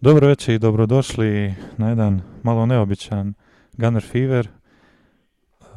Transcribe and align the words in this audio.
Dobro 0.00 0.28
večer 0.28 0.54
i 0.54 0.58
dobrodošli 0.58 1.54
na 1.76 1.88
jedan 1.88 2.22
malo 2.42 2.66
neobičan 2.66 3.34
Gunner 3.72 4.02
Fever. 4.02 4.48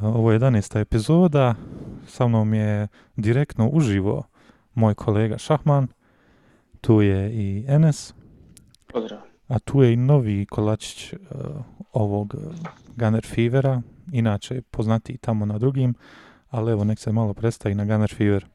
Ovo 0.02 0.32
je 0.32 0.40
11. 0.40 0.80
epizoda, 0.80 1.56
sa 2.08 2.28
mnom 2.28 2.54
je 2.54 2.88
direktno 3.16 3.70
uživo 3.70 4.24
moj 4.74 4.96
kolega 4.96 5.38
Šahman, 5.38 5.88
tu 6.82 7.02
je 7.02 7.32
i 7.34 7.66
Enes, 7.68 8.14
Pozdrav. 8.88 9.20
a 9.48 9.60
tu 9.60 9.84
je 9.84 9.94
i 9.94 9.98
novi 9.98 10.46
kolačić 10.46 11.14
uh, 11.14 11.20
ovog 11.94 12.36
Gunner 12.96 13.26
Fevera, 13.26 13.82
inače 14.12 14.62
poznati 14.62 15.18
tamo 15.18 15.46
na 15.46 15.58
drugim, 15.58 15.94
ali 16.50 16.72
evo 16.72 16.84
nek 16.84 17.00
se 17.00 17.12
malo 17.12 17.34
predstavi 17.34 17.76
na 17.76 17.86
Gunner 17.86 18.16
Fever. 18.16 18.46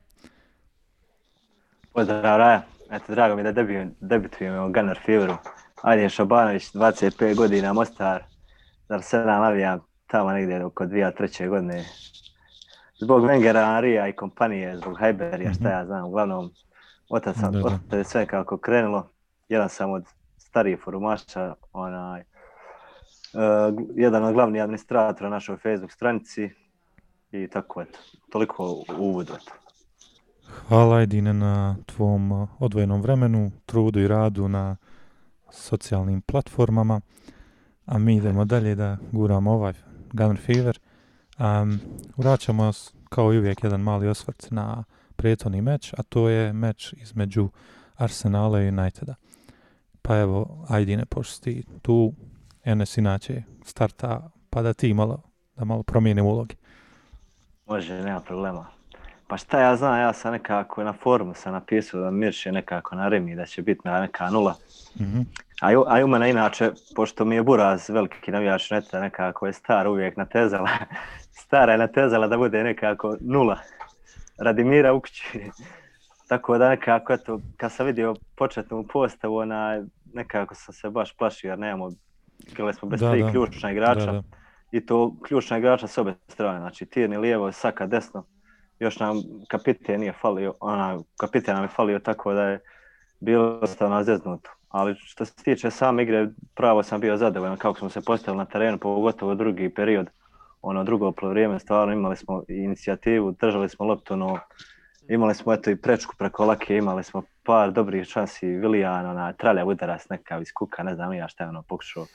Pozdrav 1.93 2.23
Raja. 2.23 2.76
Eto, 2.91 3.15
drago 3.15 3.37
mi 3.37 3.43
da 3.43 3.53
debijujem, 3.53 3.95
debitujem 4.01 4.65
u 4.65 4.73
Gunner 4.73 5.01
Feveru. 5.07 5.37
Adjen 5.83 6.09
Šabanović, 6.09 6.73
25 6.73 7.37
godina, 7.37 7.73
Mostar. 7.73 8.25
Zar 8.89 9.03
se 9.03 9.19
nam 9.19 9.43
navijam 9.43 9.81
tamo 10.07 10.33
negdje 10.33 10.65
oko 10.65 10.85
2003. 10.85 11.49
godine. 11.49 11.85
Zbog 13.01 13.23
Wengera, 13.25 13.77
Arija 13.77 14.09
i 14.09 14.13
kompanije, 14.13 14.77
zbog 14.77 14.99
Hyberija, 14.99 15.55
šta 15.55 15.71
ja 15.71 15.87
znam, 15.87 16.05
uglavnom, 16.05 16.51
otac 17.09 17.37
sam, 17.37 17.55
otac 17.65 17.93
je 17.93 18.05
sve 18.05 18.27
kako 18.27 18.59
krenulo. 18.59 19.09
Jedan 19.49 19.69
sam 19.69 19.93
od 19.93 20.05
starijih 20.37 20.79
forumaša, 20.85 21.55
onaj, 21.73 22.21
uh, 22.21 23.85
jedan 23.95 24.25
od 24.25 24.35
glavnih 24.35 24.63
administratora 24.63 25.29
na 25.29 25.37
našoj 25.37 25.57
Facebook 25.57 25.93
stranici 25.93 26.51
i 27.31 27.49
tako 27.49 27.83
eto, 27.83 27.99
toliko 28.31 28.85
uvodu 28.99 29.33
eto. 29.33 29.66
Hvala 30.69 31.03
Edine 31.03 31.33
na 31.33 31.77
tvom 31.87 32.33
uh, 32.33 32.49
odvojenom 32.59 33.03
vremenu, 33.03 33.51
trudu 33.67 34.01
i 34.01 34.09
radu 34.09 34.49
na 34.49 34.77
socijalnim 35.51 36.21
platformama, 36.21 37.01
a 37.87 37.99
mi 37.99 38.17
idemo 38.17 38.45
dalje 38.45 38.75
da 38.75 38.97
guramo 39.13 39.53
ovaj 39.53 39.73
Gunner 40.13 40.39
Fever. 40.39 40.79
Um, 41.39 41.81
vraćamo 42.17 42.73
kao 43.09 43.33
i 43.33 43.39
uvijek 43.39 43.65
jedan 43.65 43.81
mali 43.81 44.09
osvrt 44.09 44.51
na 44.51 44.85
prijetorni 45.17 45.63
meč, 45.63 45.95
a 45.99 46.03
to 46.03 46.29
je 46.29 46.53
meč 46.53 46.93
između 46.93 47.49
Arsenala 47.97 48.63
i 48.63 48.69
Uniteda. 48.69 49.15
Pa 50.03 50.19
evo, 50.19 50.65
Ajdine, 50.69 51.05
pošto 51.05 51.45
ti 51.45 51.65
tu, 51.83 52.13
Enes 52.65 52.97
inače 52.97 53.43
starta, 53.65 54.31
pa 54.51 54.63
da 54.63 54.73
ti 54.73 54.95
malo, 54.95 55.23
da 55.57 55.65
malo 55.65 55.83
promijenim 55.83 56.27
uloge. 56.27 56.55
Može, 57.67 58.03
nema 58.03 58.21
problema. 58.21 58.76
Pa 59.29 59.37
šta 59.37 59.61
ja 59.61 59.77
znam, 59.77 60.01
ja 60.01 60.13
sam 60.13 60.33
nekako 60.33 60.85
na 60.85 60.93
forumu 60.93 61.35
sam 61.35 61.53
napisao 61.53 62.01
da 62.01 62.11
Mirš 62.11 62.47
je 62.47 62.53
nekako 62.53 62.95
na 62.97 63.09
remi, 63.09 63.37
da 63.37 63.47
će 63.47 63.63
biti 63.63 63.81
na 63.85 64.01
neka 64.01 64.31
nula. 64.31 64.55
Mhm. 65.01 65.21
A, 65.61 65.71
ju, 65.73 65.85
a 65.87 66.05
u 66.05 66.09
mene 66.09 66.31
inače, 66.31 66.71
pošto 66.97 67.25
mi 67.25 67.35
je 67.35 67.43
Buraz 67.43 67.91
veliki 67.91 68.31
navijač 68.31 68.71
neta, 68.71 69.01
nekako 69.01 69.47
je 69.47 69.53
star 69.53 69.89
uvijek 69.89 70.17
natezala, 70.17 70.69
stara 71.43 71.73
je 71.73 71.79
natezala 71.79 72.27
da 72.29 72.37
bude 72.37 72.65
nekako 72.65 73.17
nula. 73.21 73.59
Radimira 74.39 74.93
u 74.93 75.01
kući. 75.01 75.51
Tako 76.29 76.59
da 76.59 76.69
nekako, 76.69 77.13
eto, 77.13 77.41
kad 77.57 77.73
sam 77.73 77.87
vidio 77.87 78.15
početnu 78.37 78.87
postavu, 78.93 79.37
ona, 79.37 79.83
nekako 80.15 80.55
sam 80.55 80.75
se 80.75 80.91
baš 80.91 81.17
plašio 81.17 81.49
jer 81.49 81.59
nemamo, 81.59 81.91
igrali 82.53 82.75
smo 82.75 82.89
bez 82.89 83.01
Da, 83.01 83.11
tri 83.11 83.23
da. 83.23 83.31
ključna 83.31 83.71
igrača 83.73 84.07
Da, 84.07 84.13
da. 84.13 84.23
i 84.73 84.87
to 84.87 85.15
ključna 85.29 85.59
igrača 85.59 85.87
s 85.87 85.99
obe 85.99 86.15
strane, 86.29 86.59
znači 86.59 86.87
Tirni 86.87 87.17
lijevo, 87.17 87.53
Saka 87.53 87.87
desno. 87.87 88.25
Još 88.79 88.99
nam 88.99 89.23
kapiten 89.49 90.01
nije 90.01 90.13
falio, 90.13 90.55
ona, 90.61 90.99
kapiten 91.17 91.55
nam 91.55 91.65
je 91.65 91.69
falio 91.69 91.99
tako 91.99 92.33
da 92.33 92.43
je 92.43 92.61
bilo 93.21 93.45
jednostavno 93.45 94.03
zeznuto. 94.03 94.51
Ali 94.69 94.95
što 94.99 95.25
se 95.25 95.35
tiče 95.45 95.71
same 95.71 96.03
igre, 96.03 96.29
pravo 96.55 96.83
sam 96.83 97.01
bio 97.01 97.17
zadovoljan 97.17 97.57
kako 97.57 97.79
smo 97.79 97.89
se 97.89 98.01
postavili 98.01 98.39
na 98.39 98.45
terenu, 98.45 98.79
pogotovo 98.79 99.35
drugi 99.35 99.75
period, 99.75 100.07
ono 100.63 100.85
drugo 100.85 101.13
vrijeme, 101.23 101.59
stvarno 101.59 101.93
imali 101.93 102.17
smo 102.17 102.43
inicijativu, 102.49 103.33
držali 103.41 103.69
smo 103.69 103.87
loptu, 103.87 104.17
no 104.17 104.39
imali 105.09 105.35
smo 105.35 105.53
eto 105.53 105.71
i 105.71 105.77
prečku 105.77 106.15
preko 106.19 106.45
lake, 106.45 106.77
imali 106.77 107.05
smo 107.05 107.23
par 107.45 107.73
dobrih 107.73 108.05
šansi, 108.05 108.47
Vilijan, 108.47 109.07
ona 109.07 109.33
tralja 109.33 109.65
udarac 109.65 110.09
nekav 110.09 110.43
iz 110.43 110.53
kuka, 110.53 110.83
ne 110.83 110.95
znam 110.95 111.13
ja 111.13 111.29
šta 111.29 111.45
je 111.45 111.51
ono 111.51 111.63
pokušao. 111.63 112.07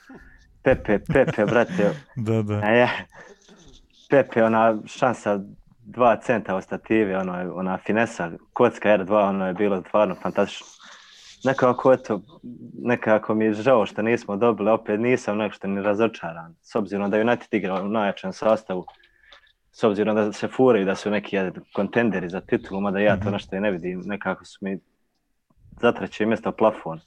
Pepe, 0.62 0.98
Pepe, 0.98 1.44
brate, 1.44 1.90
Da, 2.16 2.42
da. 2.42 2.54
A 2.54 2.68
je, 2.68 3.06
Pepe, 4.10 4.44
ona 4.44 4.78
šansa 4.86 5.40
dva 5.84 6.16
centa 6.16 6.54
od 6.56 6.64
stative, 6.64 7.18
ono 7.18 7.54
ona 7.54 7.78
finesa, 7.78 8.30
kocka 8.52 8.88
R2, 8.88 9.28
ono 9.28 9.46
je 9.46 9.54
bilo 9.54 9.82
stvarno 9.88 10.14
fantastično. 10.14 10.66
Nekako, 11.44 11.92
eto, 11.92 12.20
nekako 12.82 13.34
mi 13.34 13.44
je 13.44 13.52
žao 13.52 13.86
što 13.86 14.02
nismo 14.02 14.36
dobili, 14.36 14.70
opet 14.70 15.00
nisam 15.00 15.36
nešto 15.36 15.66
ni 15.66 15.82
razočaran, 15.82 16.54
s 16.62 16.74
obzirom 16.74 17.10
da 17.10 17.16
je 17.16 17.22
United 17.22 17.48
igrao 17.50 17.82
u 17.84 17.88
najjačem 17.88 18.32
sastavu, 18.32 18.84
s 19.72 19.84
obzirom 19.84 20.16
da 20.16 20.32
se 20.32 20.48
furaju 20.48 20.84
da 20.86 20.94
su 20.94 21.10
neki 21.10 21.36
kontenderi 21.74 22.28
za 22.28 22.40
titulu, 22.40 22.80
mada 22.80 22.98
ja 22.98 23.16
to 23.16 23.24
Mhm. 23.24 23.32
nešto 23.32 23.56
i 23.56 23.60
ne 23.60 23.70
vidim, 23.70 24.02
nekako 24.04 24.44
su 24.44 24.58
mi 24.60 24.78
za 25.80 25.92
treće 25.92 26.26
mjesto 26.26 26.52
plafon. 26.52 27.00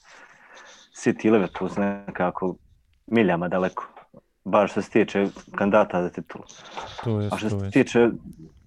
City 0.95 1.27
i 1.27 1.31
Liverpool 1.31 1.69
nekako 1.77 2.55
miljama 3.07 3.47
daleko, 3.47 3.87
bar 4.45 4.67
što 4.67 4.81
se 4.81 4.89
tiče 4.89 5.27
kandidata 5.55 6.01
za 6.03 6.09
titulu. 6.09 6.43
To 7.03 7.21
je, 7.21 7.29
A 7.31 7.37
što 7.37 7.49
to 7.49 7.59
se 7.59 7.69
tiče 7.71 8.09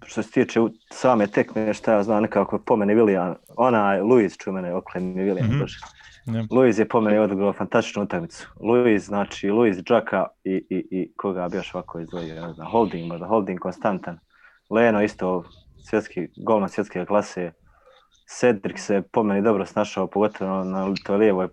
što 0.06 0.22
se 0.22 0.30
tiče 0.30 0.60
same 0.90 1.26
tekme, 1.26 1.74
šta 1.74 1.92
ja 1.92 2.02
znam, 2.02 2.22
nekako 2.22 2.58
po 2.58 2.76
meni 2.76 2.94
Willian, 2.94 3.34
ona 3.56 3.94
je 3.94 4.02
Luiz 4.02 4.36
ču 4.36 4.52
mene 4.52 4.74
okleni 4.74 5.32
Mhm. 5.32 5.40
mm 5.40 5.50
-hmm. 5.50 5.98
Ne, 6.26 6.46
Luiz 6.50 6.78
je 6.78 6.88
po 6.88 7.00
meni 7.00 7.18
odigrao 7.18 7.52
fantastičnu 7.52 8.02
utakmicu. 8.02 8.48
Luiz, 8.60 9.04
znači 9.04 9.50
Luiz 9.50 9.82
Džaka 9.82 10.26
i, 10.44 10.52
i, 10.70 10.88
i 10.90 11.12
koga 11.16 11.48
bi 11.48 11.56
još 11.56 11.74
ovako 11.74 12.00
izdvojio, 12.00 12.46
ne 12.46 12.52
znam, 12.52 12.70
Holding, 12.70 13.08
možda 13.08 13.26
Holding 13.26 13.60
konstantan. 13.60 14.18
Leno 14.70 15.02
isto 15.02 15.44
svjetski, 15.90 16.28
golman 16.36 16.68
svjetske 16.68 17.04
klase. 17.04 17.52
Cedric 18.38 18.78
se 18.80 19.02
po 19.12 19.22
meni 19.22 19.42
dobro 19.42 19.66
snašao, 19.66 20.06
pogotovo 20.06 20.64
na 20.64 20.94
toj 21.06 21.16
lijevoj, 21.16 21.48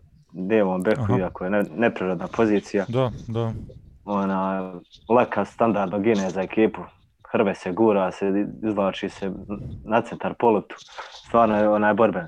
lijevom 0.49 0.83
beku, 0.83 1.19
iako 1.19 1.43
je 1.43 1.49
ne, 1.49 1.63
neprirodna 1.75 2.27
pozicija 2.27 2.85
Da, 2.89 3.11
da. 3.27 3.53
Ona 4.05 4.73
laka 5.09 5.45
standardno 5.45 5.99
gine 5.99 6.29
za 6.29 6.41
ekipu. 6.41 6.81
Hrbe 7.31 7.55
se, 7.55 7.71
gura 7.71 8.11
se, 8.11 8.45
izvlači 8.63 9.09
se 9.09 9.31
na 9.85 10.01
centar 10.01 10.33
polutu. 10.39 10.75
Stvarno 11.27 11.57
je 11.57 11.69
onaj 11.69 11.93
borben. 11.93 12.27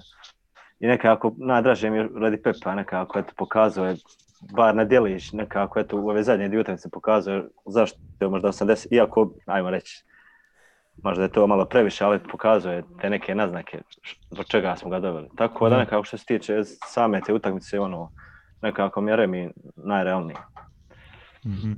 I 0.79 0.87
nekako 0.87 1.33
najdraže 1.37 1.89
mi 1.89 1.97
je 1.97 2.09
radi 2.21 2.41
Pepa, 2.41 2.75
nekako 2.75 3.19
eto 3.19 3.33
pokazao 3.37 3.85
je 3.85 3.95
bar 4.55 4.75
na 4.75 4.83
djelić, 4.85 5.31
nekako 5.31 5.79
eto 5.79 5.97
u 5.97 6.09
ove 6.09 6.23
zadnje 6.23 6.47
dvije 6.47 6.61
utakmice 6.61 6.89
pokazao 6.89 7.33
je 7.35 7.47
zašto 7.65 7.97
je 8.21 8.27
možda 8.29 8.47
80, 8.47 8.87
iako, 8.91 9.33
ajmo 9.45 9.69
reći, 9.69 10.05
možda 11.03 11.23
je 11.23 11.31
to 11.31 11.47
malo 11.47 11.65
previše, 11.65 12.05
ali 12.05 12.19
pokazao 12.31 12.73
je 12.73 12.83
te 13.01 13.09
neke 13.09 13.35
naznake 13.35 13.81
zbog 14.31 14.45
čega 14.45 14.75
smo 14.75 14.89
ga 14.89 14.99
doveli. 14.99 15.29
Tako 15.35 15.69
da 15.69 15.75
Da. 15.75 15.81
nekako 15.81 16.03
što 16.03 16.17
se 16.17 16.25
tiče 16.25 16.63
same 16.63 17.21
te 17.21 17.33
utakmice, 17.33 17.79
ono, 17.79 18.11
nekako 18.61 19.01
mi 19.01 19.11
je 19.11 19.15
Remi 19.15 19.49
najrealniji. 19.75 20.37
Mhm. 21.45 21.73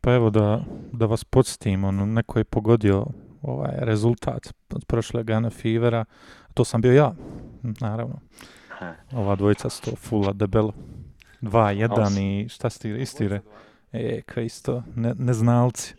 Pa 0.00 0.14
evo 0.14 0.30
da, 0.30 0.64
da 0.92 1.06
vas 1.06 1.24
podsjetim, 1.24 1.84
ono, 1.84 2.06
neko 2.06 2.38
je 2.38 2.44
pogodio 2.44 3.06
ovaj 3.42 3.72
rezultat 3.78 4.52
od 4.70 4.84
prošle 4.84 5.24
Gana 5.24 5.50
Fevera, 5.50 6.04
to 6.54 6.64
sam 6.64 6.80
bio 6.80 6.92
ja, 6.92 7.14
naravno. 7.62 8.20
Ova 9.12 9.36
dvojica 9.36 9.70
su 9.70 9.82
to 9.82 9.96
fulla 9.96 10.32
debelo. 10.32 10.72
2-1 11.42 12.02
Os. 12.02 12.16
i 12.18 12.48
šta 12.48 12.70
ste 12.70 12.88
istire? 13.02 13.40
E, 13.92 14.22
kaj 14.26 14.44
isto, 14.44 14.82
ne, 14.96 15.14
neznalci. 15.18 15.94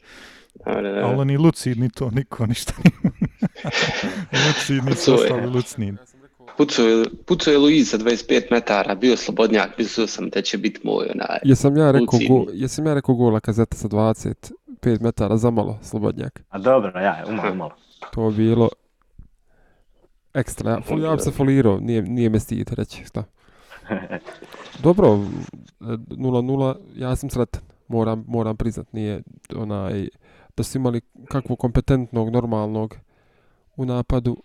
Dobre, 0.66 1.02
Ali 1.02 1.26
ni 1.26 1.38
lucidni 1.38 1.90
to, 1.90 2.10
niko 2.10 2.46
ništa 2.46 2.74
nije. 2.84 3.14
lucidni 4.48 4.96
su 4.96 5.14
ostali 5.14 5.48
lucni. 5.48 5.94
Pucao 6.58 6.86
je, 6.86 7.06
pucao 7.26 7.52
je 7.52 7.58
Luiz 7.58 7.90
sa 7.90 7.98
25 7.98 8.42
metara, 8.52 8.96
bio 8.96 9.18
slobodnjak, 9.18 9.78
mislio 9.78 10.08
sam 10.08 10.30
da 10.30 10.42
će 10.42 10.58
biti 10.58 10.80
moj 10.84 11.06
onaj. 11.14 11.40
Jesam 11.44 11.78
ja 11.78 11.92
rekao, 11.92 12.20
go, 12.30 12.46
jesam 12.54 12.88
ja 12.88 12.94
rekao 12.94 13.16
gola 13.16 13.40
kazeta 13.40 13.78
sa 13.78 13.88
25 13.88 15.02
metara 15.02 15.38
za 15.38 15.52
malo, 15.52 15.80
slobodnjak. 15.82 16.42
A 16.50 16.58
dobro, 16.58 17.00
ja, 17.00 17.24
umalo, 17.30 17.52
umalo. 17.52 17.76
To 18.14 18.26
je 18.26 18.32
bilo 18.32 18.70
ekstra. 20.34 20.72
Ja, 20.72 20.82
fol, 20.82 21.04
ja 21.04 21.16
bi 21.16 21.22
se 21.22 21.32
folirao, 21.32 21.80
nije, 21.80 22.02
nije 22.02 22.30
me 22.30 22.40
stid 22.40 22.74
reći, 22.74 23.06
šta. 23.06 23.24
Dobro, 24.84 25.20
e, 25.82 25.84
0-0, 25.84 26.76
ja 26.96 27.16
sam 27.16 27.30
sretan. 27.30 27.62
Moram, 27.88 28.26
moram 28.28 28.58
priznat, 28.58 28.94
nije 28.94 29.22
onaj, 29.56 30.08
da 30.58 30.64
su 30.64 30.78
imali 30.78 31.02
kakvog 31.28 31.60
kompetentnog, 31.60 32.30
normalnog 32.30 32.96
u 33.76 33.86
napadu. 33.86 34.38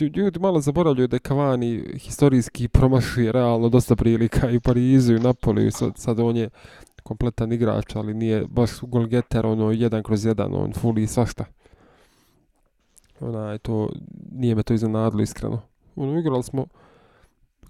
Ljudi 0.00 0.38
malo 0.38 0.60
zaboravljaju 0.60 1.08
da 1.08 1.16
je 1.16 1.20
Cavani 1.20 1.84
historijski 1.98 2.68
promašuje 2.68 3.32
realno 3.32 3.68
dosta 3.68 3.96
prilika 3.96 4.50
i 4.50 4.56
u 4.56 4.60
Parizu 4.60 5.12
i 5.12 5.16
u 5.16 5.20
Napoliju. 5.20 5.70
Sad, 5.70 5.92
sad 5.96 6.20
on 6.20 6.36
je 6.36 6.50
kompletan 7.02 7.52
igrač, 7.52 7.96
ali 7.96 8.14
nije 8.14 8.46
baš 8.46 8.70
golgeter, 8.80 9.46
ono, 9.46 9.70
jedan 9.70 10.02
kroz 10.02 10.24
jedan, 10.24 10.54
on 10.54 10.72
fuli 10.72 11.06
svašta. 11.06 11.44
Onaj, 13.20 13.58
to, 13.58 13.88
nije 14.32 14.54
me 14.54 14.62
to 14.62 14.74
iznenadilo 14.74 15.22
iskreno. 15.22 15.62
Ono, 15.96 16.18
igrali 16.18 16.42
smo 16.42 16.66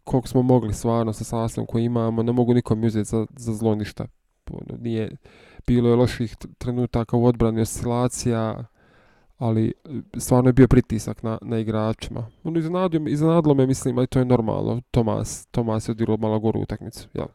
koliko 0.04 0.28
smo 0.28 0.42
mogli 0.42 0.74
stvarno 0.74 1.12
sa 1.12 1.24
sastavom 1.24 1.66
koji 1.66 1.84
imamo, 1.84 2.22
ne 2.22 2.32
mogu 2.32 2.54
nikom 2.54 2.84
uzeti 2.84 3.08
za, 3.08 3.26
za 3.36 3.54
zlo 3.54 3.74
ništa. 3.74 4.06
Ono, 4.50 4.78
nije, 4.78 5.16
bilo 5.66 5.88
je 5.88 5.96
loših 5.96 6.36
trenutaka 6.58 7.16
u 7.16 7.24
odbrani 7.24 7.60
oscilacija, 7.60 8.64
ali 9.42 9.72
e, 9.84 9.90
stvarno 10.16 10.48
je 10.48 10.52
bio 10.52 10.68
pritisak 10.68 11.22
na, 11.22 11.38
na 11.42 11.58
igračima. 11.58 12.26
Ono, 12.44 12.58
iznenadio, 12.58 13.00
me- 13.00 13.10
iznenadilo 13.10 13.54
me, 13.54 13.66
mislim, 13.66 13.98
ali 13.98 14.06
to 14.06 14.18
je 14.18 14.24
normalno. 14.24 14.80
Tomas, 14.90 15.46
Tomas 15.46 15.88
je 15.88 15.92
odigrao 15.92 16.16
malo 16.16 16.40
goru 16.40 16.60
utakmicu, 16.60 17.08
jel? 17.14 17.26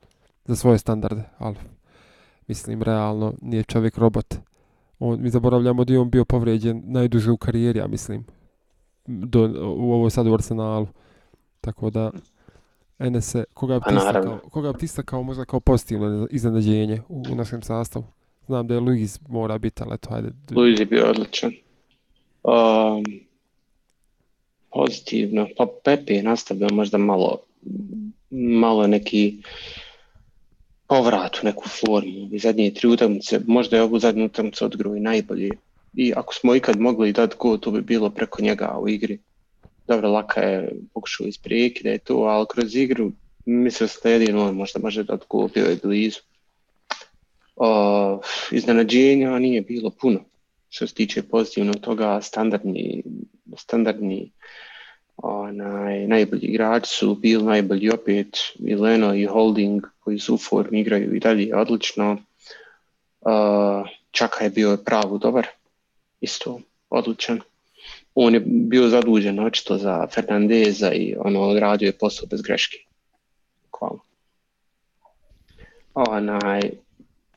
Za 0.45 0.56
svoje 0.56 0.77
standarde, 0.77 1.24
ali 1.38 1.56
mislim, 2.48 2.81
realno, 2.81 3.33
nije 3.42 3.63
čovjek 3.63 3.98
robot. 3.98 4.36
On, 5.00 5.21
mi 5.21 5.30
zaboravljamo 5.30 5.83
da 5.86 5.94
je 5.94 6.00
on 6.00 6.09
bio 6.09 6.25
povrijeđen 6.25 6.81
najduže 6.86 7.31
u 7.31 7.38
karijeri, 7.38 7.80
ja 7.80 7.88
mislim, 7.88 8.25
do, 9.07 9.42
u 9.77 9.92
ovoj 9.94 10.09
sad 10.09 10.27
u 10.27 10.33
Arsenalu. 10.33 10.88
Tako 11.62 11.89
da, 11.89 12.12
Enese, 13.00 13.44
koga 13.54 13.74
bi 13.75 13.80
Pa 13.83 13.89
ti 13.89 13.95
naravno. 13.95 14.19
istakao, 14.31 14.50
koga 14.50 14.71
bi 14.71 14.80
ti 14.80 14.86
istakao 14.86 15.24
možda 15.24 15.45
kao 15.45 15.59
pozitivno 15.59 16.27
iznenađenje 16.31 17.01
u, 17.09 17.24
u 17.31 17.36
našem 17.36 17.62
sastavu? 17.62 18.06
Znam 18.45 18.68
da 18.68 18.74
je 18.74 18.80
Luiz 18.80 19.19
mora 19.30 19.57
biti, 19.57 19.83
ali 19.83 19.94
eto, 19.94 20.09
hajde. 20.09 20.30
Luiz 20.51 20.80
je 20.80 20.86
bio 20.86 21.09
odličan. 21.09 21.51
Um, 22.47 23.03
pozitivno. 24.71 25.47
Pa 25.57 25.67
Pepe 25.83 26.13
je 26.13 26.23
nastavio 26.23 26.67
možda 26.71 26.97
malo, 26.97 27.39
malo 28.29 28.88
neki 28.88 29.38
povrat 30.88 31.38
u 31.44 31.45
neku 31.45 31.69
formu. 31.69 32.29
I 32.31 32.39
zadnje 32.39 32.73
tri 32.73 32.88
utakmice, 32.88 33.39
možda 33.47 33.77
je 33.77 33.83
ovu 33.83 33.99
zadnju 33.99 34.25
utakmicu 34.25 34.65
odgrao 34.65 34.95
i 34.95 34.99
najbolje. 34.99 35.49
I 35.94 36.13
ako 36.15 36.33
smo 36.33 36.55
ikad 36.55 36.79
mogli 36.79 37.13
dati 37.13 37.35
gol, 37.39 37.57
to 37.57 37.71
bi 37.71 37.81
bilo 37.81 38.09
preko 38.09 38.41
njega 38.41 38.77
u 38.79 38.89
igri. 38.89 39.19
Dobro, 39.88 40.09
Laka 40.09 40.41
je 40.41 40.71
pokušao 40.94 41.27
iz 41.27 41.38
prekida 41.38 41.89
je 41.89 41.97
to, 41.97 42.15
ali 42.15 42.45
kroz 42.49 42.75
igru 42.75 43.11
mislio 43.45 43.88
sam 43.88 43.99
da 44.03 44.09
jedino 44.09 44.47
on 44.47 44.55
možda 44.55 44.79
može 44.79 45.03
dati 45.03 45.25
go, 45.29 45.47
bio 45.53 45.65
je 45.65 45.79
blizu. 45.83 46.19
Uh, 47.55 48.19
iznenađenja 48.51 49.39
nije 49.39 49.61
bilo 49.61 49.89
puno 49.89 50.19
što 50.69 50.88
se 50.88 50.94
tiče 50.94 51.24
pozitivno 51.24 51.74
toga, 51.74 52.22
standardni, 52.22 53.04
standardni 53.58 54.31
onaj, 55.18 56.08
najbolji 56.08 56.42
igrači 56.42 56.90
su 56.90 57.16
bili 57.16 57.44
najbolji 57.44 57.90
opet 57.90 58.38
i 58.60 58.75
Leno 58.75 59.16
i 59.16 59.25
Holding 59.25 59.84
koji 60.00 60.19
su 60.19 60.36
u 60.36 60.38
formi 60.38 60.80
igraju 60.80 61.16
i 61.16 61.19
dalje 61.19 61.56
odlično. 61.56 62.18
Uh, 63.22 63.88
Čaka 64.12 64.44
je 64.44 64.50
bio 64.50 64.78
pravo 64.86 65.18
dobar, 65.18 65.48
isto 66.22 66.60
odličan. 66.90 67.42
On 68.16 68.34
je 68.34 68.40
bio 68.46 68.88
zadužen 68.88 69.40
očito 69.40 69.78
za 69.78 70.08
Fernandeza 70.08 70.92
i 70.92 71.16
ono 71.19 71.42
odradio 71.42 71.86
je 71.86 71.98
posao 71.98 72.28
bez 72.28 72.42
greške. 72.42 72.78
Hvala. 73.80 74.00
Onaj, 75.94 76.62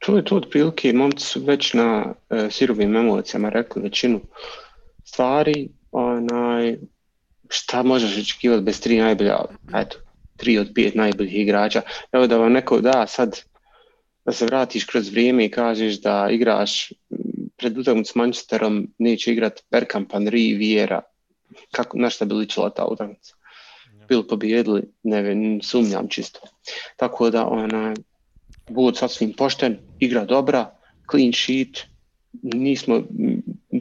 to 0.00 0.16
je 0.16 0.24
to 0.24 0.36
otprilike, 0.36 0.92
momci 0.92 1.24
su 1.24 1.40
već 1.40 1.74
na 1.74 2.14
e, 2.30 2.48
sirovim 2.50 2.96
emocijama 2.96 3.48
rekli 3.48 3.82
većinu 3.82 4.20
stvari, 5.04 5.68
onaj, 5.92 6.76
šta 7.48 7.82
možeš 7.82 8.18
očekivati 8.18 8.62
bez 8.62 8.80
tri 8.80 8.98
najbolja, 8.98 9.44
eto, 9.74 9.96
tri 10.36 10.58
od 10.58 10.70
pet 10.74 10.94
najboljih 10.94 11.38
igrača. 11.38 11.82
Evo 12.12 12.26
da 12.26 12.36
vam 12.36 12.52
neko 12.52 12.80
da 12.80 13.06
sad, 13.06 13.40
da 14.24 14.32
se 14.32 14.46
vratiš 14.46 14.84
kroz 14.84 15.10
vrijeme 15.10 15.44
i 15.44 15.50
kažeš 15.50 16.00
da 16.00 16.28
igraš 16.30 16.92
pred 17.56 17.78
utakmicu 17.78 18.12
s 18.12 18.14
Manchesterom, 18.14 18.88
neće 18.98 19.32
igrat 19.32 19.60
Bergkamp, 19.70 20.12
Henry, 20.12 20.58
Vieira, 20.58 21.00
kako, 21.70 21.98
na 21.98 22.10
šta 22.10 22.24
bi 22.24 22.34
ličila 22.34 22.70
ta 22.70 22.86
utakmica? 22.86 23.34
Bili 24.08 24.26
pobijedili, 24.28 24.82
ne 25.02 25.58
sumnjam 25.62 26.08
čisto. 26.08 26.40
Tako 26.96 27.30
da, 27.30 27.46
onaj, 27.46 27.94
Bud 28.70 28.96
sasvim 28.96 29.32
pošten, 29.32 29.78
igra 29.98 30.24
dobra, 30.24 30.70
clean 31.10 31.32
sheet, 31.32 31.86
nismo 32.42 33.02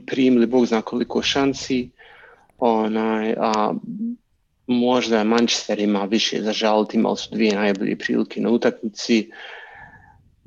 primili 0.06 0.45
bog 0.45 0.65
zna 0.65 0.81
koliko 0.81 1.21
šansi, 1.21 1.89
onaj, 2.57 3.33
a 3.38 3.74
možda 4.68 5.18
je 5.18 5.24
Manchester 5.24 5.80
ima 5.80 6.06
više 6.06 6.41
za 6.41 6.53
žaliti, 6.53 6.97
imali 6.97 7.18
su 7.18 7.30
dvije 7.31 7.56
najbolje 7.56 7.97
prilike 7.97 8.41
na 8.41 8.50
utakmici, 8.50 9.30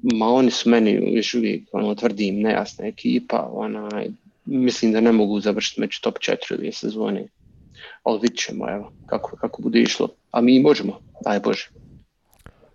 ma 0.03 0.29
oni 0.29 0.50
su 0.50 0.71
meni 0.71 1.17
još 1.17 1.35
uvijek, 1.35 1.69
ono, 1.73 1.94
tvrdim, 1.94 2.41
nejasna 2.41 2.87
ekipa, 2.87 3.49
onaj, 3.53 4.09
mislim 4.44 4.93
da 4.93 5.00
ne 5.00 5.12
mogu 5.12 5.41
završiti 5.41 5.81
među 5.81 6.00
top 6.03 6.19
4 6.19 6.59
ove 6.59 6.73
sezone, 6.73 7.29
ali 8.03 8.19
vidit 8.23 8.39
ćemo, 8.39 8.71
evo, 8.71 8.93
kako, 9.06 9.37
kako 9.37 9.62
bude 9.62 9.81
išlo, 9.81 10.09
a 10.31 10.41
mi 10.41 10.61
možemo, 10.61 11.00
daj 11.25 11.41
Bože. 11.41 11.69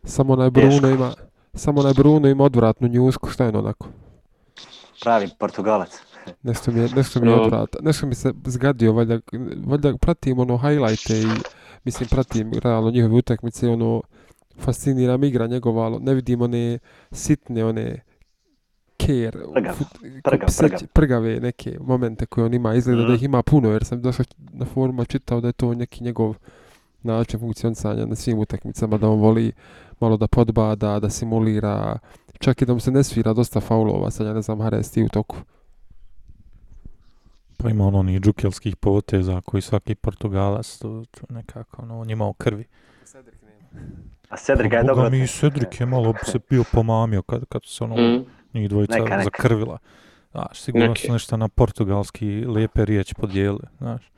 Samo 0.03 0.33
onaj 0.33 0.51
Teško. 0.51 0.69
Bruno 0.69 0.89
ima, 0.89 1.13
samo 1.53 1.81
onaj 1.81 1.93
Bruno 1.93 2.27
ima 2.27 2.43
odvratnu 2.43 2.87
njusku, 2.87 3.29
šta 3.29 3.43
je 3.43 3.49
ono 3.49 3.59
onako? 3.59 3.87
Pravi 5.01 5.29
Portugalac. 5.39 5.89
Nešto 6.43 6.71
mi 6.71 6.79
je, 6.79 6.89
nešto 6.89 7.21
mi 7.21 7.27
je 7.29 7.35
odvrata, 7.35 7.79
nešto 7.81 8.07
mi 8.07 8.15
se 8.15 8.33
zgadio, 8.45 8.93
valjda, 8.93 9.19
valjda 9.65 9.97
pratim 9.97 10.39
ono 10.39 10.57
highlighte 10.57 11.13
i 11.13 11.25
mislim 11.83 12.09
pratim 12.09 12.51
realno 12.53 12.91
njihove 12.91 13.13
utakmice, 13.15 13.69
ono 13.69 14.01
fascinira 14.57 15.17
me 15.17 15.27
igra 15.27 15.47
njegova, 15.47 15.83
ali 15.83 15.99
ne 15.99 16.13
vidim 16.13 16.41
one 16.41 16.79
sitne, 17.11 17.65
one 17.65 17.99
care, 18.99 19.31
Prgav, 19.53 19.75
fut- 19.75 20.21
prgav, 20.23 20.39
ko 20.39 20.45
pseć- 20.47 20.59
prgav. 20.59 20.87
prgave 20.89 21.39
neke 21.39 21.77
momente 21.81 22.25
koje 22.25 22.45
on 22.45 22.53
ima, 22.53 22.73
izgleda 22.73 23.01
da 23.01 23.05
Mhm. 23.05 23.13
ih 23.13 23.23
ima 23.23 23.41
puno, 23.41 23.69
jer 23.69 23.83
sam 23.83 24.01
došao 24.01 24.25
na 24.37 24.65
foruma 24.65 25.05
čitao 25.05 25.41
da 25.41 25.47
je 25.47 25.53
to 25.53 25.73
neki 25.73 26.03
njegov 26.03 26.35
način 27.07 27.39
funkcionisanja 27.39 28.05
na 28.05 28.15
svim 28.15 28.39
utakmicama, 28.39 28.97
da 28.97 29.09
on 29.09 29.19
voli 29.19 29.51
malo 29.99 30.17
da 30.17 30.27
podbada, 30.27 30.99
da 30.99 31.09
simulira, 31.09 31.99
čak 32.39 32.61
i 32.61 32.65
da 32.65 32.73
mu 32.73 32.79
se 32.79 32.91
ne 32.91 33.03
svira 33.03 33.33
dosta 33.33 33.59
faulova, 33.59 34.11
sad 34.11 34.27
ja 34.27 34.33
ne 34.33 34.41
znam, 34.41 34.61
Hares 34.61 34.91
ti 34.91 35.03
u 35.03 35.09
toku. 35.09 35.35
Pa 37.57 37.69
ima 37.69 37.85
ono 37.87 38.03
ni 38.03 38.19
džukelskih 38.19 38.75
poteza 38.75 39.41
koji 39.45 39.61
svaki 39.61 39.95
Portugalac, 39.95 40.77
to, 40.77 41.03
to 41.11 41.21
nekako, 41.29 41.81
ono, 41.81 41.99
on 41.99 42.09
je 42.09 42.13
imao 42.13 42.33
krvi. 42.33 42.65
A 44.29 44.37
Cedric 44.37 44.71
je 44.73 44.79
Pa, 44.81 44.83
dobro. 44.83 45.09
Mi, 45.09 45.27
Cedric 45.27 45.79
je 45.79 45.85
malo 45.85 46.13
se 46.23 46.39
bio 46.49 46.63
pomamio 46.71 47.21
kad, 47.21 47.45
kad 47.45 47.61
su 47.65 47.75
se 47.75 47.83
ono, 47.83 47.95
Mm. 47.95 48.25
njih 48.53 48.69
dvojica 48.69 48.93
Neka, 48.93 49.17
neka. 49.17 49.23
zakrvila. 49.23 49.77
Znaš, 50.31 50.61
sigurno 50.61 50.87
Neke. 50.87 51.07
su 51.07 51.13
nešto 51.13 51.37
na 51.37 51.47
portugalski 51.47 52.25
lijepe 52.45 52.85
riječi 52.85 53.15
podijeli, 53.15 53.59
znaš. 53.77 54.11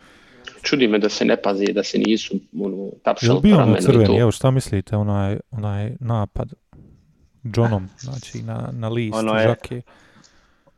Čudi 0.62 0.88
me 0.88 1.00
da 1.00 1.10
se 1.10 1.26
ne 1.26 1.38
pazi, 1.38 1.66
da 1.68 1.84
se 1.84 1.98
nisu 2.00 2.36
ono, 2.56 2.76
Je 2.76 2.84
li 2.84 2.92
tapšali 3.04 3.40
bio 3.42 3.52
po 3.52 3.56
ono 3.56 3.60
ramenu 3.60 3.78
i 3.78 3.82
crveni, 3.82 4.06
to. 4.08 4.20
evo 4.20 4.32
šta 4.32 4.52
mislite, 4.52 4.96
onaj, 4.98 5.38
onaj 5.52 5.92
napad 6.00 6.54
Johnom, 7.46 7.88
znači 7.98 8.42
na, 8.42 8.70
na 8.74 8.90
list, 8.90 9.16
Ono 9.16 9.34
je- 9.34 9.44
žake. 9.44 9.82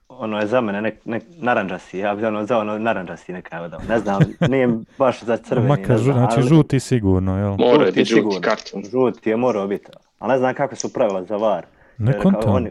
Ono 0.10 0.40
je 0.40 0.48
za 0.48 0.62
mene 0.62 0.82
nek, 0.82 1.06
nek 1.06 1.24
naranđasti, 1.32 1.98
ja 1.98 2.16
bi 2.16 2.26
ono 2.26 2.46
za 2.46 2.58
ono 2.58 2.78
naranđasti 2.78 3.34
neka 3.34 3.58
evo 3.58 3.68
dao. 3.68 3.80
Ne 3.90 4.00
znam, 4.00 4.20
nije 4.50 4.70
baš 4.98 5.24
za 5.24 5.38
crveni. 5.38 5.68
Makar, 5.70 5.98
znam, 5.98 6.16
znači 6.16 6.36
ali 6.38 6.48
žuti 6.48 6.80
sigurno, 6.80 7.38
jel? 7.38 7.50
Mora 7.50 7.66
je 7.66 7.78
Žuti 7.78 7.92
biti 7.92 8.00
žuti 8.02 8.14
sigurno. 8.16 8.40
karton. 8.42 8.84
Žuti 8.84 9.30
je 9.30 9.38
morao 9.38 9.68
biti. 9.68 9.86
Ali 10.20 10.32
ne 10.32 10.38
znam 10.38 10.54
kakve 10.54 10.78
su 10.78 10.94
pravila 10.94 11.24
za 11.24 11.36
VAR. 11.38 11.66
Ne 11.98 12.20
kontam, 12.20 12.54
Oni, 12.54 12.70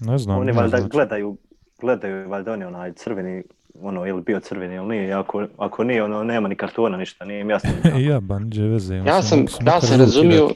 ne 0.00 0.18
znam. 0.18 0.38
oni 0.38 0.52
valjda 0.52 0.76
znači. 0.76 0.90
gledaju, 0.90 1.36
gledaju 1.80 2.28
valjda 2.28 2.52
oni 2.52 2.64
onaj 2.64 2.92
crveni, 2.92 3.42
ono, 3.82 4.06
ili 4.06 4.22
bio 4.22 4.40
crveni 4.40 4.74
ili 4.74 4.86
nije. 4.86 5.12
Ako, 5.12 5.46
ako 5.56 5.84
nije, 5.84 6.02
ono, 6.04 6.24
nema 6.24 6.48
ni 6.48 6.56
kartona, 6.56 6.96
ništa, 6.96 7.24
nije 7.24 7.40
im 7.40 7.50
jasno. 7.50 7.70
Ja, 8.08 8.20
banđe 8.20 8.62
veze. 8.62 8.94
Ja 8.94 9.22
sam, 9.22 9.38
mogu 9.38 9.50
se 9.50 9.58
ja 9.66 9.80
sam 9.80 10.00
razumio, 10.00 10.50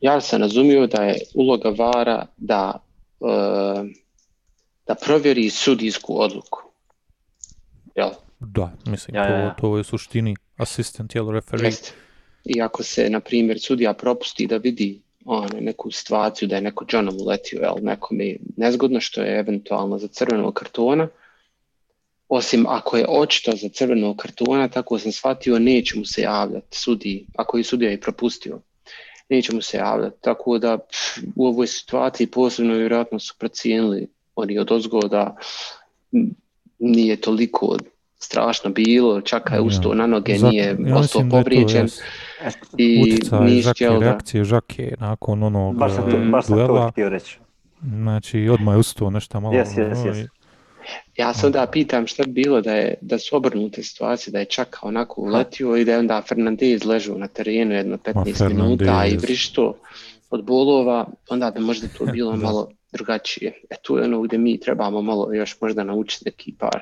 ja 0.00 0.20
sam 0.20 0.40
razumio 0.40 0.86
da 0.86 1.02
je 1.02 1.18
uloga 1.34 1.68
VAR-a 1.78 2.26
da, 2.36 2.82
e, 3.20 3.84
da 4.86 4.94
provjeri 4.94 5.50
sudijsku 5.50 6.22
odluku. 6.22 6.62
Jel? 7.94 8.10
Da, 8.40 8.72
mislim, 8.86 9.16
Ja, 9.16 9.26
to, 9.26 9.32
ja, 9.32 9.38
ja. 9.38 9.54
to 9.54 9.76
je 9.76 9.80
u 9.80 9.84
suštini 9.84 10.36
asistent, 10.56 11.14
jel, 11.14 11.30
referee. 11.30 11.66
Jeste. 11.66 11.92
I 12.44 12.62
ako 12.62 12.82
se, 12.82 13.10
na 13.10 13.20
primjer, 13.20 13.60
sudija 13.60 13.94
propusti 13.94 14.46
da 14.46 14.56
vidi 14.56 15.00
ono, 15.24 15.48
neku 15.60 15.90
situaciju 15.90 16.48
da 16.48 16.56
je 16.56 16.62
neko 16.62 16.84
Johnom 16.92 17.16
uletio, 17.20 17.60
jel, 17.60 17.74
nekome 17.82 18.26
je 18.26 18.38
nezgodno 18.56 19.00
što 19.00 19.22
je 19.22 19.38
eventualno 19.38 19.98
za 19.98 20.08
crvenog 20.08 20.54
kartona, 20.54 21.08
osim 22.30 22.66
ako 22.68 22.96
je 22.96 23.06
očito 23.08 23.52
za 23.52 23.68
crvenog 23.68 24.16
kartona, 24.16 24.68
tako 24.68 24.98
sam 24.98 25.12
shvatio, 25.12 25.58
neće 25.58 25.98
mu 25.98 26.04
se 26.04 26.22
javljati 26.22 26.78
sudiji, 26.78 27.26
ako 27.36 27.58
je 27.58 27.64
sudija 27.64 27.92
i 27.92 28.00
propustio, 28.00 28.60
neće 29.28 29.54
mu 29.54 29.62
se 29.62 29.76
javljati. 29.76 30.16
Tako 30.20 30.58
da 30.58 30.78
pff, 30.78 30.98
u 31.36 31.46
ovoj 31.46 31.66
situaciji 31.66 32.26
posebno 32.26 32.74
vjerojatno 32.74 33.18
su 33.18 33.34
procijenili 33.38 34.06
oni 34.36 34.58
od 34.58 34.72
ozgoda 34.72 35.36
nije 36.78 37.16
toliko 37.16 37.76
strašno 38.18 38.70
bilo, 38.70 39.20
čak 39.20 39.50
je 39.50 39.56
Ja. 39.56 39.62
ustao 39.62 39.94
na 39.94 40.06
noge, 40.06 40.34
Zato- 40.34 40.50
nije 40.50 40.76
ja 40.86 40.96
ostao 40.96 41.22
povrijeđen 41.30 41.88
i 42.76 43.02
Uticaj 43.04 43.48
žake, 43.60 43.86
da... 43.86 43.98
reakcije 43.98 44.44
žake 44.44 44.94
nakon 44.98 45.42
onog 45.42 45.76
Baš 45.76 45.92
sam 45.94 46.10
to, 46.10 46.16
eh, 46.16 46.20
baš 46.20 46.46
sam 46.46 46.58
to 46.58 46.88
htio 46.92 47.08
reći. 47.08 47.38
Znači, 47.82 48.48
odmah 48.48 48.74
je 48.74 48.78
ustao 48.78 49.10
nešto 49.10 49.40
malo. 49.40 49.54
Jes, 49.54 49.68
jes, 49.68 49.98
ono, 49.98 50.06
jes. 50.08 50.18
i- 50.18 50.39
Ja 51.16 51.34
se 51.34 51.46
onda 51.46 51.66
pitam 51.66 52.06
šta 52.06 52.24
bi 52.24 52.32
bilo 52.32 52.60
da, 52.60 52.72
je, 52.72 52.94
da 53.00 53.18
su 53.18 53.36
obrnute 53.36 53.82
situacije, 53.82 54.32
da 54.32 54.38
je 54.38 54.44
čak 54.44 54.78
onako 54.82 55.20
uletio 55.20 55.76
i 55.76 55.84
da 55.84 55.92
je 55.92 55.98
onda 55.98 56.22
Fernandez 56.28 56.84
ležao 56.84 57.18
na 57.18 57.28
terenu 57.28 57.74
jedno 57.74 57.96
15 57.96 58.48
minuta 58.48 59.06
i 59.06 59.16
vrišto 59.16 59.74
od 60.30 60.44
bolova, 60.44 61.06
onda 61.28 61.50
bi 61.50 61.60
možda 61.60 61.88
to 61.98 62.06
bilo 62.12 62.36
malo 62.36 62.68
drugačije. 62.92 63.52
E 63.70 63.74
tu 63.82 63.96
je 63.96 64.04
ono 64.04 64.20
gdje 64.20 64.38
mi 64.38 64.60
trebamo 64.60 65.02
malo 65.02 65.34
još 65.34 65.60
možda 65.60 65.84
naučiti 65.84 66.24
neki 66.24 66.54
par. 66.58 66.80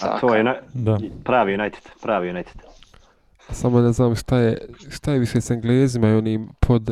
A 0.00 0.20
to 0.20 0.34
je 0.34 0.44
na, 0.44 0.56
Da. 0.74 0.98
pravi 1.24 1.54
United, 1.54 1.82
pravi 2.02 2.30
United. 2.30 2.56
Samo 3.50 3.80
ne 3.80 3.92
znam 3.92 4.16
šta 4.16 4.38
je, 4.38 4.68
šta 4.90 5.12
je 5.12 5.18
više 5.18 5.40
s 5.40 5.50
Englezima 5.50 6.08
i 6.08 6.14
onim 6.14 6.48
pod... 6.60 6.90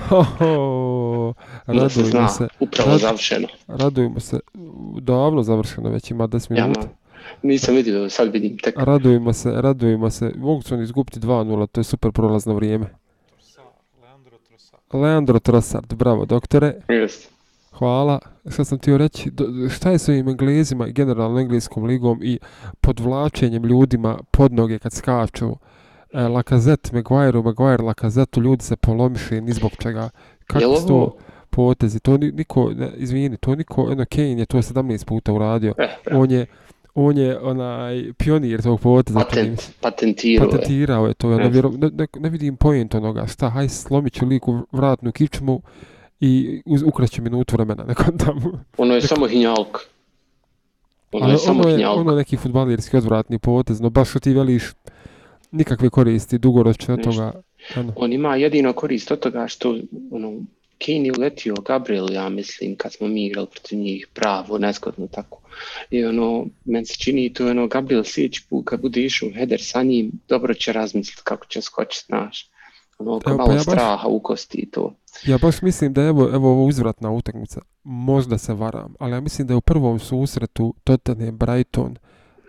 Ho, 0.00 0.22
ho, 0.22 1.34
Da 1.66 1.88
se 1.88 2.00
radujemo 2.00 2.10
zna, 2.10 2.28
se, 2.28 2.48
upravo 2.60 2.90
rad- 2.90 3.00
završeno. 3.00 3.48
radujemo 3.68 4.20
se, 4.20 4.40
davno 5.00 5.42
završeno, 5.42 5.90
već 5.90 6.10
ima 6.10 6.26
10 6.26 6.50
Ja, 6.50 6.62
minuta. 6.62 6.80
ma, 6.80 6.86
nisam 7.42 7.74
vidio, 7.74 8.10
sad 8.10 8.32
vidim 8.32 8.58
tek. 8.58 8.74
Radujemo 8.78 9.32
se, 9.32 9.52
radujemo 9.52 10.10
se, 10.10 10.32
mogu 10.36 10.62
su 10.62 10.74
oni 10.74 10.82
izgubiti 10.82 11.20
2-0, 11.20 11.66
to 11.66 11.80
je 11.80 11.84
super 11.84 12.12
prolazno 12.12 12.54
vrijeme. 12.54 12.86
Leandro 14.92 15.38
Trossard, 15.38 15.94
bravo 15.94 16.24
doktore, 16.24 16.74
Jest. 16.88 17.30
hvala. 17.72 18.18
Što 18.48 18.64
sam 18.64 18.78
htio 18.78 18.98
reći, 18.98 19.30
do- 19.30 19.46
šta 19.70 19.90
je 19.90 19.98
s 19.98 20.08
ovim 20.08 20.28
Englezima 20.28 20.86
generalno 20.86 21.40
engleskom 21.40 21.84
ligom 21.84 22.20
i 22.22 22.38
podvlačenjem 22.80 23.64
ljudima 23.64 24.18
pod 24.30 24.52
noge 24.52 24.78
kad 24.78 24.92
skaču? 24.92 25.56
E, 26.12 26.22
Lacazette, 26.22 26.90
Maguire, 26.92 27.42
Maguire, 27.42 27.82
Lacazette, 27.82 28.40
ljudi 28.40 28.64
se 28.64 28.76
polomiše 28.76 29.40
ni 29.40 29.52
zbog 29.52 29.70
čega. 29.72 30.10
Jel 30.54 30.76
su 30.76 30.86
to 30.88 31.16
potezi? 31.50 32.00
To 32.00 32.16
ni- 32.16 32.32
niko, 32.32 32.70
ne, 32.70 32.90
izvini, 32.96 33.36
to 33.36 33.54
niko, 33.54 33.88
eno 33.92 34.04
Kane 34.06 34.28
je 34.30 34.46
to 34.46 34.58
17 34.58 35.04
puta 35.04 35.32
uradio. 35.32 35.74
Eh, 35.78 35.88
bravo. 36.04 36.22
On 36.22 36.30
je, 36.30 36.46
on 36.94 37.18
je 37.18 37.38
onaj 37.40 38.12
pionir 38.14 38.62
tog 38.62 38.80
poteza. 38.80 39.18
Patent, 39.20 39.62
patentirao 39.80 40.44
je. 40.44 40.50
patentirao 40.50 41.06
je 41.06 41.14
to, 41.14 41.30
ja 41.30 41.36
ne, 41.36 41.42
Jeste. 41.42 41.52
vjerujem- 41.52 41.80
ne, 41.80 41.90
ne, 41.90 42.06
ne 42.16 42.28
vidim 42.28 42.56
point 42.56 42.94
onoga, 42.94 43.26
šta, 43.26 43.50
haj 43.50 43.68
slomit 43.68 44.12
ću 44.12 44.26
liku 44.26 44.58
vratnu 44.72 45.12
kičmu 45.12 45.62
i 46.20 46.62
uz, 46.66 46.82
ukraću 46.82 47.22
minutu 47.22 47.56
vremena, 47.56 47.84
nekom 47.84 48.18
tamo. 48.18 48.60
Ono 48.78 48.94
je 48.94 49.00
samo 49.00 49.26
hinjalk. 49.26 49.78
Ono 51.12 51.28
je 51.28 51.38
samo 51.38 51.60
ono 51.60 51.68
je, 51.68 51.76
hinjalk. 51.76 51.98
ono 51.98 52.10
je 52.10 52.16
neki 52.16 52.36
futbalirski 52.36 52.96
odvratni 52.96 53.38
potez, 53.38 53.80
no 53.80 53.90
baš 53.90 54.10
što 54.10 54.18
ti 54.20 54.34
veliš 54.34 54.72
nikakve 55.52 55.90
koristi 55.90 56.38
dugoročno 56.38 56.94
od 56.94 57.02
toga. 57.04 57.32
Ano, 57.74 57.92
On 57.96 58.12
ima 58.12 58.36
jedino 58.36 58.72
korist 58.72 59.10
od 59.10 59.18
toga 59.20 59.48
što 59.48 59.76
ono, 60.10 60.32
Kane 60.86 61.04
je 61.04 61.12
uletio 61.18 61.54
Gabriel, 61.54 62.12
ja 62.12 62.28
mislim, 62.28 62.76
kad 62.76 62.92
smo 62.92 63.08
mi 63.08 63.26
igrali 63.26 63.46
protiv 63.50 63.78
njih, 63.78 64.06
pravo, 64.14 64.58
nezgodno 64.58 65.06
tako. 65.06 65.38
I 65.90 66.04
ono, 66.04 66.46
meni 66.64 66.86
se 66.86 66.94
čini 66.94 67.32
to 67.32 67.46
ono, 67.50 67.66
Gabriel 67.66 68.04
sljedeći 68.04 68.46
put 68.50 68.64
kad 68.66 68.80
bude 68.80 69.00
išao 69.00 69.28
header 69.34 69.60
sa 69.62 69.82
njim, 69.82 70.12
dobro 70.28 70.54
će 70.54 70.72
razmisliti 70.72 71.20
kako 71.24 71.46
će 71.46 71.60
skočiti, 71.60 72.04
znaš. 72.06 72.50
Ono, 72.98 73.10
Evo, 73.10 73.20
pa 73.24 73.34
malo 73.34 73.50
ja 73.52 73.56
baš- 73.56 73.62
straha 73.62 74.08
u 74.08 74.20
kosti 74.20 74.58
i 74.58 74.70
to. 74.70 74.94
ja 75.26 75.38
baš 75.38 75.62
mislim 75.62 75.92
da 75.92 76.02
je 76.02 76.08
evo, 76.08 76.30
evo 76.34 76.50
ovo 76.50 76.64
uzvratna 76.64 77.10
utakmica, 77.10 77.60
možda 77.82 78.38
se 78.38 78.54
varam, 78.54 78.94
ali 78.98 79.12
ja 79.12 79.20
mislim 79.20 79.46
da 79.46 79.52
je 79.54 79.58
u 79.58 79.60
prvom 79.60 79.98
susretu 79.98 80.74
Tottenham 80.84 81.38
Brighton, 81.38 81.96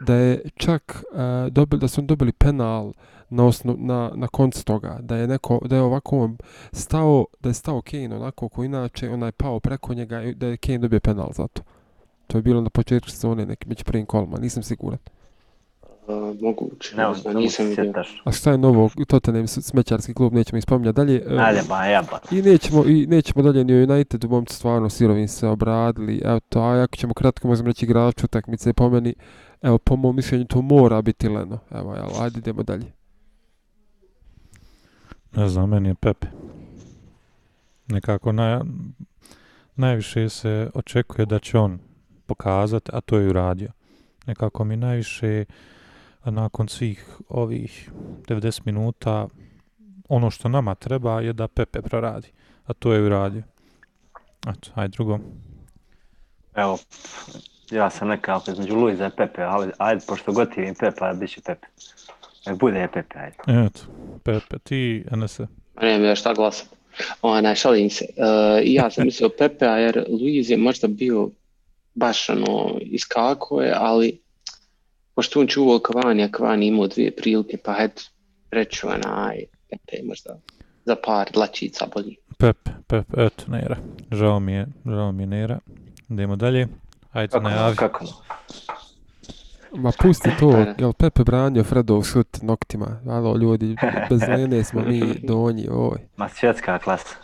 da 0.05 0.15
je 0.15 0.41
čak 0.55 1.03
uh, 1.11 1.19
dobili, 1.51 1.79
da 1.79 1.87
su 1.87 2.01
dobili 2.01 2.31
penal 2.31 2.93
na, 3.29 3.45
osnov, 3.45 3.75
na, 3.79 4.11
na 4.15 4.27
koncu 4.27 4.65
toga, 4.65 4.97
da 5.01 5.15
je 5.15 5.27
neko, 5.27 5.59
da 5.65 5.75
je 5.75 5.81
ovako 5.81 6.29
stao, 6.71 7.25
da 7.39 7.49
je 7.49 7.53
stao 7.53 7.81
Kane 7.81 8.15
onako 8.15 8.49
ko 8.49 8.63
inače, 8.63 9.09
onaj 9.09 9.31
pao 9.31 9.59
preko 9.59 9.93
njega 9.93 10.23
i 10.23 10.33
da 10.35 10.47
je 10.47 10.57
Kane 10.57 10.77
dobio 10.77 10.99
penal 10.99 11.29
za 11.33 11.47
to. 11.47 11.61
To 12.27 12.37
je 12.37 12.41
bilo 12.41 12.61
na 12.61 12.69
početku 12.69 13.09
sezone 13.09 13.45
neki 13.45 13.69
među 13.69 13.83
prvim 13.83 14.05
kolima, 14.05 14.37
nisam 14.37 14.63
siguran. 14.63 14.99
Uh, 16.07 16.41
moguće, 16.41 16.95
Ne, 16.95 17.03
ne 17.25 17.33
nisam 17.33 17.65
vidio. 17.65 17.93
A 18.23 18.31
šta 18.31 18.51
je 18.51 18.57
novo, 18.57 18.89
Tottenham 19.07 19.47
smećarski 19.47 20.13
klub, 20.13 20.33
nećemo 20.33 20.57
ih 20.57 20.63
spominjati 20.63 20.95
dalje. 20.95 21.15
E, 21.15 21.37
Ajde, 21.39 21.61
ba, 21.69 21.85
jeba. 21.85 22.19
I 22.31 22.41
nećemo, 22.41 22.83
i 22.85 23.07
nećemo 23.07 23.43
dalje 23.43 23.63
ni 23.63 23.73
o 23.73 23.83
Unitedu, 23.83 24.29
momci 24.29 24.55
stvarno 24.55 24.89
sirovin 24.89 25.27
se 25.27 25.47
obradili. 25.47 26.21
Evo 26.25 26.39
to, 26.49 26.59
a 26.59 26.83
ako 26.83 26.95
ćemo 26.95 27.13
kratko 27.13 27.47
možemo 27.47 27.67
reći 27.67 27.85
igrač 27.85 28.23
utakmice 28.23 28.73
po 28.73 28.89
meni, 28.89 29.13
evo 29.63 29.77
po 29.77 29.95
mom 29.95 30.15
mišljenju 30.15 30.45
to 30.45 30.61
mora 30.61 31.01
biti 31.01 31.29
Leno. 31.29 31.59
Evo, 31.71 31.95
jel, 31.95 32.21
ajde 32.21 32.39
idemo 32.39 32.63
dalje. 32.63 32.91
Ne 35.35 35.49
znam, 35.49 35.69
meni 35.69 35.89
je 35.89 35.95
Pepe. 35.95 36.27
Nekako 37.87 38.31
naj, 38.31 38.59
najviše 39.75 40.29
se 40.29 40.69
očekuje 40.73 41.25
da 41.25 41.39
će 41.39 41.57
on 41.57 41.79
pokazati, 42.25 42.91
a 42.93 43.01
to 43.01 43.17
je 43.17 43.29
uradio. 43.29 43.71
Nekako 44.25 44.63
mi 44.63 44.77
najviše 44.77 45.45
nakon 46.25 46.67
svih 46.67 47.17
ovih 47.29 47.91
90 48.27 48.61
minuta 48.65 49.27
ono 50.09 50.29
što 50.29 50.49
nama 50.49 50.75
treba 50.75 51.21
je 51.21 51.33
da 51.33 51.47
Pepe 51.47 51.81
proradi, 51.81 52.27
a 52.65 52.73
to 52.73 52.93
je 52.93 53.05
uradio. 53.05 53.43
Eto, 54.47 54.71
ajde 54.75 54.91
drugo. 54.91 55.19
Evo, 56.55 56.77
ja 57.73 57.89
sam 57.89 58.07
nekako 58.07 58.51
između 58.51 58.75
Luiza 58.75 59.07
i 59.07 59.17
Pepe, 59.17 59.41
ali 59.41 59.71
ajde, 59.77 60.01
pošto 60.07 60.31
gotivim 60.31 60.75
Pepe, 60.75 61.05
bit 61.19 61.29
će 61.29 61.41
Pepe. 61.41 61.67
Nek 62.45 62.59
bude 62.59 62.87
Pepe, 62.93 63.19
ajde. 63.19 63.65
Eto, 63.65 63.79
Pepe, 64.23 64.57
ti, 64.63 65.05
Enese. 65.11 65.47
Ma 65.75 65.81
nemam 65.81 66.05
ja 66.05 66.15
šta 66.15 66.33
glasat. 66.33 66.67
Ona, 67.21 67.55
šalim 67.55 67.89
se. 67.89 68.05
Uh, 68.17 68.61
ja 68.63 68.91
sam 68.91 69.05
mislio 69.05 69.29
Pepea 69.29 69.77
jer 69.77 70.05
Luiz 70.09 70.49
je 70.49 70.57
možda 70.57 70.87
bio 70.87 71.29
baš 71.95 72.29
ono 72.29 72.77
iskako 72.81 73.61
je, 73.61 73.73
ali 73.77 74.19
pošto 75.15 75.39
on 75.39 75.47
čuvao 75.47 75.79
Cavani, 75.79 76.23
a 76.23 76.29
Cavani 76.37 76.67
imao 76.67 76.87
dvije 76.87 77.15
prilike, 77.15 77.57
pa 77.57 77.75
eto, 77.79 78.01
reću 78.51 78.87
onaj 78.87 79.43
Pepe 79.69 79.95
je 79.97 80.03
možda 80.03 80.39
za 80.85 80.95
par 80.95 81.29
dlačica 81.33 81.85
bolji. 81.93 82.15
Pepe, 82.37 82.71
Pepe, 82.87 83.25
eto, 83.25 83.43
Nera. 83.47 83.77
Žao 84.11 84.39
mi 84.39 84.53
je, 84.53 84.67
žao 84.85 85.11
mi 85.11 85.23
je 85.23 85.27
Nera. 85.27 85.59
Idemo 86.09 86.35
dalje. 86.35 86.67
Ajde, 87.13 87.31
Kako, 87.31 87.43
najavi. 87.43 87.75
kako? 87.75 88.05
Ma 89.75 89.91
pusti 90.01 90.29
to, 90.39 90.65
jel 90.77 90.93
Pepe 90.93 91.23
branio 91.23 91.63
Fredov 91.63 92.03
šut 92.03 92.41
noktima? 92.41 92.99
Alo, 93.09 93.37
ljudi, 93.37 93.75
bez 94.09 94.21
Lene 94.21 94.63
smo 94.63 94.81
mi 94.81 95.19
donji, 95.23 95.67
oj. 95.71 95.97
Ma 96.17 96.29
svjetska 96.29 96.79
klasa. 96.79 97.15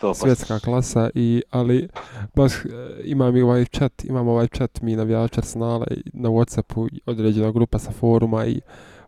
100%. 0.00 0.14
svjetska 0.14 0.58
klasa 0.58 1.10
i 1.14 1.42
ali 1.50 1.88
baš 2.34 2.52
e, 2.52 2.68
imam 3.04 3.36
i 3.36 3.42
ovaj 3.42 3.64
chat, 3.64 4.04
imam 4.04 4.28
ovaj 4.28 4.48
chat 4.48 4.80
mi 4.82 4.96
navijači 4.96 5.40
Arsenala 5.40 5.86
na 6.12 6.28
Whatsappu 6.28 7.00
određena 7.06 7.50
grupa 7.52 7.78
sa 7.78 7.90
foruma 7.92 8.46
i 8.46 8.60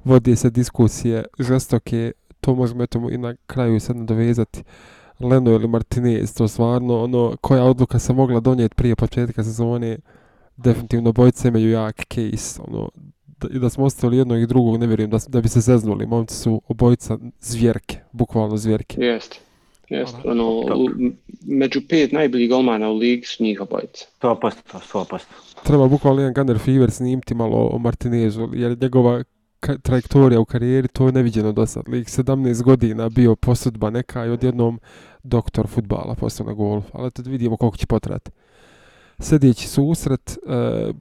vodi 0.04 0.36
se 0.36 0.50
diskusije 0.50 1.24
žestoke, 1.38 2.12
to 2.40 2.54
možemo 2.54 2.82
eto 2.82 3.08
i 3.10 3.18
na 3.18 3.34
kraju 3.46 3.80
sad 3.80 3.96
nadovezati. 3.96 4.62
Leno 5.20 5.50
ili 5.50 5.68
Martinez, 5.68 6.34
to 6.34 6.48
stvarno 6.48 7.02
ono, 7.04 7.36
koja 7.40 7.64
odluka 7.64 7.98
se 7.98 8.12
mogla 8.12 8.40
donijeti 8.40 8.74
prije 8.74 8.96
početka 8.96 9.44
sezone, 9.44 9.98
definitivno 10.64 11.12
bojice 11.12 11.48
imaju 11.48 11.70
jak 11.70 12.04
case, 12.14 12.60
ono, 12.68 12.88
da, 13.26 13.48
i 13.50 13.58
da 13.58 13.70
smo 13.70 13.84
ostavili 13.84 14.18
jednog 14.18 14.40
i 14.40 14.46
drugog, 14.46 14.80
ne 14.80 14.86
vjerujem 14.86 15.10
da, 15.10 15.18
da 15.28 15.40
bi 15.40 15.48
se 15.48 15.60
zeznuli, 15.60 16.06
momci 16.06 16.34
su 16.34 16.62
obojica 16.68 17.18
zvjerke, 17.40 17.98
bukvalno 18.12 18.56
zvjerke. 18.56 18.96
Jeste. 19.00 19.38
Hvala. 19.88 20.22
Ono, 20.24 20.62
Top. 20.68 20.78
među 21.46 21.80
pet 21.88 22.12
najboljih 22.12 22.48
golmana 22.50 22.88
u 22.88 22.96
ligi 22.96 23.26
su 23.26 23.42
njih 23.44 23.60
obojica. 23.60 24.06
100%, 24.22 24.52
100%. 24.92 25.18
treba 25.64 25.88
bukvalno 25.88 26.22
jedan 26.22 26.34
Gunner 26.34 26.58
Fever 26.58 26.90
snimiti 26.90 27.34
malo 27.34 27.68
o 27.72 27.78
Martinezu, 27.78 28.48
jer 28.52 28.82
njegova 28.82 29.22
ka- 29.60 29.80
trajektorija 29.82 30.40
u 30.40 30.44
karijeri 30.44 30.88
to 30.88 31.06
je 31.06 31.12
neviđeno 31.12 31.52
do 31.52 31.66
sad. 31.66 31.88
Lik 31.88 32.08
17 32.08 32.62
godina 32.62 33.08
bio 33.08 33.36
posudba 33.36 33.90
neka 33.90 34.26
i 34.26 34.30
odjednom 34.30 34.80
doktor 35.22 35.66
futbala 35.66 36.14
postao 36.14 36.46
na 36.46 36.52
golf. 36.52 36.84
Ali 36.92 37.10
tad 37.10 37.26
vidimo 37.26 37.56
koliko 37.56 37.76
će 37.76 37.86
potrati. 37.86 38.30
Sljedeći 39.20 39.68
susret, 39.68 40.38
uh, 40.42 40.52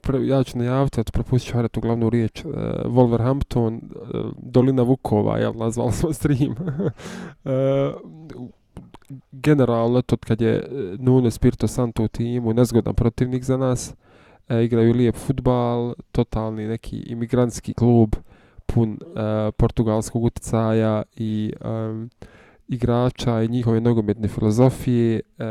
pre- 0.03 0.27
ja 0.27 0.43
ću 0.43 0.57
najaviti, 0.57 1.01
eto 1.01 1.11
propustit 1.11 1.49
ću 1.49 1.55
Haretu 1.55 1.81
glavnu 1.81 2.09
riječ, 2.09 2.45
uh, 2.45 2.51
Wolverhampton, 2.85 3.75
uh, 3.75 4.31
Dolina 4.37 4.81
Vukova, 4.81 5.37
jel, 5.37 5.53
nazvali 5.55 5.91
smo 5.91 6.13
stream. 6.13 6.55
uh, 7.43 8.51
generalno, 9.31 10.01
to 10.01 10.17
kad 10.17 10.41
je 10.41 10.67
Nuno 10.99 11.31
Spirito 11.31 11.67
Santo 11.67 12.03
u 12.03 12.07
timu, 12.07 12.53
nezgodan 12.53 12.93
protivnik 12.93 13.43
za 13.43 13.57
nas, 13.57 13.93
e, 14.49 14.63
igraju 14.63 14.93
lijep 14.93 15.15
futbal, 15.15 15.93
totalni 16.11 16.67
neki 16.67 16.97
imigrantski 16.97 17.73
klub, 17.73 18.15
pun 18.65 18.91
e, 18.91 19.51
portugalskog 19.51 20.23
utjecaja 20.23 21.03
i 21.15 21.53
e, 21.61 21.67
igrača 22.67 23.41
i 23.41 23.47
njihove 23.47 23.81
nogometne 23.81 24.27
filozofije. 24.27 25.21
E, 25.39 25.43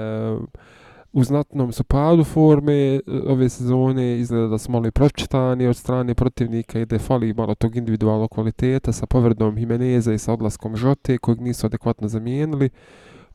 u 1.12 1.24
znatnom 1.24 1.72
su 1.72 1.84
padu 1.84 2.24
forme 2.24 2.94
e, 2.94 3.00
ove 3.26 3.48
sezone, 3.48 4.18
izgleda 4.18 4.46
da 4.46 4.58
su 4.58 4.72
malo 4.72 4.86
i 4.86 4.90
pročitani 4.90 5.66
od 5.66 5.76
strane 5.76 6.14
protivnika 6.14 6.80
i 6.80 6.86
da 6.86 6.94
je 6.94 7.00
fali 7.00 7.34
malo 7.34 7.54
tog 7.54 7.76
individualnog 7.76 8.30
kvaliteta 8.30 8.92
sa 8.92 9.06
povredom 9.06 9.58
Jimeneza 9.58 10.12
i 10.12 10.18
sa 10.18 10.32
odlaskom 10.32 10.76
Žote 10.76 11.18
kojeg 11.18 11.40
nisu 11.40 11.66
adekvatno 11.66 12.08
zamijenili. 12.08 12.70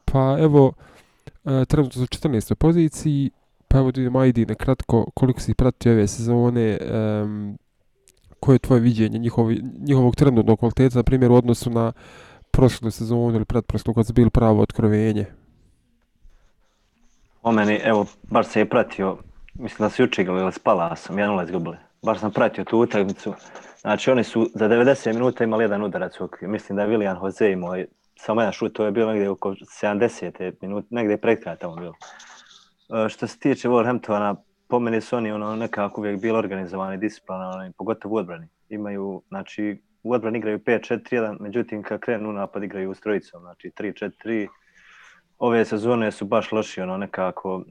Pa 0.06 0.38
evo, 0.40 0.74
e, 1.46 1.66
trenutno 1.66 2.02
su 2.02 2.08
14. 2.08 2.56
poziciji, 2.56 3.32
Pa 3.74 3.80
evo 3.80 3.92
da 3.92 4.20
vidimo, 4.22 4.56
kratko, 4.56 5.06
koliko 5.14 5.42
si 5.42 5.54
pratio 5.54 5.92
ove 5.92 6.08
sezone, 6.08 6.78
um, 6.78 7.58
koje 8.40 8.56
je 8.56 8.60
tvoje 8.60 8.82
viđenje 8.82 9.20
njihov, 9.20 9.52
njihovog 9.80 10.16
trenutnog 10.16 10.60
kvaliteta, 10.60 11.00
na 11.00 11.04
primjer, 11.04 11.32
u 11.32 11.36
odnosu 11.36 11.70
na 11.70 11.92
prošlu 12.52 12.92
sezonu 12.92 13.36
ili 13.36 13.46
pretprošlu, 13.46 13.94
kad 13.94 14.08
su 14.08 14.14
bili 14.14 14.30
pravo 14.30 14.62
otkrovenje? 14.62 15.26
O 17.44 17.52
meni, 17.52 17.80
evo, 17.84 18.06
baš 18.24 18.48
se 18.48 18.60
je 18.60 18.70
pratio, 18.70 19.18
mislim 19.54 19.86
da 19.86 19.90
su 19.90 20.02
juče 20.02 20.22
igrali, 20.22 20.42
ali 20.42 20.52
spala 20.52 20.96
sam, 20.96 21.16
1-0 21.16 21.44
izgubili. 21.44 21.78
Baš 22.06 22.20
sam 22.20 22.32
pratio 22.32 22.64
tu 22.64 22.78
utakmicu. 22.80 23.34
Znači, 23.82 24.12
oni 24.12 24.24
su 24.24 24.50
za 24.54 24.68
90 24.70 25.14
minuta 25.14 25.44
imali 25.44 25.64
jedan 25.64 25.84
udarac 25.84 26.20
u 26.20 26.24
okviju. 26.24 26.50
Mislim 26.50 26.76
da 26.76 26.82
je 26.82 26.88
Vilijan 26.88 27.18
Jose 27.24 27.52
imao 27.52 27.76
samo 28.16 28.42
jedan 28.42 28.54
šut, 28.54 28.74
to 28.74 28.86
je 28.86 28.92
bilo 28.92 29.12
negdje 29.12 29.30
oko 29.30 29.52
70 29.52 30.54
minuta, 30.62 30.88
negdje 30.90 31.18
pred 31.18 31.44
kraja 31.44 31.56
tamo 31.56 31.76
bilo. 31.76 31.94
E, 33.06 33.10
što 33.10 33.28
se 33.28 33.40
tiče 33.40 33.70
Wolverhamptona, 33.70 34.36
po 34.68 34.80
meni 34.80 35.02
su 35.02 35.16
oni 35.16 35.32
ono 35.32 35.56
nekako 35.56 36.02
uvijek 36.02 36.22
bili 36.22 36.38
organizovani, 36.38 36.98
disciplinarni, 36.98 37.74
pogotovo 37.78 38.16
u 38.16 38.18
odbrani. 38.18 38.48
Imaju, 38.70 39.22
znači, 39.28 39.82
u 40.04 40.12
odbrani 40.12 40.38
igraju 40.38 40.60
5-4-1, 40.60 41.38
međutim 41.40 41.84
kad 41.84 42.00
krenu 42.00 42.32
napad 42.34 42.64
igraju 42.64 42.92
u 42.92 42.96
strojicom, 42.96 43.42
znači 43.42 43.72
3-4-3. 43.78 44.48
Ove 45.44 45.66
sezone 45.66 46.12
su 46.12 46.26
baš 46.26 46.52
loši, 46.52 46.82
ono 46.82 46.98
nekako, 46.98 47.64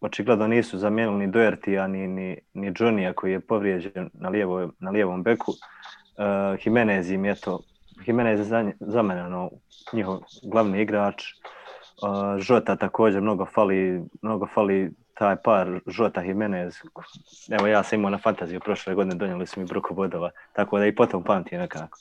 očigledno 0.00 0.46
nisu 0.46 0.78
zamijenili 0.78 1.18
ni 1.18 1.32
Doertija, 1.32 1.86
ni, 1.86 2.06
ni, 2.06 2.38
ni 2.54 2.72
Johnny 2.72 3.14
koji 3.14 3.32
je 3.32 3.40
povrijeđen 3.40 4.10
na, 4.12 4.28
lijevo, 4.28 4.70
na 4.78 4.90
lijevom 4.90 5.22
beku. 5.22 5.50
Uh, 5.50 6.66
Jimenez 6.66 7.10
im 7.10 7.24
je 7.24 7.34
to, 7.34 7.60
Jimenez 8.06 8.40
je 8.40 8.44
za, 8.44 8.72
za 8.80 9.02
mene 9.02 9.26
ono, 9.26 9.50
njihov 9.92 10.18
glavni 10.42 10.82
igrač. 10.82 11.22
E, 11.22 11.34
uh, 12.06 12.38
Žota 12.38 12.76
također 12.76 13.22
mnogo 13.22 13.46
fali, 13.46 14.02
mnogo 14.22 14.46
fali 14.54 14.90
taj 15.14 15.36
par 15.36 15.80
Žota 15.86 16.20
Jimenez. 16.20 16.74
Evo 17.50 17.66
ja 17.66 17.82
sam 17.82 17.98
imao 17.98 18.10
na 18.10 18.18
fantaziju 18.18 18.60
prošle 18.60 18.94
godine, 18.94 19.14
donijeli 19.14 19.46
su 19.46 19.60
mi 19.60 19.66
bruku 19.66 19.94
bodova, 19.94 20.30
tako 20.52 20.78
da 20.78 20.86
i 20.86 20.94
potom 20.94 21.24
pamti 21.24 21.56
nekako. 21.56 21.98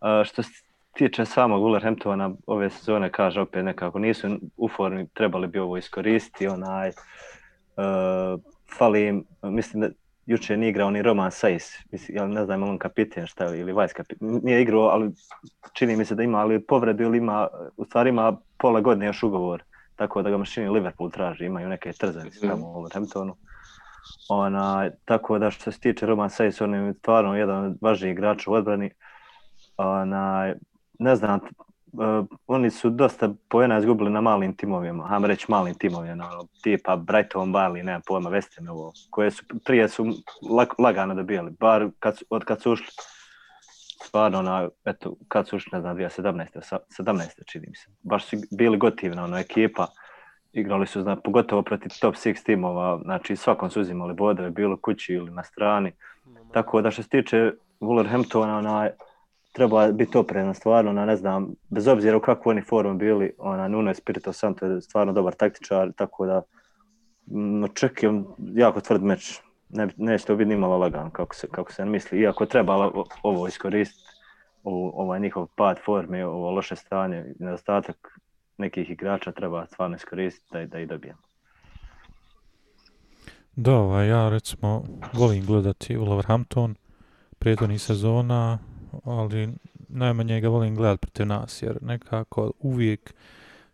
Uh, 0.00 0.24
što 0.24 0.42
se 0.42 0.69
tiče 1.00 1.24
samog 1.24 1.62
Wolverhamptona 1.62 2.34
ove 2.46 2.70
sezone, 2.70 3.12
kaže 3.12 3.40
opet 3.40 3.64
nekako, 3.64 3.98
nisu 3.98 4.28
u 4.56 4.68
formi, 4.68 5.06
trebali 5.14 5.46
bi 5.46 5.58
ovo 5.58 5.76
iskoristiti, 5.76 6.48
onaj, 6.48 6.88
uh, 6.88 8.40
fali 8.78 9.06
im, 9.06 9.24
mislim 9.42 9.80
da 9.80 9.88
juče 10.26 10.56
nije 10.56 10.70
igrao 10.70 10.90
ni 10.90 11.02
Roman 11.02 11.30
Saiz, 11.30 11.62
mislim, 11.92 12.16
ja 12.16 12.26
ne 12.26 12.44
znam, 12.44 12.62
on 12.62 12.78
kapiten 12.78 13.26
šta 13.26 13.44
je, 13.44 13.60
ili 13.60 13.72
vice 13.72 13.94
kapiten, 13.94 14.40
nije 14.42 14.62
igrao, 14.62 14.82
ali 14.82 15.10
čini 15.72 15.96
mi 15.96 16.04
se 16.04 16.14
da 16.14 16.22
ima, 16.22 16.38
ali 16.38 16.66
povredu 16.66 17.02
ili 17.02 17.18
ima, 17.18 17.48
u 17.76 17.84
stvari 17.84 18.10
ima 18.10 18.36
pola 18.58 18.80
godine 18.80 19.06
još 19.06 19.22
ugovor, 19.22 19.62
tako 19.96 20.22
da 20.22 20.30
ga 20.30 20.36
mašini 20.36 20.68
Liverpool 20.68 21.10
traži, 21.10 21.44
imaju 21.44 21.68
neke 21.68 21.92
trzavice 21.92 22.48
tamo 22.48 22.68
u 22.68 22.74
Wolverhamptonu. 22.74 23.34
Ona, 24.28 24.90
tako 25.04 25.38
da 25.38 25.50
što 25.50 25.72
se 25.72 25.80
tiče 25.80 26.06
Roman 26.06 26.30
Saiz, 26.30 26.62
on 26.62 26.74
je 26.74 26.94
stvarno 26.94 27.36
jedan 27.36 27.64
od 27.64 27.78
važnijih 27.80 28.12
igrača 28.12 28.50
u 28.50 28.54
odbrani. 28.54 28.90
Ona, 29.76 30.54
ne 31.00 31.16
znam, 31.16 31.40
uh, 31.92 32.26
oni 32.46 32.70
su 32.70 32.90
dosta 32.90 33.30
pojena 33.48 33.78
izgubili 33.78 34.10
na 34.10 34.20
malim 34.20 34.56
timovima, 34.56 35.06
hajmo 35.06 35.26
reći 35.26 35.46
malim 35.48 35.74
timovima, 35.74 36.28
ono, 36.32 36.46
tipa 36.62 36.96
Brighton, 36.96 37.52
Bali, 37.52 37.82
nema 37.82 38.00
pojma, 38.06 38.30
West 38.30 38.70
ovo, 38.70 38.92
koje 39.10 39.30
su, 39.30 39.44
prije 39.64 39.88
su 39.88 40.06
lag, 40.50 40.68
lagano 40.78 41.14
dobijali, 41.14 41.50
bar 41.50 41.88
kad, 41.98 42.18
od 42.30 42.44
kad 42.44 42.62
su 42.62 42.72
ušli, 42.72 42.86
stvarno, 44.04 44.42
na, 44.42 44.68
eto, 44.84 45.16
kad 45.28 45.48
su 45.48 45.56
ušli, 45.56 45.70
ne 45.72 45.80
znam, 45.80 45.96
2017. 45.96 46.78
17. 46.98 47.44
čini 47.46 47.66
mi 47.68 47.76
se, 47.76 47.88
baš 48.02 48.24
su 48.24 48.36
bili 48.50 48.78
gotivna, 48.78 49.24
ono, 49.24 49.38
ekipa, 49.38 49.86
igrali 50.52 50.86
su, 50.86 51.02
zna, 51.02 51.16
pogotovo 51.16 51.62
protiv 51.62 51.90
top 52.00 52.14
6 52.14 52.44
timova, 52.44 53.00
znači 53.04 53.36
svakom 53.36 53.70
su 53.70 53.80
uzimali 53.80 54.14
bodove, 54.14 54.50
bilo 54.50 54.76
kući 54.76 55.14
ili 55.14 55.30
na 55.30 55.44
strani, 55.44 55.92
tako 56.52 56.82
da 56.82 56.90
što 56.90 57.02
se 57.02 57.08
tiče 57.08 57.52
Wolverhamptona, 57.80 58.58
onaj, 58.58 58.90
treba 59.52 59.92
biti 59.92 60.18
oprezan 60.18 60.54
stvarno, 60.54 60.92
na 60.92 61.06
ne 61.06 61.16
znam, 61.16 61.54
bez 61.68 61.88
obzira 61.88 62.16
u 62.16 62.20
kakvu 62.20 62.50
oni 62.50 62.62
formu 62.62 62.94
bili, 62.94 63.32
ona 63.38 63.68
Nuno 63.68 63.90
Espirito 63.90 64.32
Santo 64.32 64.66
je 64.66 64.80
stvarno 64.80 65.12
dobar 65.12 65.34
taktičar, 65.34 65.92
tako 65.92 66.26
da 66.26 66.42
mm, 67.26 67.56
m, 67.56 67.64
očekujem 67.64 68.26
jako 68.54 68.80
tvrd 68.80 69.02
meč. 69.02 69.40
Ne, 69.68 69.88
neće 69.96 70.26
to 70.26 70.36
biti 70.36 70.48
nimalo 70.48 70.78
lagan 70.78 71.10
kako 71.10 71.34
se, 71.34 71.48
kako 71.50 71.72
se 71.72 71.84
misli, 71.84 72.20
iako 72.20 72.46
treba 72.46 72.90
ovo 73.22 73.46
iskoristiti, 73.46 74.10
u 74.62 74.92
ovaj 75.02 75.20
njihov 75.20 75.46
pad 75.56 75.78
forme, 75.84 76.26
ovo 76.26 76.50
loše 76.50 76.76
stanje, 76.76 77.24
nedostatak 77.38 78.18
nekih 78.58 78.90
igrača 78.90 79.32
treba 79.32 79.66
stvarno 79.66 79.96
iskoristiti 79.96 80.46
da, 80.52 80.66
da 80.66 80.78
i 80.78 80.86
dobijemo. 80.86 81.18
Da, 83.56 83.74
ovaj, 83.74 84.08
ja 84.08 84.28
recimo 84.28 84.84
volim 85.12 85.46
gledati 85.46 85.96
Wolverhampton 85.96 86.74
prijetvornih 87.38 87.82
sezona, 87.82 88.58
ali 89.04 89.48
najmanje 89.88 90.40
ga 90.40 90.48
volim 90.48 90.76
gledat 90.76 91.00
protiv 91.00 91.26
nas, 91.26 91.62
jer 91.62 91.78
nekako 91.82 92.52
uvijek 92.60 93.14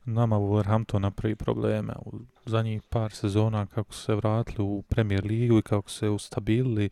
nama 0.04 0.36
Wolverhampton 0.36 0.98
napravi 0.98 1.36
probleme 1.36 1.92
u 2.04 2.12
zadnjih 2.46 2.82
par 2.82 3.12
sezona 3.12 3.66
kako 3.66 3.92
su 3.92 4.02
se 4.02 4.14
vratili 4.14 4.64
u 4.64 4.82
Premier 4.88 5.24
Ligu 5.24 5.58
i 5.58 5.62
kako 5.62 5.90
se 5.90 6.08
ustabilili 6.08 6.90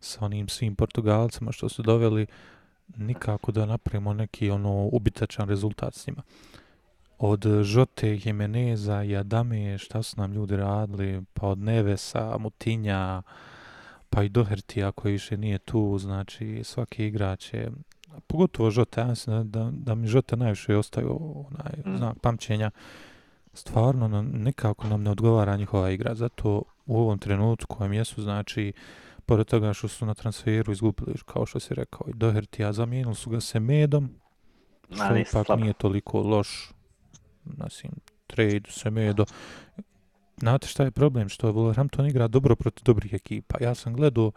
sa 0.00 0.24
onim 0.24 0.48
svim 0.48 0.74
Portugalcima 0.74 1.52
što 1.52 1.68
su 1.68 1.82
doveli 1.82 2.26
nikako 2.96 3.52
da 3.52 3.66
napravimo 3.66 4.12
neki 4.12 4.50
ono 4.50 4.88
ubitačan 4.92 5.48
rezultat 5.48 5.94
s 5.94 6.06
njima. 6.06 6.22
Od 7.18 7.46
Žote, 7.62 8.18
Jimeneza 8.24 9.02
i 9.02 9.16
Adame, 9.16 9.78
šta 9.78 10.02
su 10.02 10.20
nam 10.20 10.32
ljudi 10.32 10.56
radili, 10.56 11.22
pa 11.34 11.46
od 11.46 11.58
Nevesa, 11.58 12.38
Mutinja, 12.38 13.22
pa 14.10 14.22
i 14.22 14.28
Doherty 14.28 14.86
ako 14.86 15.08
više 15.08 15.36
nije 15.36 15.58
tu, 15.58 15.98
znači 15.98 16.60
svaki 16.64 17.06
igrač 17.06 17.54
je, 17.54 17.70
pogotovo 18.26 18.70
Žota, 18.70 19.00
ja 19.00 19.06
mislim 19.06 19.50
da, 19.50 19.70
da 19.72 19.94
mi 19.94 20.06
Žota 20.06 20.36
najviše 20.36 20.76
ostaju 20.76 21.18
onaj 21.50 21.72
mm. 21.86 21.96
znak 21.96 22.18
pamćenja, 22.18 22.70
stvarno 23.52 24.08
nam, 24.08 24.26
nekako 24.26 24.88
nam 24.88 25.02
ne 25.02 25.10
odgovara 25.10 25.56
njihova 25.56 25.90
igra, 25.90 26.14
zato 26.14 26.62
u 26.86 26.98
ovom 26.98 27.18
trenutku 27.18 27.76
kojem 27.76 27.92
jesu, 27.92 28.22
znači, 28.22 28.72
pored 29.26 29.46
toga 29.46 29.72
što 29.72 29.88
su 29.88 30.06
na 30.06 30.14
transferu 30.14 30.72
izgubili, 30.72 31.14
kao 31.26 31.46
što 31.46 31.60
si 31.60 31.74
rekao, 31.74 32.06
i 32.08 32.12
Doherty, 32.12 32.68
a 32.68 32.72
zamijenili 32.72 33.14
su 33.14 33.30
ga 33.30 33.40
se 33.40 33.60
medom, 33.60 34.10
što 34.94 35.16
ipak 35.16 35.58
nije 35.58 35.72
toliko 35.72 36.20
loš, 36.20 36.72
nasim, 37.44 37.90
trade 38.26 38.70
se 38.70 38.90
medo, 38.90 39.24
znate 40.40 40.66
šta 40.66 40.84
je 40.84 40.90
problem, 40.90 41.28
što 41.28 41.52
Wolverhampton 41.52 42.08
igra 42.08 42.28
dobro 42.28 42.56
protiv 42.56 42.84
dobrih 42.84 43.12
ekipa. 43.12 43.58
Ja 43.60 43.74
sam 43.74 43.94
gledao 43.94 44.32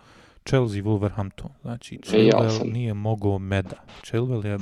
Chelsea 0.45 0.81
Wolverhampton, 0.81 1.49
znači 1.61 1.99
Chilwell 2.03 2.65
ja 2.65 2.73
nije 2.73 2.93
mogao 2.93 3.39
meda. 3.39 3.75
Chilwell 4.01 4.45
je 4.45 4.57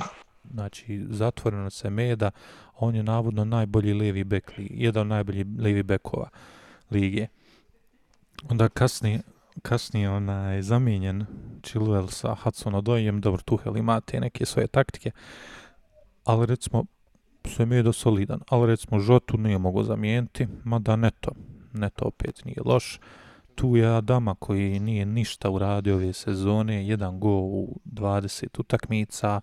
znači 0.50 1.06
zatvoreno 1.10 1.70
se 1.70 1.90
meda, 1.90 2.30
on 2.74 2.94
je 2.94 3.02
navodno 3.02 3.44
najbolji 3.44 3.94
levi 3.94 4.24
bek, 4.24 4.52
jedan 4.56 5.00
od 5.00 5.06
najboljih 5.06 5.46
levi 5.58 5.82
bekova 5.82 6.28
lige. 6.90 7.26
Onda 8.48 8.68
kasnije, 8.68 9.20
kasnije 9.62 10.10
ona 10.10 10.50
je 10.52 10.62
zamijenjen 10.62 11.26
Chilwell 11.62 12.08
sa 12.08 12.34
Hudson 12.34 12.74
Odojem, 12.74 13.20
dobro 13.20 13.42
Tuhel 13.42 13.76
ima 13.76 14.00
te 14.00 14.20
neke 14.20 14.46
svoje 14.46 14.66
taktike, 14.66 15.10
ali 16.24 16.46
recimo 16.46 16.84
sve 17.48 17.66
mi 17.66 17.76
je 17.76 17.82
do 17.82 17.92
solidan, 17.92 18.40
ali 18.48 18.66
recimo 18.66 19.00
Žotu 19.00 19.38
nije 19.38 19.58
mogo 19.58 19.82
zamijeniti, 19.82 20.46
mada 20.64 20.96
Neto, 20.96 21.32
Neto 21.72 22.04
opet 22.04 22.44
nije 22.44 22.58
loš. 22.64 23.00
Tu 23.54 23.76
je 23.76 23.96
Adama 23.96 24.34
koji 24.34 24.80
nije 24.80 25.06
ništa 25.06 25.50
uradio 25.50 25.94
ove 25.94 26.12
sezone, 26.12 26.86
jedan 26.86 27.20
go 27.20 27.38
u 27.38 27.80
20 27.84 28.60
utakmica, 28.60 29.40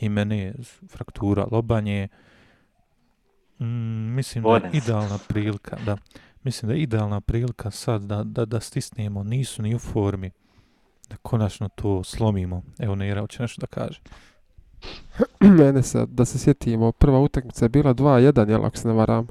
i 0.00 0.08
mene 0.08 0.54
fraktura 0.88 1.46
lobanje. 1.50 2.08
Mm, 3.58 4.14
mislim 4.14 4.44
da 4.44 4.56
je 4.56 4.70
idealna 4.72 5.18
prilika, 5.28 5.76
da, 5.86 5.96
mislim 6.42 6.68
da 6.68 6.74
je 6.74 6.82
idealna 6.82 7.20
prilika 7.20 7.70
sad 7.70 8.02
da, 8.02 8.22
da, 8.24 8.44
da 8.44 8.60
stisnemo, 8.60 9.24
nisu 9.24 9.62
ni 9.62 9.74
u 9.74 9.78
formi, 9.78 10.30
da 11.08 11.16
konačno 11.16 11.68
to 11.68 12.04
slomimo. 12.04 12.62
Evo, 12.78 12.94
Nera, 12.94 13.20
hoće 13.20 13.42
nešto 13.42 13.60
da 13.60 13.66
kaže. 13.66 14.00
Mene 15.40 15.82
se, 15.82 16.06
da 16.06 16.24
se 16.24 16.38
sjetimo, 16.38 16.92
prva 16.92 17.20
utakmica 17.20 17.64
je 17.64 17.68
bila 17.68 17.94
2-1, 17.94 18.50
jel 18.50 18.64
ako 18.64 18.76
se 18.76 18.88
ne 18.88 18.94
varam? 18.94 19.26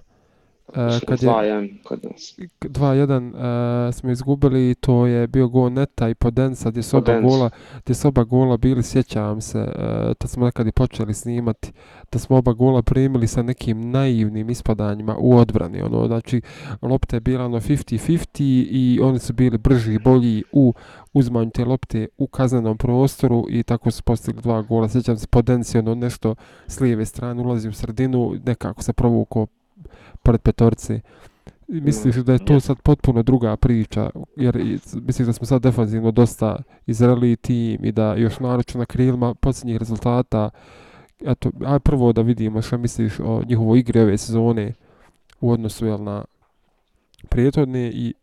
Uh, 0.69 0.75
kad 1.08 1.23
je 1.23 1.29
2-1 1.29 1.84
kod 1.84 1.99
nas. 2.03 2.39
2-1 2.62 3.88
uh, 3.88 3.93
smo 3.93 4.12
izgubili 4.12 4.71
i 4.71 4.75
to 4.75 5.05
je 5.05 5.27
bio 5.27 5.47
gol 5.47 5.71
Neta 5.71 6.10
i 6.10 6.15
Podensa 6.15 6.69
gdje 6.69 6.84
su 6.84 6.97
oba 6.97 7.19
gola, 7.19 7.49
gdje 7.84 7.95
su 7.95 8.08
oba 8.08 8.23
gola 8.23 8.58
bili, 8.58 8.84
sjećam 8.84 9.41
se, 9.41 9.60
uh, 9.60 9.65
da 10.19 10.27
smo 10.27 10.45
nekad 10.45 10.67
i 10.67 10.71
počeli 10.71 11.13
snimati, 11.13 11.71
da 12.12 12.19
smo 12.19 12.38
oba 12.38 12.53
gola 12.53 12.82
primili 12.82 13.27
sa 13.27 13.41
nekim 13.41 13.91
naivnim 13.91 14.49
ispadanjima 14.49 15.15
u 15.19 15.38
odbrani. 15.38 15.82
Ono, 15.82 16.08
znači, 16.08 16.41
lopta 16.82 17.15
je 17.15 17.19
bila 17.19 17.45
ono 17.45 17.60
50-50 17.60 18.43
i 18.71 18.99
oni 19.03 19.19
su 19.19 19.34
bili 19.34 19.58
brži 19.58 19.93
i 19.93 19.99
bolji 19.99 20.43
u 20.51 20.73
uzmanju 21.13 21.51
te 21.51 21.65
lopte 21.65 22.08
u 22.17 22.27
kaznenom 22.27 22.77
prostoru 22.77 23.45
i 23.49 23.63
tako 23.63 23.91
su 23.91 24.03
postigli 24.03 24.41
dva 24.41 24.62
gola. 24.62 24.89
Sjećam 24.89 25.17
se, 25.17 25.27
Podensi 25.27 25.77
ono 25.77 25.95
nešto 25.95 26.36
s 26.67 26.79
lijeve 26.79 27.05
strane 27.05 27.41
ulazi 27.41 27.69
u 27.69 27.73
sredinu, 27.73 28.36
nekako 28.45 28.84
se 28.84 28.93
provukao 28.93 29.47
pored 30.24 30.42
petorci 30.42 31.02
I 31.68 31.82
Misliš 31.82 32.15
da 32.15 32.34
je 32.34 32.46
to 32.46 32.60
sad 32.60 32.82
potpuno 32.82 33.24
druga 33.24 33.58
priča, 33.58 34.10
jer 34.36 34.80
mislim 34.94 35.26
da 35.26 35.34
smo 35.34 35.46
sad 35.46 35.62
defanzivno 35.62 36.12
dosta 36.12 36.58
izreli 36.86 37.36
tim 37.36 37.86
i 37.86 37.92
da 37.92 38.15
još 38.15 38.39
naročno 38.39 38.80
na 38.80 38.86
krilima 38.86 39.34
posljednjih 39.34 39.78
rezultata. 39.78 40.50
Eto, 41.26 41.52
aj 41.65 41.80
prvo 41.80 42.13
da 42.13 42.22
vidimo 42.22 42.62
šta 42.62 42.78
misliš 42.78 43.20
o 43.20 43.44
njihovoj 43.46 43.80
igri 43.80 44.00
ove 44.00 44.18
sezone 44.18 44.74
u 45.42 45.52
odnosu 45.52 45.86
jel, 45.86 46.04
na 46.04 46.26
prethodne 47.30 47.92
i 47.94 48.13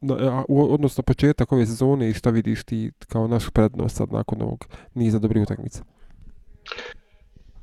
na, 0.00 0.44
u 0.48 0.74
odnosno 0.74 1.02
početak 1.02 1.52
ove 1.52 1.66
sezone 1.66 2.10
i 2.10 2.14
šta 2.14 2.30
vidiš 2.30 2.64
ti 2.64 2.92
kao 3.08 3.28
našu 3.28 3.50
prednost 3.50 3.96
sad 3.96 4.12
nakon 4.12 4.42
ovog 4.42 4.66
niza 4.94 5.18
dobrih 5.18 5.42
utakmica. 5.42 5.84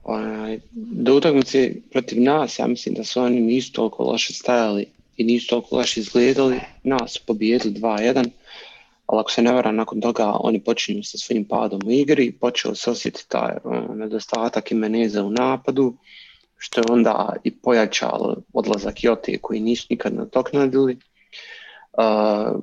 Onaj, 0.05 0.59
do 0.71 1.15
utakmice 1.15 1.75
protiv 1.91 2.21
nas, 2.21 2.59
ja 2.59 2.67
mislim 2.67 2.95
da 2.95 3.03
su 3.03 3.21
oni 3.21 3.41
nisu 3.41 3.71
toliko 3.73 4.03
loše 4.03 4.33
stajali 4.33 4.85
i 5.17 5.23
nisu 5.23 5.47
toliko 5.47 5.75
loše 5.75 5.99
izgledali. 5.99 6.59
Nas 6.83 7.17
pobijedili 7.17 7.73
2-1, 7.73 8.29
ali 9.05 9.19
ako 9.19 9.31
se 9.31 9.41
ne 9.41 9.53
varam, 9.53 9.75
nakon 9.75 10.01
toga 10.01 10.31
oni 10.39 10.59
počinju 10.63 11.03
sa 11.03 11.17
svojim 11.17 11.45
padom 11.45 11.81
u 11.85 11.91
igri, 11.91 12.31
počeo 12.31 12.75
se 12.75 12.91
osjetiti 12.91 13.29
taj 13.29 13.53
ono, 13.63 13.95
nedostatak 13.95 14.71
Imeneza 14.71 15.23
u 15.23 15.31
napadu, 15.31 15.97
što 16.57 16.81
je 16.81 16.85
onda 16.89 17.35
i 17.43 17.51
pojačalo 17.51 18.35
odlazak 18.53 19.03
Jote 19.03 19.37
koji 19.37 19.59
nisu 19.59 19.87
nikad 19.89 20.13
nadoknadili. 20.13 20.97
Uh, 21.93 22.61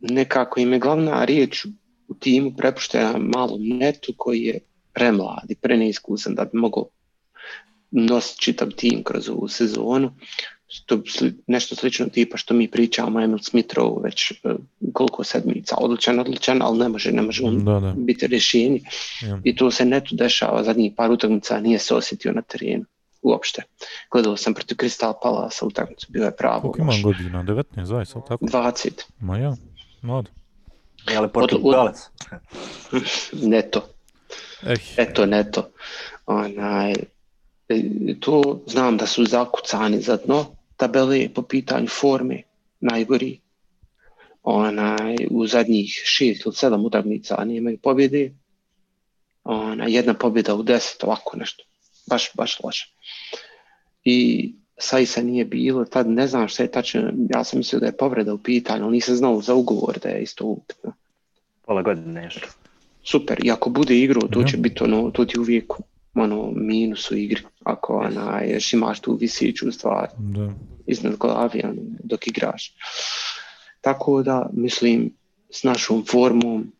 nekako 0.00 0.60
im 0.60 0.72
je 0.72 0.78
glavna 0.78 1.24
riječ 1.24 1.64
u 2.08 2.14
timu 2.14 2.52
prepuštena 2.56 3.18
malom 3.18 3.62
netu 3.62 4.12
koji 4.16 4.42
je 4.42 4.60
premlad 4.94 5.44
i 5.48 5.54
preneiskusan 5.54 6.34
da 6.34 6.44
bi 6.44 6.58
mogao 6.58 6.84
nositi 7.90 8.42
čitav 8.42 8.68
tim 8.70 9.04
kroz 9.04 9.28
ovu 9.28 9.48
sezonu. 9.48 10.12
Što, 10.66 11.02
sli, 11.06 11.34
nešto 11.46 11.76
slično 11.76 12.06
tipa 12.06 12.36
što 12.36 12.54
mi 12.54 12.70
pričamo 12.70 13.20
Emil 13.20 13.38
Smithrow 13.38 14.02
već 14.02 14.32
uh, 14.32 14.52
koliko 14.92 15.24
sedmica, 15.24 15.76
odličan, 15.78 16.20
odličan, 16.20 16.62
ali 16.62 16.78
ne 16.78 16.88
može, 16.88 17.12
ne 17.12 17.22
može 17.22 17.44
on 17.44 17.64
Da, 17.64 17.80
da. 17.80 17.94
biti 17.96 18.26
rješenje. 18.26 18.80
Ja. 19.22 19.40
I 19.44 19.56
to 19.56 19.70
se 19.70 19.84
netu 19.84 20.14
dešava 20.14 20.64
zadnjih 20.64 20.92
par 20.96 21.10
utakmica, 21.10 21.60
nije 21.60 21.78
se 21.78 21.94
osjetio 21.94 22.32
na 22.32 22.42
terenu 22.42 22.84
uopšte. 23.22 23.62
Gledao 24.10 24.36
sam 24.36 24.54
protiv 24.54 24.76
Crystal 24.76 25.12
Palace 25.22 25.64
utakmicu, 25.64 26.06
bio 26.10 26.24
je 26.24 26.36
pravo 26.36 26.60
Koliko 26.60 26.80
imam 26.80 27.02
godina? 27.02 27.42
19, 27.42 27.84
zaista, 27.84 28.18
ali 28.18 28.28
tako? 28.28 28.44
20, 28.44 28.90
Ma 29.20 29.38
ja, 29.38 29.56
mlad. 30.02 30.28
Je 31.10 31.20
li 31.20 31.28
Portugalac? 31.28 32.10
neto. 33.52 33.93
Ej, 34.66 34.76
Eto, 34.96 35.26
neto. 35.26 35.70
Onaj, 36.26 36.92
e, 37.68 37.82
to 38.20 38.62
znam 38.66 38.96
da 38.96 39.06
su 39.06 39.24
zakucani 39.24 40.00
za 40.00 40.16
dno 40.16 40.56
tabele 40.76 41.28
po 41.34 41.42
pitanju 41.42 41.88
forme, 41.88 42.42
najgori. 42.80 43.40
Onaj, 44.42 45.16
u 45.30 45.46
zadnjih 45.46 46.02
šest 46.04 46.46
ili 46.46 46.54
sedam 46.54 46.84
utakmica 46.84 47.44
nemaju 47.44 47.78
pobjede. 47.78 48.32
Ona, 49.44 49.86
jedna 49.86 50.14
pobjeda 50.14 50.54
u 50.54 50.62
deset, 50.62 51.04
ovako 51.04 51.36
nešto. 51.36 51.64
Baš, 52.06 52.30
baš 52.34 52.60
loše. 52.60 52.94
I 54.04 54.52
Sajsa 54.78 55.22
nije 55.22 55.44
bilo, 55.44 55.84
tad 55.84 56.08
ne 56.08 56.26
znam 56.26 56.48
šta 56.48 56.62
je 56.62 56.70
tačno, 56.70 57.12
ja 57.34 57.44
sam 57.44 57.58
mislio 57.58 57.80
da 57.80 57.86
je 57.86 57.96
povreda 57.96 58.34
u 58.34 58.38
pitanju, 58.38 58.84
ali 58.84 58.92
nisam 58.92 59.16
znao 59.16 59.40
za 59.40 59.54
ugovor 59.54 59.98
da 60.02 60.08
je 60.08 60.22
isto 60.22 60.44
upitno. 60.44 60.92
Pola 61.66 61.82
godine 61.82 62.24
još. 62.24 62.38
Super, 63.04 63.44
i 63.44 63.50
ako 63.50 63.70
bude 63.70 63.98
igrao, 63.98 64.28
to 64.28 64.44
će 64.44 64.56
biti 64.56 64.84
ono, 64.84 65.10
to 65.10 65.24
ti 65.24 65.38
uvijek 65.38 65.72
ono, 66.14 66.50
minus 66.54 67.10
u 67.10 67.16
igri, 67.16 67.42
ako 67.64 67.96
ona, 67.96 68.42
još 68.44 68.72
imaš 68.72 69.00
tu 69.00 69.16
visiću 69.20 69.72
stvar 69.72 70.08
da. 70.18 70.52
iznad 70.86 71.16
glavi 71.16 71.60
ono, 71.64 71.82
dok 72.04 72.26
igraš. 72.26 72.74
Tako 73.80 74.22
da, 74.22 74.50
mislim, 74.52 75.10
s 75.50 75.62
našom 75.62 76.04
formom, 76.10 76.72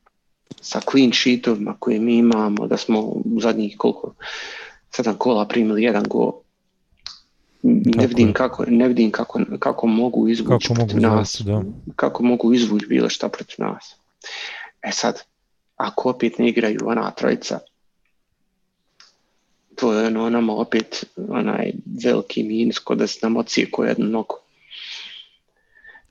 sa 0.61 0.81
clean 0.91 1.13
sheetovima 1.13 1.77
koje 1.79 2.01
mi 2.01 2.17
imamo, 2.17 2.67
da 2.67 2.77
smo 2.77 3.01
u 3.01 3.41
zadnjih 3.41 3.75
koliko, 3.79 4.15
sedam 4.91 5.15
kola 5.15 5.49
primili 5.49 5.83
jedan 5.83 6.05
gol, 6.09 6.33
ne 7.63 8.07
vidim, 8.07 8.33
kako, 8.33 8.65
ne 8.69 8.89
vidim 8.89 9.11
kako, 9.11 9.41
kako 9.59 9.87
mogu 9.87 10.29
izvući 10.29 10.69
Kako 10.69 10.81
mogu 10.81 10.89
protiv 10.89 11.09
nas 11.09 11.35
izvući, 11.35 11.51
da. 11.51 11.63
kako 11.97 12.23
mogu 12.23 12.55
izvući 12.55 12.87
bilo 12.87 13.09
šta 13.09 13.29
protiv 13.29 13.55
nas. 13.59 13.97
E 14.83 14.93
sad, 14.93 15.23
ako 15.77 16.11
opet 16.11 16.39
ne 16.39 16.49
igraju 16.49 16.79
ona 16.85 17.11
trojica, 17.11 17.59
to 19.77 19.93
je 19.93 20.07
ono 20.07 20.31
nama 20.31 20.53
opet 20.53 21.05
onaj 21.29 21.73
veliki 22.05 22.43
minus 22.43 22.79
kod 22.79 22.99
da 22.99 23.07
se 23.07 23.19
nam 23.23 23.37
ocijeko 23.37 23.85
jednu 23.85 24.07
nogu. 24.07 24.37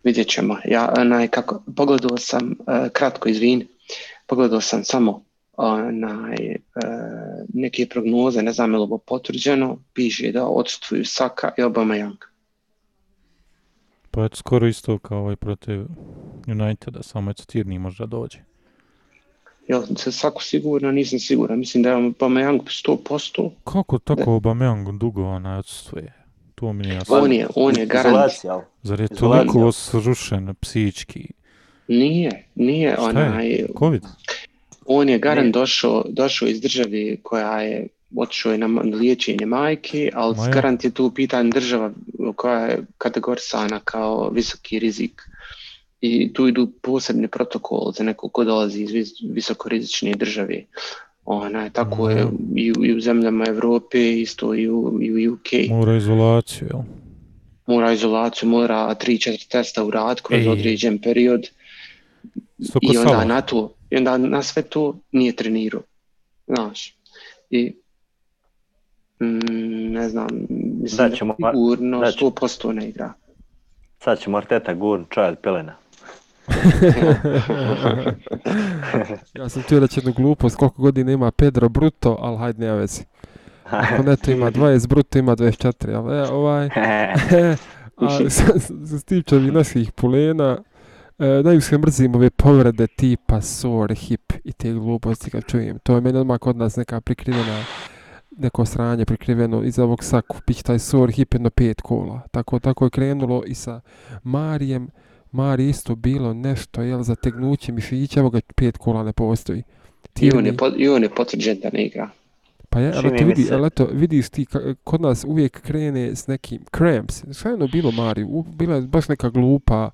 Vidjet 0.04 0.28
ćemo. 0.28 0.58
Ja 0.66 0.94
onaj, 0.98 1.28
kako, 1.28 1.64
pogledao 1.76 2.18
sam, 2.18 2.52
uh, 2.60 2.90
kratko 2.94 3.30
izvin, 3.30 3.68
pogledao 4.28 4.62
sam 4.62 4.84
samo 4.84 5.24
onaj, 5.58 6.36
uh, 6.56 7.46
neke 7.54 7.86
prognoze, 7.90 8.42
ne 8.42 8.54
znam 8.54 8.74
je 8.74 8.80
li 8.80 8.88
potvrđeno, 9.06 9.78
piše 9.94 10.32
da 10.32 10.46
odstvuju 10.48 11.06
Saka 11.06 11.52
i 11.58 11.62
Aubameyang. 11.62 12.18
Pa 14.12 14.24
je 14.24 14.30
skoro 14.34 14.68
isto 14.68 15.00
kao 15.00 15.20
ovaj 15.20 15.36
protiv 15.36 15.86
Uniteda, 16.48 17.04
samo 17.04 17.32
eto 17.32 17.44
Tierney 17.44 17.80
možda 17.80 18.06
dođe. 18.06 18.53
Jel 19.68 19.84
se 19.96 20.12
Sako 20.12 20.44
sigurno, 20.44 20.92
nisam 20.92 21.20
siguran. 21.20 21.60
Mislim 21.60 21.84
da 21.84 21.90
je 21.90 21.96
Aubameyang 21.96 22.60
100%. 22.88 23.50
Kako 23.64 24.00
tako 24.00 24.32
Aubameyang 24.32 24.98
dugo 24.98 25.24
onaj 25.24 25.58
odsustuje? 25.60 26.14
To 26.56 26.74
mi 26.74 26.84
nije 26.84 26.96
jasno. 26.96 27.16
On 27.16 27.34
je, 27.34 27.48
on 27.56 27.78
je 27.78 27.86
garant. 27.86 28.08
Izolacija. 28.08 28.66
Zar 28.84 29.00
je 29.00 29.08
izolacija. 29.12 29.52
toliko 29.52 29.72
srušen 29.72 30.56
psički? 30.62 31.28
Nije, 31.88 32.48
nije 32.56 32.94
Šta 32.94 33.02
je? 33.04 33.10
onaj, 33.10 33.66
Covid? 33.80 34.04
on 34.86 35.10
je 35.10 35.20
garant 35.20 35.54
došao, 35.54 36.04
došao 36.10 36.48
iz 36.48 36.62
države 36.62 37.18
koja 37.24 37.62
je 37.62 37.88
otišao 38.16 38.52
je 38.52 38.58
na 38.58 38.68
liječenje 38.82 39.46
majke, 39.46 40.10
ali 40.14 40.36
Ma 40.38 40.44
ja. 40.46 40.52
garant 40.52 40.84
je 40.84 40.92
tu 40.92 41.06
u 41.06 41.12
pitanju 41.12 41.50
država 41.50 41.92
koja 42.36 42.60
je 42.60 42.86
kategorisana 42.98 43.80
kao 43.80 44.30
visoki 44.30 44.80
rizik. 44.80 45.22
I 46.04 46.34
tu 46.34 46.48
idu 46.48 46.68
posebni 46.82 47.28
protokol 47.28 47.92
za 47.92 48.04
nekog 48.04 48.32
ko 48.32 48.44
dolazi 48.44 48.84
iz 48.84 48.92
vis- 48.92 49.24
visokorizične 49.26 50.14
države. 50.14 50.64
Ona, 51.26 51.70
tako 51.70 52.10
je 52.10 52.26
Mhm. 52.26 52.36
i 52.56 52.72
u, 52.72 52.86
i 52.86 52.94
u 52.94 53.02
zemljama 53.02 53.46
Evrope, 53.48 54.12
isto 54.14 54.56
i 54.56 54.70
u, 54.70 55.00
i 55.02 55.28
u 55.28 55.34
UK. 55.34 55.70
Mora 55.70 55.96
izolaciju, 55.96 56.68
jel? 56.68 56.82
Mora 57.68 57.92
izolaciju, 57.94 58.50
mora 58.50 58.96
3-4 58.96 59.48
testa 59.48 59.84
urad 59.84 60.22
kroz 60.22 60.40
Ej. 60.40 60.48
određen 60.50 61.00
period. 61.00 61.48
Isto 62.60 62.80
ko 62.82 62.94
I 62.94 62.98
onda 62.98 63.26
na 63.26 63.42
to, 63.42 63.62
i 63.90 63.98
onda 63.98 64.18
na 64.18 64.44
sve 64.44 64.62
to 64.64 64.98
nije 65.12 65.32
trenirao. 65.34 65.82
Znaš. 66.48 66.96
I 67.50 67.74
mm, 69.20 69.40
ne 69.92 70.10
znam, 70.10 70.28
mislim 70.82 70.98
Da 71.00 71.16
ćemo- 71.16 71.36
sigurno 71.36 72.00
da 72.00 72.12
će- 72.12 72.18
100% 72.18 72.72
ne 72.72 72.90
igra. 72.90 73.14
Sad 74.00 74.20
će 74.20 74.30
Morteta 74.30 74.74
gurn 74.74 75.06
čaj 75.10 75.30
od 75.30 75.38
pelena. 75.40 75.76
Ja 79.34 79.50
sam 79.50 79.62
htio 79.62 79.80
reći 79.80 80.00
jednu 80.00 80.14
glupost, 80.14 80.56
koliko 80.56 80.82
godina 80.82 81.12
ima 81.12 81.32
Pedro 81.32 81.70
Bruto, 81.70 82.18
ali 82.20 82.38
hajde 82.38 82.66
nema 82.66 82.78
vezi. 82.78 83.04
Ako 83.70 84.04
neto 84.04 84.32
ima 84.32 84.52
20, 84.52 84.88
Bruto 84.88 85.20
ima 85.20 85.36
24, 85.36 85.96
ali 85.96 86.18
e, 86.18 86.22
ovaj... 86.32 86.70
A 87.98 88.30
sa- 88.30 88.60
sa 88.86 89.00
stiče 89.00 89.36
ovih 89.36 89.52
naših 89.54 89.92
pulena, 89.92 90.58
e, 91.20 91.26
najviše 91.44 91.78
mrzim 91.78 92.16
ove 92.16 92.30
povrede 92.30 92.88
tipa 92.88 93.42
sore, 93.42 93.96
hip 93.96 94.34
i 94.44 94.54
te 94.54 94.74
gluposti 94.74 95.32
kad 95.32 95.46
čujem. 95.46 95.80
To 95.80 95.96
je 95.96 96.02
meni 96.02 96.20
odmah 96.20 96.40
kod 96.40 96.58
nas 96.58 96.76
neka 96.76 97.02
prikrivena 97.02 97.64
neko 98.38 98.66
sranje 98.66 99.06
prikriveno 99.06 99.64
iza 99.64 99.84
ovog 99.84 100.04
saku, 100.04 100.38
pić 100.46 100.64
taj 100.64 100.80
sor 100.80 101.12
hip 101.12 101.34
jedno 101.34 101.50
pet 101.50 101.82
kola. 101.82 102.22
Tako, 102.32 102.60
tako 102.60 102.86
je 102.86 102.90
krenulo 102.90 103.44
i 103.46 103.54
sa 103.56 103.82
Marijem, 104.24 104.88
Mari 105.34 105.70
isto 105.70 105.96
bilo 105.96 106.34
nešto, 106.34 106.82
jel, 106.82 107.02
zategnuće 107.04 107.72
mišića, 107.72 108.20
evo 108.20 108.30
ga 108.30 108.40
pet 108.56 108.78
kola 108.78 109.04
ne 109.04 109.14
postoji. 109.14 109.64
I 110.20 110.32
on, 110.32 110.46
je, 110.46 110.58
po- 110.58 110.72
I 110.78 110.90
on 110.90 111.04
je 111.04 111.10
potvrđen 111.10 111.60
da 111.60 111.70
ne 111.74 111.86
igra. 111.86 112.10
pa 112.70 112.80
je, 112.80 112.94
ali 112.96 113.12
mi 113.12 113.24
vidi, 113.24 113.48
ali 113.52 113.68
eto, 113.68 113.88
vidiš 113.94 114.30
ti, 114.30 114.46
kod 114.84 115.02
nas 115.02 115.24
uvijek 115.28 115.62
krene 115.62 116.16
s 116.16 116.28
nekim 116.28 116.62
cramps. 116.78 117.24
Šta 117.34 117.50
je 117.50 117.56
ono 117.56 117.68
bilo, 117.68 117.92
Mari? 117.92 118.24
U, 118.24 118.44
bila 118.44 118.76
je 118.76 118.82
baš 118.82 119.08
neka 119.10 119.30
glupa 119.30 119.90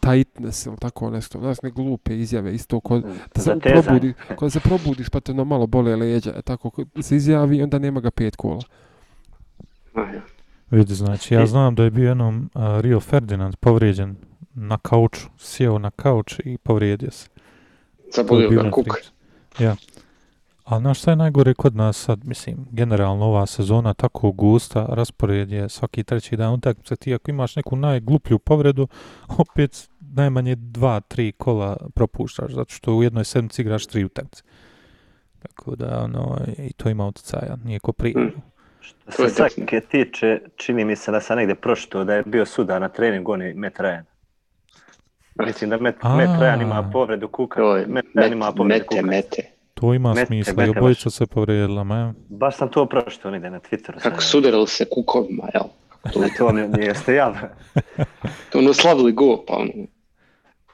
tightness 0.00 0.66
ili 0.66 0.76
tako 0.76 1.10
nešto. 1.10 1.38
Znaš, 1.38 1.62
ne 1.62 1.70
glupe 1.70 2.18
izjave, 2.18 2.54
isto 2.54 2.80
kod 2.80 3.04
da 3.34 3.40
se 3.40 3.58
probudi, 3.60 4.14
kad 4.38 4.52
se 4.52 4.60
probudiš 4.60 5.08
pa 5.08 5.20
te 5.20 5.32
ono 5.32 5.44
malo 5.44 5.66
bole 5.66 5.96
leđa, 5.96 6.32
e, 6.36 6.42
tako 6.42 6.70
kod 6.70 6.88
se 7.00 7.16
izjavi 7.16 7.62
onda 7.62 7.78
nema 7.78 8.00
ga 8.00 8.10
pet 8.10 8.36
kola. 8.36 8.62
Vidi, 10.70 10.94
znači, 10.94 11.34
ja 11.34 11.46
znam 11.46 11.74
da 11.74 11.84
je 11.84 11.90
bio 11.90 12.08
jednom 12.08 12.50
a, 12.54 12.80
Rio 12.80 13.00
Ferdinand 13.00 13.56
povrijeđen 13.56 14.16
na 14.54 14.78
kauču, 14.78 15.28
sjeo 15.38 15.78
na 15.78 15.90
kauč 15.90 16.40
i 16.44 16.58
povrijedio 16.58 17.10
se. 17.10 17.28
Zabolio 18.14 18.48
bila 18.48 18.62
ga 18.62 18.70
kuk. 18.70 18.86
Ja. 19.58 19.76
Ali 20.64 20.80
znaš 20.80 20.98
šta 20.98 21.10
je 21.10 21.16
najgore 21.16 21.54
kod 21.54 21.76
nas 21.76 21.96
sad, 21.96 22.24
mislim, 22.24 22.66
generalno 22.70 23.24
ova 23.24 23.46
sezona 23.46 23.94
tako 23.94 24.32
gusta, 24.32 24.86
raspored 24.88 25.52
je 25.52 25.68
svaki 25.68 26.04
treći 26.04 26.36
dan 26.36 26.54
utakmice, 26.54 26.96
ti 26.96 27.14
ako 27.14 27.30
imaš 27.30 27.56
neku 27.56 27.76
najgluplju 27.76 28.38
povredu, 28.38 28.88
opet 29.38 29.88
najmanje 30.00 30.54
dva, 30.54 31.00
tri 31.00 31.32
kola 31.32 31.76
propuštaš, 31.94 32.52
zato 32.52 32.74
što 32.74 32.94
u 32.94 33.02
jednoj 33.02 33.24
sedmici 33.24 33.62
igraš 33.62 33.86
tri 33.86 34.04
utakmice. 34.04 34.42
Tako 35.38 35.76
da, 35.76 36.02
ono, 36.04 36.38
i 36.58 36.72
to 36.72 36.88
ima 36.88 37.06
utjecaja, 37.06 37.56
nije 37.64 37.78
ko 37.78 37.92
prije. 37.92 38.18
Mm. 38.18 38.32
Što 39.08 39.28
se 39.28 39.34
Sake 39.34 39.80
tiče, 39.80 40.40
čini 40.56 40.84
mi 40.84 40.96
se 40.96 41.12
da 41.12 41.20
sam 41.20 41.36
negdje 41.36 41.54
pročito 41.54 42.04
da 42.04 42.14
je 42.14 42.22
bio 42.26 42.46
sudar 42.46 42.80
na 42.80 42.88
treningu, 42.88 43.32
on 43.32 43.42
je 43.42 43.54
Matt 43.54 43.78
Ryan. 43.78 44.02
Mislim 45.36 45.70
da 45.70 45.76
A. 46.00 46.16
Matt 46.16 46.40
Ryan 46.40 46.62
ima 46.62 46.90
povredu 46.92 47.28
kuka. 47.28 47.60
To 47.60 47.76
je 47.76 47.86
Ryan 47.86 48.32
ima 48.32 48.52
povredu 48.52 48.68
mete, 48.74 48.86
kuka. 48.86 49.02
mete. 49.02 49.42
To 49.74 49.94
ima 49.94 50.08
Mete, 50.08 50.26
smisla, 50.26 50.54
mete 50.56 50.66
i 50.68 50.70
obojica 50.70 51.10
se 51.10 51.26
povrijedila, 51.26 51.84
ma 51.84 52.14
Baš 52.28 52.56
sam 52.56 52.68
to 52.68 52.86
pročito 52.86 53.30
negdje 53.30 53.50
na 53.50 53.60
Twitteru. 53.60 54.00
Kako 54.00 54.22
sudarili 54.22 54.66
se 54.66 54.84
kukovima, 54.86 55.44
jel? 55.54 55.62
To, 56.12 56.20
To 56.38 56.52
mi 56.52 56.68
mi 56.68 56.84
jeste 56.84 57.14
jel? 57.14 57.32
to 58.50 58.58
ono 58.58 58.72
slavili 58.72 59.12
go, 59.12 59.44
pa 59.48 59.54
ono, 59.54 59.70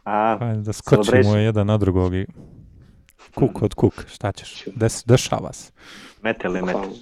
A, 0.05 0.37
Hajde 0.41 0.61
da 0.61 0.73
skočimo 0.73 1.05
Celebration. 1.05 1.41
jedan 1.41 1.67
na 1.67 1.77
drugog 1.79 2.15
i 2.15 2.27
kuk 3.35 3.63
od 3.63 3.75
kuk, 3.75 4.05
šta 4.09 4.33
ćeš, 4.33 4.65
Des, 4.67 5.05
dešava 5.07 5.53
se. 5.53 5.73
mete 6.23 6.49
li 6.49 6.61
mete. 6.63 6.73
bukvalno. 6.73 6.95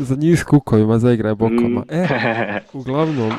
Za 0.00 0.16
njih 0.16 0.40
s 0.40 0.44
kukovima 0.44 0.98
zaigraj 0.98 1.34
bokama. 1.34 1.80
Mm. 1.80 1.84
E, 1.90 2.08
uglavnom, 2.72 3.32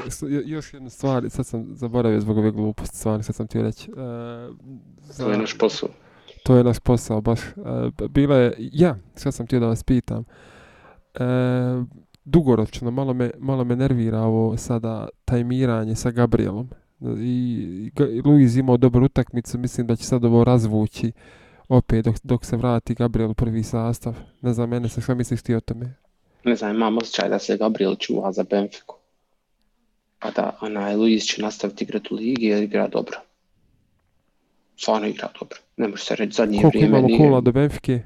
još 0.46 0.74
jedna 0.74 0.90
stvar, 0.90 1.30
sad 1.30 1.46
sam 1.46 1.66
zaboravio 1.70 2.20
zbog 2.20 2.38
ove 2.38 2.52
gluposti, 2.52 2.98
stvarno 2.98 3.24
sad 3.24 3.36
sam 3.36 3.48
ti 3.48 3.62
reći. 3.62 3.92
E, 3.92 3.94
za- 5.02 5.24
To 5.26 5.32
je 5.32 5.38
naš 5.38 5.58
posao. 5.58 5.90
To 6.46 6.56
je 6.56 6.64
naš 6.64 6.80
posao, 6.80 7.22
baš. 7.22 7.40
E, 7.42 7.52
bila 8.10 8.36
je, 8.36 8.54
ja, 8.58 8.96
sad 9.16 9.34
sam 9.34 9.46
htio 9.46 9.60
da 9.60 9.68
vas 9.68 9.84
pitam. 9.84 10.24
E, 11.14 11.24
dugoročno, 12.26 12.92
malo 12.92 13.14
me, 13.14 13.32
malo 13.40 13.64
me 13.64 13.76
nervira 13.76 14.20
ovo 14.20 14.58
sada 14.58 15.08
tajmiranje 15.26 15.96
sa 15.96 16.12
Gabrielom. 16.12 16.70
I, 17.02 17.12
i 17.20 18.04
i 18.10 18.22
Luiz 18.22 18.58
imao 18.58 18.78
dobru 18.78 19.06
utakmicu, 19.06 19.58
mislim 19.58 19.88
da 19.88 19.96
će 19.96 20.06
sad 20.06 20.26
ovo 20.26 20.44
razvući 20.44 21.12
opet 21.70 22.06
dok, 22.06 22.16
dok 22.24 22.46
se 22.46 22.58
vrati 22.58 22.94
Gabriel 22.96 23.32
u 23.32 23.34
prvi 23.34 23.64
sastav. 23.64 24.18
Ne 24.42 24.54
znam, 24.54 24.70
mene 24.70 24.90
se, 24.90 25.02
šta 25.02 25.16
misliš 25.16 25.42
ti 25.42 25.56
o 25.56 25.60
tome? 25.60 25.94
Ne 26.44 26.56
znam, 26.56 26.76
imam 26.76 26.98
osjećaj 26.98 27.30
da 27.30 27.40
se 27.40 27.58
Gabriel 27.58 27.96
čuva 27.96 28.32
za 28.32 28.44
Benfiku. 28.44 28.96
Pa 30.20 30.32
da 30.32 30.58
onaj 30.62 30.96
Luis 30.96 31.26
će 31.26 31.42
nastaviti 31.42 31.84
igrati 31.84 32.08
u 32.12 32.18
ligi 32.18 32.46
jer 32.46 32.64
igra 32.64 32.88
dobro. 32.88 33.18
Stvarno 34.78 35.08
igra 35.08 35.30
dobro. 35.40 35.58
Ne 35.78 35.88
može 35.88 36.04
se 36.04 36.16
reći 36.16 36.36
zadnje 36.36 36.58
Koliko 36.58 36.68
vrijeme 36.68 36.88
imamo 36.88 37.08
nije 37.08 37.18
kola 37.20 37.42
do 37.42 37.52
Benfike? 37.52 38.02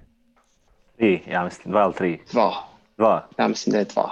Tri, 0.98 1.22
ja 1.32 1.44
mislim, 1.44 1.72
dva 1.72 1.84
ili 1.84 1.94
tri. 1.94 2.20
dva. 2.32 2.54
Dva. 2.98 3.28
Ja 3.40 3.48
mislim 3.48 3.74
da 3.74 3.80
je 3.80 3.86
dva. 3.86 4.12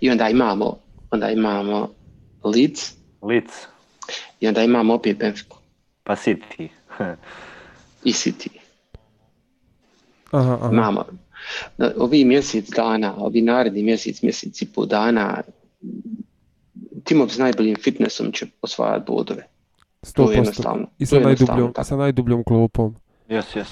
I 0.00 0.10
onda 0.10 0.28
imamo, 0.28 0.78
onda 1.10 1.30
imamo 1.30 1.90
Leeds 2.44 2.94
Lic, 3.22 3.50
i 4.40 4.48
onda 4.48 4.62
imamo 4.62 4.94
opet 4.94 5.18
Benfiku 5.18 5.56
pa 6.04 6.14
City. 6.16 6.68
i 8.04 8.12
City. 8.12 8.48
Aha, 10.30 10.54
aha. 10.54 10.68
Imamo. 10.72 11.04
Na- 11.78 11.92
Ovi 11.96 12.24
mjesec 12.24 12.70
dana, 12.70 13.14
ovi 13.16 13.42
naredni 13.42 13.82
mjesec, 13.82 14.22
mjesec 14.22 14.62
i 14.62 14.66
pol 14.66 14.86
dana, 14.86 15.42
timov 17.04 17.28
s 17.28 17.38
najboljim 17.38 17.76
fitnessom 17.76 18.32
će 18.32 18.46
osvajati 18.62 19.04
bodove. 19.06 19.46
To 20.14 20.22
je 20.22 20.28
100%. 20.28 20.32
jednostavno. 20.32 20.86
I 20.98 21.06
sa 21.06 21.18
najdubljom, 21.18 21.72
tako. 21.72 21.84
sa 21.84 21.96
najdubljom 21.96 22.44
klopom. 22.44 22.94
Jes, 23.28 23.56
jes. 23.56 23.68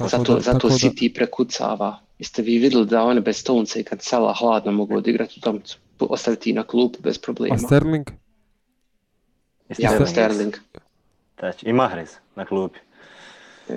Zato, 0.00 0.34
da- 0.34 0.40
zato 0.40 0.58
tako 0.58 0.68
da- 0.68 0.74
City 0.74 1.14
prekucava. 1.14 1.98
Jeste 2.18 2.42
vi 2.42 2.58
vidjeli 2.58 2.86
da 2.86 3.02
one 3.02 3.20
bez 3.20 3.36
Stonesa 3.36 3.78
i 3.78 3.84
kad 3.84 4.02
Sala 4.02 4.34
hladno 4.34 4.72
mogu 4.72 4.96
odigrati 4.96 5.34
u 5.36 5.40
tom 5.40 5.60
ostaviti 6.00 6.52
na 6.52 6.62
klupu 6.62 6.98
bez 7.02 7.18
problema. 7.18 7.54
A 7.54 7.58
Sterling? 7.58 8.10
Ja, 9.70 9.88
Sterling. 9.88 10.08
Sterling. 10.08 10.54
Znači, 11.38 11.66
I 11.66 11.72
Mahrez 11.72 12.08
na 12.36 12.44
klupi. 12.44 12.78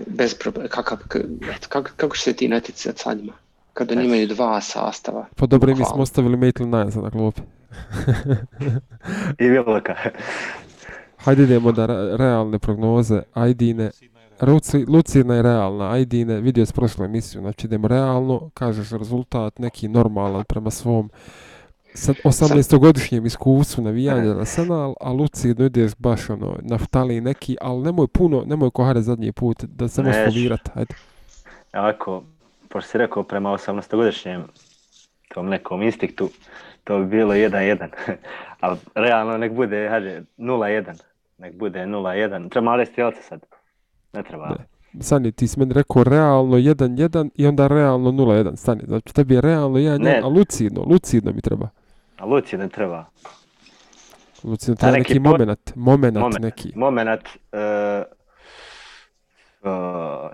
Bez 0.07 0.33
problema. 0.33 0.69
Kakav, 0.69 0.97
k- 1.07 1.15
eto, 1.57 1.67
kako, 1.97 2.15
će 2.15 2.21
se 2.21 2.33
ti 2.33 2.47
natjecati 2.47 2.99
sa 2.99 3.13
njima? 3.13 3.33
Kada 3.73 3.93
oni 3.95 4.05
imaju 4.05 4.27
dva 4.27 4.61
sastava. 4.61 5.25
Pa 5.35 5.45
dobro, 5.45 5.75
mi 5.75 5.85
smo 5.85 6.01
ostavili 6.01 6.37
Maitland 6.37 6.73
Niles 6.73 6.95
na 6.95 7.09
klupi. 7.11 7.41
I 9.39 9.49
Vilka. 9.49 9.95
Hajde 11.17 11.43
idemo 11.43 11.71
da 11.71 11.85
re- 11.85 12.17
realne 12.17 12.59
prognoze. 12.59 13.21
Ajdine, 13.33 13.91
Luci, 14.41 14.85
Lucidna 14.87 15.35
je 15.35 15.41
realna, 15.41 15.91
Ajdine, 15.91 16.41
vidio 16.41 16.65
s 16.65 16.71
prošlu 16.71 17.05
emisiju, 17.05 17.41
znači 17.41 17.67
idemo 17.67 17.87
realno, 17.87 18.49
kažeš 18.53 18.89
rezultat 18.89 19.59
neki 19.59 19.87
normalan 19.87 20.43
prema 20.43 20.71
svom 20.71 21.09
sad 21.95 22.15
18-godišnjem 22.23 23.25
iskustvu 23.25 23.83
navijanja 23.83 24.33
na 24.33 24.39
Arsenal, 24.39 24.93
a 25.01 25.11
Lucidno 25.11 25.65
ideš 25.65 25.91
baš 25.97 26.29
ono, 26.29 26.57
naftali 26.61 27.21
neki, 27.21 27.57
ali 27.61 27.83
nemoj 27.83 28.07
puno, 28.07 28.43
nemoj 28.45 28.69
kohare 28.69 29.01
zadnji 29.01 29.31
put, 29.31 29.63
da 29.63 29.87
se 29.87 30.03
možeš 30.03 30.25
folirat, 30.25 30.69
hajde. 30.73 30.93
Ovako, 31.73 32.23
pošto 32.69 32.91
si 32.91 32.97
rekao 32.97 33.23
prema 33.23 33.49
18-godišnjem 33.49 34.43
tom 35.33 35.49
nekom 35.49 35.81
instiktu, 35.81 36.29
to 36.83 36.99
bi 36.99 37.05
bilo 37.05 37.33
1-1. 37.33 37.87
Ali 38.59 38.77
realno 38.95 39.37
nek 39.37 39.53
bude, 39.53 39.89
hajde, 39.89 40.23
0-1. 40.37 41.01
Nek 41.37 41.55
bude 41.55 41.79
0-1. 41.79 42.49
Treba 42.49 42.65
malo 42.65 42.85
strelca 42.85 43.21
sad. 43.21 43.45
Ne 44.13 44.23
treba. 44.23 44.49
Ne. 44.49 44.65
Sani, 45.03 45.31
ti 45.31 45.47
si 45.47 45.59
meni 45.59 45.73
rekao 45.73 46.03
realno 46.03 46.57
1-1 46.57 47.29
i 47.35 47.47
onda 47.47 47.67
realno 47.67 48.11
0-1. 48.11 48.55
Stani, 48.55 48.83
znači 48.87 49.13
tebi 49.13 49.33
je 49.33 49.41
realno 49.41 49.77
1-1, 49.77 50.03
Ne. 50.03 50.19
a 50.23 50.27
lucidno, 50.27 50.83
lucidno 50.89 51.31
mi 51.31 51.41
treba. 51.41 51.69
A 52.17 52.25
Luci 52.25 52.57
ne 52.57 52.69
treba. 52.69 53.05
Lucidno 54.43 54.75
treba 54.75 54.91
neki 54.91 55.13
neki 55.13 55.19
pot- 55.19 55.39
moment, 55.39 55.71
moment 55.75 56.17
Moment. 56.17 56.39
neki. 56.39 56.73
Moment, 56.75 57.21
uh, 57.51 58.03
uh, 59.61 60.31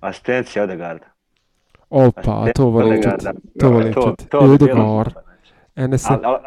asistencija 0.00 0.64
Odegaarda. 0.64 1.04
Opa, 1.90 2.46
to 2.54 2.64
volim 2.66 3.02
čuti. 3.02 3.26
To 3.60 3.70
volim 3.70 3.92
To, 3.94 4.02
čuti. 4.02 4.28
to 4.28 4.38
Al, 6.08 6.24
al, 6.24 6.38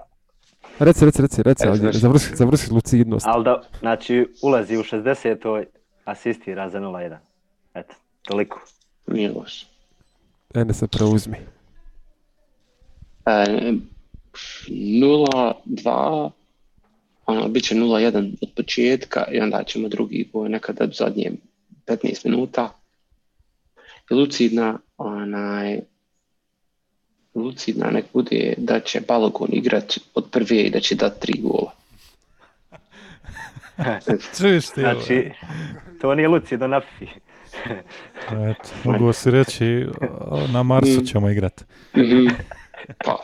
reci, 0.79 1.05
reci, 1.05 1.21
reci, 1.21 1.43
reci, 1.43 1.63
Evo, 1.63 1.75
ali 1.81 1.93
završi. 1.93 2.35
završi, 2.35 2.73
lucidnost. 2.73 3.27
al 3.27 3.43
da, 3.43 3.61
znači, 3.79 4.33
ulazi 4.43 4.77
u 4.77 4.83
60. 4.83 5.65
asistira 6.05 6.69
za 6.69 6.79
0-1. 6.79 7.17
Eto, 7.73 7.95
toliko. 8.21 8.59
Nije 9.07 9.31
loš. 9.31 9.67
Enese, 10.53 10.87
preuzmi. 10.87 11.37
E, 13.25 13.73
0-2, 14.67 16.31
ono, 17.25 17.47
bit 17.47 17.63
će 17.63 17.75
0-1 17.75 18.33
od 18.41 18.49
početka 18.55 19.25
i 19.31 19.39
onda 19.39 19.63
ćemo 19.63 19.87
drugi 19.87 20.29
gol 20.33 20.47
nekada 20.49 20.85
u 20.85 20.93
zadnje 20.93 21.31
15 21.85 22.25
minuta. 22.25 22.73
I 24.11 24.13
lucidna, 24.13 24.79
onaj, 24.97 25.79
lucidna 27.35 27.91
nek 27.91 28.05
bude 28.13 28.53
da 28.57 28.79
će 28.79 29.01
Balogun 29.07 29.49
igrat 29.51 29.97
od 30.13 30.29
prve 30.31 30.57
i 30.57 30.69
da 30.69 30.79
će 30.79 30.95
dati 30.95 31.21
tri 31.21 31.41
gola. 31.41 31.71
Čuješ 34.37 34.65
ti 34.69 34.85
ovo? 34.85 34.93
Znači, 34.93 35.31
to 36.01 36.15
nije 36.15 36.27
Luci 36.27 36.57
do 36.57 36.67
nafi. 36.67 37.07
Eto, 38.31 38.69
mogu 38.83 39.13
si 39.13 39.31
reći, 39.31 39.85
na 40.53 40.63
Marsu 40.63 41.05
ćemo 41.05 41.29
igrat. 41.29 41.63
Mhm. 41.97 42.27
pa. 43.05 43.17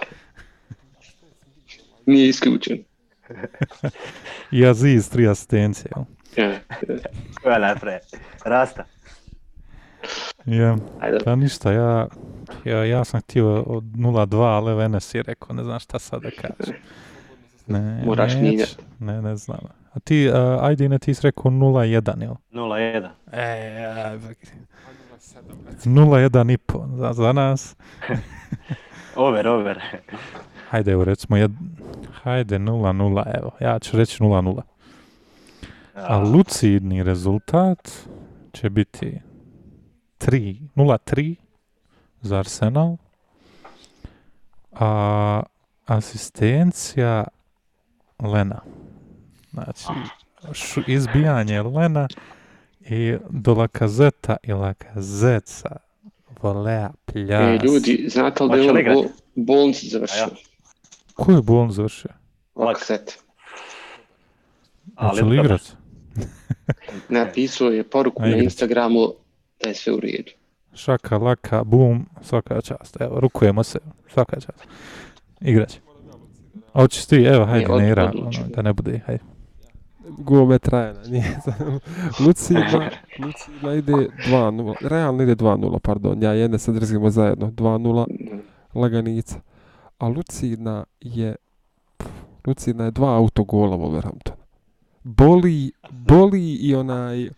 Nije 2.05 2.29
isključen. 2.29 2.83
I 4.51 4.65
Aziz, 4.65 5.09
tri 5.09 5.27
asistencije. 5.27 5.91
Ja, 6.37 6.59
Koja 7.43 7.59
najpre? 7.59 7.99
Rasta. 8.45 8.85
Ja, 10.45 10.77
pa 11.25 11.35
ništa, 11.35 11.71
ja, 11.71 12.07
ja, 12.65 12.85
ja 12.85 13.03
sam 13.03 13.21
htio 13.21 13.61
od 13.61 13.83
0-2, 13.83 14.41
ali 14.41 14.71
evo 14.71 14.81
Enes 14.81 15.15
je 15.15 15.23
rekao, 15.23 15.55
ne 15.55 15.63
znam 15.63 15.79
šta 15.79 15.99
sad 15.99 16.21
da 16.21 16.29
kažem. 16.31 16.75
Ne, 17.67 18.03
Moraš 18.05 18.33
mijenjati. 18.35 18.75
Ne, 18.99 19.21
ne 19.21 19.35
znam. 19.35 19.59
A 19.93 19.99
ti, 19.99 20.29
uh, 20.29 20.63
ajde, 20.63 20.89
ne, 20.89 20.99
ti 20.99 21.13
si 21.13 21.21
rekao 21.23 21.51
0-1, 21.51 22.21
jel? 22.21 22.33
0-1. 22.51 23.09
E, 23.31 23.73
ja, 23.81 24.17
0-1 25.85 26.53
i 26.53 26.57
po 26.57 26.85
za, 26.95 27.13
za 27.13 27.33
nas. 27.33 27.75
Over, 29.15 29.47
over. 29.47 29.81
Hajde, 30.73 30.91
evo, 30.91 31.03
recimo, 31.03 31.37
jed... 31.37 31.51
hajde 32.23 32.59
0-0, 32.59 33.23
evo, 33.37 33.51
ja 33.59 33.79
ću 33.79 33.97
reći 33.97 34.23
0-0. 34.23 34.61
A 35.95 36.17
lucidni 36.17 37.03
rezultat 37.03 37.91
će 38.51 38.69
biti 38.69 39.21
3, 40.19 40.57
0-3 40.75 41.35
za 42.21 42.39
Arsenal. 42.39 42.97
A 44.71 45.43
asistencija 45.85 47.23
Lena. 48.19 48.61
Znači, 49.51 49.85
šu, 50.53 50.81
izbijanje 50.87 51.61
Lena 51.61 52.07
i 52.79 53.17
do 53.29 53.53
Lakazeta 53.53 54.37
i 54.43 54.53
Lakazeca 54.53 55.75
volea, 56.41 56.91
pljas. 57.05 57.61
E, 57.61 57.65
ljudi, 57.65 58.05
znate 58.09 58.43
li 58.43 58.49
da 58.49 58.55
je 58.55 58.61
li 58.61 58.69
on 58.69 58.79
igrat? 58.79 58.95
bol, 58.95 59.05
bolnicu 59.35 59.87
završio? 59.89 60.52
Ko 61.13 61.31
je 61.31 61.41
boln 61.41 61.71
završio? 61.71 62.11
Lakset. 62.55 63.19
Ali 64.95 65.09
Hoće 65.09 65.23
li 65.23 65.37
igrat? 65.37 65.61
Napisao 67.09 67.67
je 67.67 67.83
poruku 67.83 68.21
na. 68.21 68.27
Instagramu 68.37 69.07
da 69.63 69.69
je 69.69 69.75
sve 69.75 69.93
u 69.93 69.99
redu. 69.99 70.31
Šaka, 70.73 71.17
laka, 71.17 71.63
bum, 71.63 72.05
svaka 72.21 72.61
čast. 72.61 73.01
Evo, 73.01 73.19
rukujemo 73.19 73.63
se, 73.63 73.79
svaka 74.13 74.35
čast. 74.39 74.63
Igrać. 75.41 75.79
A 76.73 76.81
hoćeš 76.81 77.05
ti, 77.05 77.15
evo, 77.15 77.45
hajde, 77.45 77.73
Nera, 77.73 78.09
odlučio. 78.15 78.43
ono, 78.43 78.55
da 78.55 78.61
ne 78.61 78.73
bude, 78.73 78.99
hajde. 79.05 79.23
Gome 80.17 80.59
Trajana, 80.59 81.03
nije. 81.03 81.39
Lucidna, 82.19 82.89
Lucidna 83.19 83.73
ide 83.73 83.91
2-0, 83.91 84.75
realno 84.81 85.23
ide 85.23 85.35
2-0, 85.35 85.79
pardon, 85.79 86.23
ja 86.23 86.35
i 86.35 86.43
Enes 86.43 86.63
se 86.63 86.71
držimo 86.71 87.09
zajedno, 87.09 87.51
2-0, 87.51 88.05
laganica. 88.73 89.39
A 90.03 90.07
Lucidna 90.07 90.83
je, 90.99 91.35
pff, 91.97 92.09
Lucidna 92.47 92.85
je 92.85 92.91
dva 92.91 93.15
autogola 93.15 93.77
Wolverhampton. 93.77 94.35
Boli, 95.03 95.71
boli 95.89 96.55
i 96.55 96.75
onaj 96.75 97.29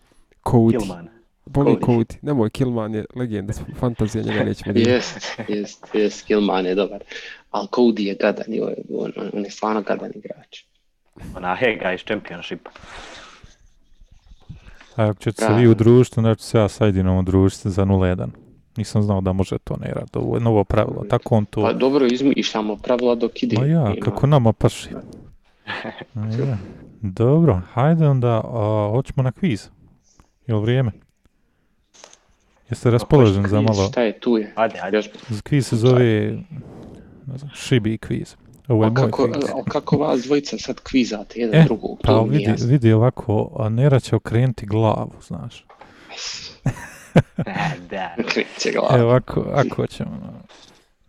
Cody. 0.44 0.78
Kilman. 0.78 1.08
Boli 1.44 1.74
Cody. 1.74 1.86
Cody. 1.86 2.16
Nemoj, 2.22 2.50
Kilman 2.50 2.94
je 2.94 3.04
legenda, 3.14 3.52
fantazija 3.80 4.24
njega 4.24 4.44
nećemo 4.44 4.72
dirati. 4.72 4.90
Jest, 4.90 5.18
jest, 5.48 5.94
jest, 5.94 6.26
Kilman 6.26 6.66
je 6.66 6.74
dobar. 6.74 7.04
Ali 7.50 7.68
Cody 7.68 8.00
je 8.00 8.14
gadan, 8.14 8.54
i 8.54 8.60
on, 8.60 8.74
on, 8.98 9.12
on 9.32 9.44
je 9.44 9.50
stvarno 9.50 9.82
gadan 9.82 10.10
igrač. 10.14 10.64
Ona 11.36 11.54
Hega 11.56 11.92
iz 11.92 12.00
Championshipa. 12.00 12.70
A 14.96 15.04
ako 15.04 15.20
ćete 15.20 15.44
se 15.44 15.52
vi 15.52 15.68
udružiti, 15.68 16.20
onda 16.20 16.34
ću 16.34 16.44
se 16.44 16.58
ja 16.58 16.68
sa 16.68 16.84
Ajdinom 16.84 17.18
udružiti 17.18 17.70
za 17.70 17.84
0-1. 17.84 18.45
Nisam 18.76 19.02
znao 19.02 19.20
da 19.20 19.32
može 19.32 19.58
to 19.58 19.76
Nera, 19.76 20.06
to 20.06 20.34
je 20.34 20.40
novo 20.40 20.64
pravilo, 20.64 21.04
tako 21.10 21.34
on 21.34 21.44
to... 21.44 21.62
Pa 21.62 21.72
dobro, 21.72 22.06
izmišljamo 22.06 22.76
pravila 22.76 23.14
dok 23.14 23.42
ide. 23.42 23.56
Ma 23.58 23.66
ja, 23.66 23.80
Ima- 23.86 24.00
kako 24.00 24.26
nama 24.26 24.52
paši. 24.52 24.88
Ma 26.14 26.26
ja. 26.26 26.58
Dobro, 27.02 27.60
hajde 27.72 28.08
onda, 28.08 28.40
a, 28.44 28.88
hoćemo 28.92 29.22
na 29.22 29.32
kviz. 29.32 29.68
Jel 30.46 30.60
vrijeme? 30.60 30.90
Jeste 32.70 32.90
raspoloženi 32.90 33.48
za 33.48 33.60
malo? 33.60 33.88
Šta 33.88 34.02
je 34.02 34.20
tu 34.20 34.36
je? 34.36 34.52
Ajde, 34.54 34.78
ajde. 34.82 34.96
Još, 34.96 35.08
Kviz 35.42 35.66
se 35.66 35.76
zove 35.76 36.38
ne 37.26 37.38
znam, 37.38 37.50
Šibi 37.54 37.98
kviz. 37.98 38.34
Ovo 38.68 38.84
je 38.84 38.86
a 38.86 38.90
moj 38.90 38.94
kako, 39.04 39.24
kviz. 39.24 39.44
a 39.44 39.70
kako 39.70 39.96
vas 39.96 40.22
dvojica 40.22 40.56
sad 40.58 40.80
kvizate 40.80 41.40
jedan 41.40 41.60
E, 41.60 41.64
drugog? 41.64 41.98
Pa 42.02 42.20
vidi, 42.20 42.54
vidi 42.60 42.92
ovako, 42.92 43.56
a 43.58 43.68
Nera 43.68 44.00
će 44.00 44.16
okrenuti 44.16 44.66
glavu, 44.66 45.12
znaš. 45.26 45.64
Da. 47.90 48.14
Kreće 48.28 48.72
glava. 48.72 48.98
Evo, 48.98 49.10
ako, 49.10 49.44
ako 49.54 49.86
ćemo... 49.86 50.42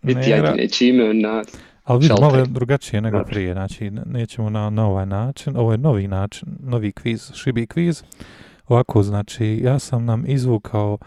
Biti 0.02 0.20
Nera, 0.30 0.50
Ajde, 0.52 0.68
čime 0.68 1.10
on 1.10 1.20
nas. 1.22 1.48
ali 1.84 2.00
vidi, 2.00 2.14
malo 2.22 2.36
je 2.38 2.46
drugačije 2.46 3.02
nego 3.02 3.18
Dobro. 3.18 3.32
prije, 3.32 3.54
znači 3.54 3.92
ne- 3.92 4.02
nećemo 4.06 4.50
na, 4.50 4.70
na 4.70 4.86
ovaj 4.88 5.06
način, 5.06 5.58
ovo 5.58 5.72
je 5.72 5.78
novi 5.78 6.08
način, 6.08 6.48
novi 6.60 6.92
kviz, 6.92 7.32
Šibi 7.34 7.68
kviz. 7.68 8.04
Ovako, 8.68 9.04
znači, 9.04 9.60
ja 9.64 9.80
sam 9.80 10.06
nam 10.06 10.24
izvukao 10.28 10.98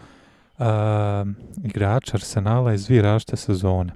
a, 0.57 1.25
igrača 1.63 2.11
Arsenala 2.17 2.73
iz 2.73 2.85
dvije 2.85 3.01
različite 3.01 3.37
sezone. 3.37 3.93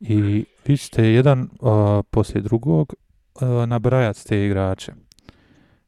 I 0.00 0.44
vi 0.66 0.76
ćete 0.76 1.04
jedan 1.04 1.48
a, 1.62 2.02
poslije 2.10 2.42
drugog 2.42 2.94
a, 3.40 3.66
nabrajati 3.66 4.26
te 4.26 4.44
igrače. 4.46 4.92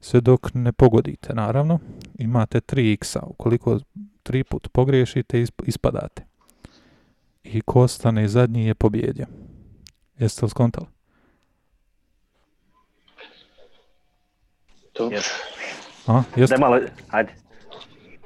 Sve 0.04 0.20
dok 0.20 0.54
ne 0.54 0.72
pogodite, 0.72 1.34
naravno. 1.34 1.78
Imate 2.18 2.60
3 2.60 2.92
x 2.92 3.16
Ukoliko 3.26 3.80
tri 4.22 4.44
put 4.44 4.68
pogriješite, 4.72 5.38
isp- 5.38 5.62
ispadate. 5.66 6.24
I 7.44 7.60
ko 7.60 7.80
ostane 7.80 8.28
zadnji 8.28 8.66
je 8.66 8.74
pobjedio. 8.74 9.26
Jeste 10.18 10.44
li 10.44 10.50
skontali? 10.50 10.86
Dobro. 14.98 15.18
A, 16.06 16.22
jeste? 16.36 16.56
Da 16.56 16.60
malo, 16.60 16.80
ajde. 17.10 17.32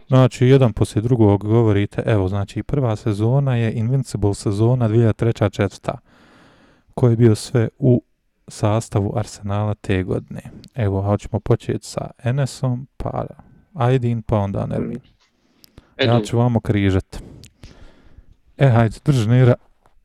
Znači, 0.08 0.46
jedan 0.46 0.72
poslije 0.72 1.02
drugog 1.02 1.44
govorite, 1.44 2.02
evo, 2.06 2.28
znači, 2.28 2.62
prva 2.62 2.96
sezona 2.96 3.56
je 3.56 3.72
Invincible 3.72 4.34
sezona 4.34 4.88
2003-2004. 4.88 5.92
Koji 6.94 7.12
je 7.12 7.16
bio 7.16 7.34
sve 7.34 7.68
u 7.78 8.02
sastavu 8.48 9.18
Arsenala 9.18 9.74
te 9.74 10.02
godine. 10.02 10.42
Evo, 10.74 11.02
hoćemo 11.02 11.40
početi 11.40 11.86
sa 11.86 12.10
Enesom, 12.24 12.86
pa 12.96 13.26
Aydin, 13.74 14.22
pa 14.22 14.38
onda 14.38 14.66
Nermin. 14.66 15.00
Ja 15.98 16.16
Edu, 16.16 16.24
ću 16.26 16.38
vamo 16.38 16.60
križat. 16.60 17.22
E, 18.56 18.68
hajde, 18.68 18.98
drži 19.04 19.28
Nera 19.28 19.54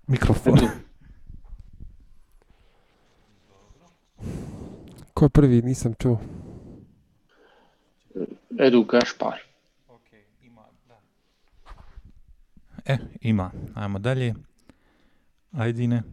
mikrofon. 0.08 0.58
Edu, 0.58 0.68
Ko 5.14 5.26
je 5.26 5.30
prvi, 5.30 5.62
nisam 5.62 5.94
čuo. 5.94 6.20
Edu 8.60 8.84
Gašpar. 8.84 9.38
E, 12.86 12.98
ima. 13.22 13.52
Ajmo 13.76 14.00
dalje. 14.00 14.34
Ajdine. 15.52 16.04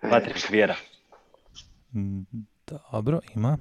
Patrik 0.00 0.50
Vjera. 0.50 0.76
Dobro, 2.92 3.20
ima. 3.34 3.58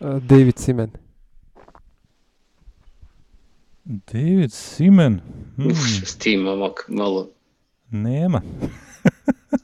Uh, 0.00 0.22
David 0.22 0.58
Simen. 0.58 0.90
David 3.84 4.52
Simen. 4.52 5.20
Hmm, 5.56 5.66
Uf, 5.66 5.78
s 6.04 6.16
tim 6.18 6.40
momak 6.40 6.84
malo. 6.88 7.28
nema. 7.90 8.40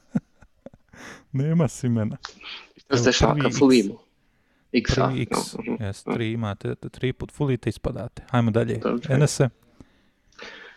nema 1.33 1.69
Simena. 1.69 2.17
Što 2.77 2.97
ste 2.97 3.13
šaka 3.13 3.51
fulimo? 3.59 3.95
X, 4.73 4.95
Prvi 4.95 5.23
X. 5.23 5.31
no, 5.55 5.73
mhm. 5.73 5.83
Jes, 5.85 6.05
tri 6.05 6.33
imate, 6.33 6.75
tri 6.75 7.13
put 7.13 7.33
fulite 7.33 7.69
ispadate. 7.69 8.23
Ajmo 8.31 8.51
dalje. 8.51 8.79
Dobro. 8.79 9.15
Enese. 9.15 9.49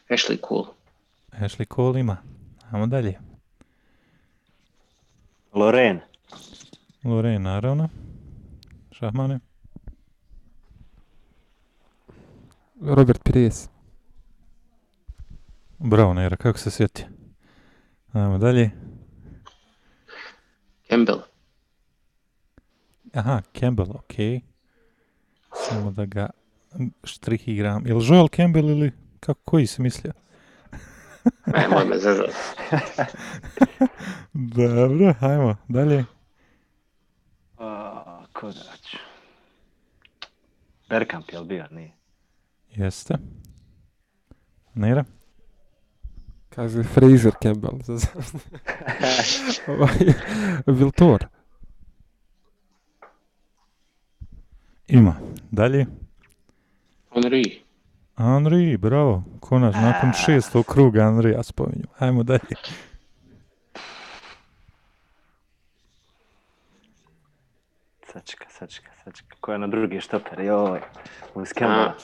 Ashley 0.10 0.38
Cole. 0.48 0.66
Ashley 1.32 1.66
Cole 1.76 2.00
ima. 2.00 2.18
Ajmo 2.72 2.88
dalje. 2.88 3.20
Loren. 5.54 6.00
Lorraine, 7.04 7.40
naravno. 7.40 7.90
Šahmane. 8.92 9.40
Robert 12.82 13.24
Pires. 13.24 13.70
Bravo, 15.78 16.14
Nera, 16.14 16.36
kako 16.36 16.60
se 16.60 16.72
sjeti? 16.72 17.06
Ajmo 18.14 18.38
dalje. 18.38 18.72
Campbell. 20.90 21.20
Aha, 23.14 23.42
Campbell, 23.60 23.92
ok. 23.92 24.14
Samo 25.70 25.92
da 25.92 26.06
ga 26.06 26.30
štrih 27.04 27.48
igram. 27.48 27.88
Je 27.88 27.94
li 27.94 28.06
Joel 28.06 28.28
Campbell 28.28 28.70
ili 28.70 28.92
kako, 29.20 29.42
koji 29.46 29.68
si 29.68 29.82
mislio? 29.82 30.14
Nemoj 31.46 31.86
me 31.86 31.98
zezat. 31.98 32.30
Dobro, 34.44 35.14
ajmo, 35.20 35.56
dalje. 35.68 36.06
A, 37.58 38.24
koga 38.34 38.54
ću? 38.84 38.98
Bergkamp 40.90 41.26
je 41.32 41.40
li 41.40 41.46
bio? 41.46 41.66
Nije. 41.72 41.92
Jeste. 42.70 43.18
Nera? 44.74 45.04
Kaže 46.50 46.84
Fraser 46.84 47.32
Campbell. 47.44 47.80
za- 47.84 47.98
za- 47.98 48.10
Ovaj, 49.74 50.14
Viltor. 50.68 51.28
Ima. 54.88 55.16
Dalje. 55.52 55.86
Henry. 57.12 57.60
Henry, 58.16 58.78
bravo. 58.78 59.24
Konač, 59.40 59.76
nakon 59.76 60.12
šestog 60.16 60.66
kruga 60.66 61.04
Henrya 61.04 61.44
spominju. 61.44 61.86
Ajmo 62.00 62.24
dalje. 62.24 62.56
Sačeka, 68.12 68.46
sačeka, 68.50 68.92
sačeka. 69.04 69.36
Ko 69.40 69.52
je 69.52 69.58
na 69.58 69.68
drugi 69.68 70.00
štoper? 70.00 70.40
Joj. 70.42 70.82
Campbella. 71.50 71.96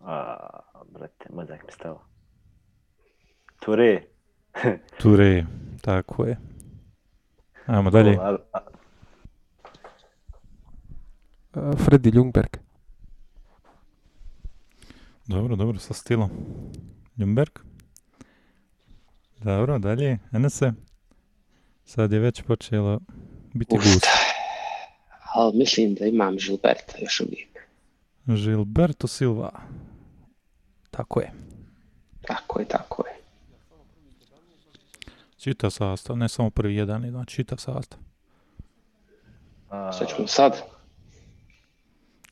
A, 0.00 0.36
brate, 0.86 1.26
mozak 1.30 1.66
mi 1.66 1.72
stao. 1.72 2.00
Ture. 3.60 4.02
Ture, 4.98 5.46
tako 5.80 6.24
je. 6.24 6.36
Ajmo 7.66 7.90
dalje. 7.90 8.16
A- 8.16 8.36
a- 8.52 8.68
Uh, 11.50 11.74
Freddy 11.74 12.10
Ljungberg. 12.10 12.56
Dobro, 15.26 15.56
dobro, 15.56 15.78
sa 15.78 15.94
stilom. 15.94 16.30
Ljumberg. 17.16 17.58
Dobro, 19.38 19.78
dalje. 19.78 20.18
Enese. 20.32 20.72
Sad 21.88 22.12
je 22.12 22.18
već 22.18 22.42
počelo 22.42 23.00
biti 23.54 23.76
Uf, 23.76 23.84
gust. 23.84 24.06
ali 25.34 25.58
mislim 25.58 25.94
da 25.94 26.06
imam 26.06 26.36
Gilberta 26.36 26.92
još 27.00 27.20
uvijek. 27.20 27.48
Gilberto 28.26 29.06
Silva. 29.06 29.50
Tako 30.90 31.20
je. 31.20 31.32
Tako 32.20 32.60
je, 32.60 32.68
tako 32.68 33.04
je. 33.06 33.12
Čita 35.36 35.70
sastav, 35.70 36.16
ne 36.16 36.28
samo 36.28 36.50
prvi 36.50 36.76
jedan, 36.76 37.10
znači 37.10 37.36
čita 37.36 37.56
sastav. 37.56 37.98
A, 39.70 39.92
Šta 39.92 40.06
ćemo 40.06 40.28
sad? 40.28 40.62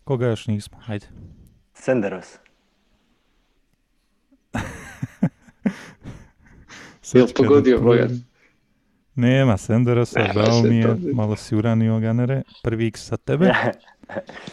Koga 0.04 0.26
još 0.26 0.46
nismo? 0.46 0.78
Hajde. 0.80 1.06
Senderos. 1.74 2.26
Jel 7.12 7.26
pogodio. 7.36 7.80
Bojan? 7.80 8.24
Nema 9.16 9.56
Senderosa, 9.56 10.20
Nema 10.20 10.44
žao 10.44 10.62
mi 10.62 10.76
je, 10.76 10.96
malo 11.14 11.36
si 11.36 11.56
uranio 11.56 12.00
ganere. 12.00 12.42
Prvi 12.62 12.86
X 12.86 13.06
sa 13.06 13.16
tebe. 13.16 13.52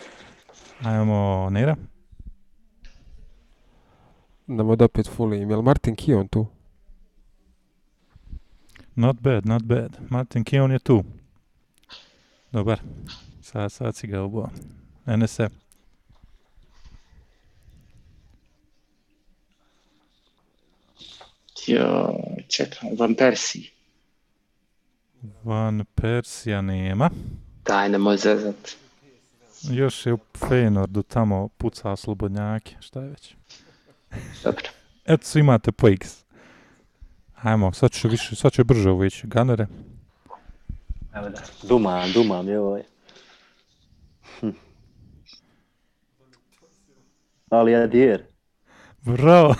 Ajmo 0.85 1.49
Nera. 1.49 1.75
Nemo 4.47 4.75
da 4.75 4.85
opet 4.85 5.09
fulim. 5.15 5.49
Jel 5.49 5.61
Martin 5.61 5.95
Kion 5.95 6.27
tu? 6.27 6.45
Not 8.95 9.21
bad, 9.21 9.45
not 9.45 9.63
bad. 9.63 9.97
Martin 10.09 10.43
Keon 10.43 10.71
je 10.71 10.79
tu. 10.79 11.03
Dobar. 12.51 12.79
Sad, 13.41 13.71
sad 13.71 13.95
si 13.95 14.07
ga 14.07 14.23
ubo. 14.23 14.49
NSE. 15.05 15.49
Jo, 21.67 22.15
čekaj, 22.47 22.89
Van 22.99 23.15
Persie. 23.15 23.72
Van 25.43 25.85
Persija 25.95 26.61
nema. 26.61 27.09
Daj, 27.65 27.89
nemoj 27.89 28.17
zezat. 28.17 28.71
Još 29.61 30.05
je 30.05 30.13
u 30.13 30.17
Feynordu 30.39 31.03
tamo 31.07 31.47
puca 31.47 31.95
slobodnjake. 31.95 32.75
Šta 32.79 33.01
je 33.01 33.09
već? 33.09 33.35
Dobro. 34.43 34.65
Eto, 35.05 35.25
svi 35.25 35.39
imate 35.39 35.71
po 35.71 35.87
X. 35.87 36.23
Ajmo, 37.35 37.73
sad 37.73 37.91
će 37.91 38.07
više, 38.07 38.35
sad 38.35 38.51
će 38.51 38.63
brže 38.63 38.89
ovo 38.89 39.05
ići. 39.05 39.27
Ganere. 39.27 39.67
Evo 41.13 41.29
da. 41.29 41.41
Dumam, 41.67 42.11
dumam 42.13 42.47
je 42.47 42.59
ovaj. 42.59 42.83
Hm. 44.39 44.49
Ali 47.49 47.75
Adier. 47.75 48.23
Bravo, 49.01 49.55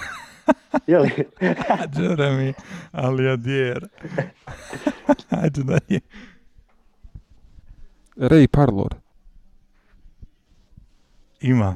Je 0.88 1.00
li? 1.00 1.12
Jeremy, 1.98 2.54
ali 2.92 3.30
adjer. 3.30 3.88
Ajde 5.42 5.64
dalje. 5.64 6.00
Ray 8.16 8.48
Parlor. 8.48 8.96
Ima, 11.40 11.76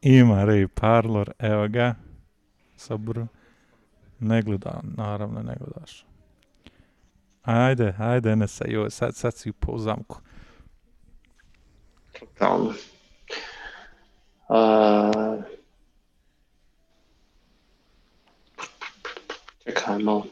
ima 0.00 0.44
Ray 0.44 0.66
Parlor, 0.66 1.32
evo 1.38 1.68
ga. 1.68 1.94
Saburo. 2.76 3.26
Ne 4.20 4.42
gleda, 4.42 4.80
naravno 4.82 5.42
ne 5.42 5.56
gledaš. 5.60 6.06
Ajde, 7.42 7.94
ajde, 7.98 8.36
ne 8.36 8.48
sa 8.48 8.64
joj, 8.68 8.90
sad, 8.90 9.14
sad 9.14 9.34
si 9.34 9.52
po 9.52 9.78
zamku. 9.78 10.20
Totalno. 12.18 12.74
Uh, 14.48 15.44
čekaj 19.66 19.98
malo. 19.98 20.26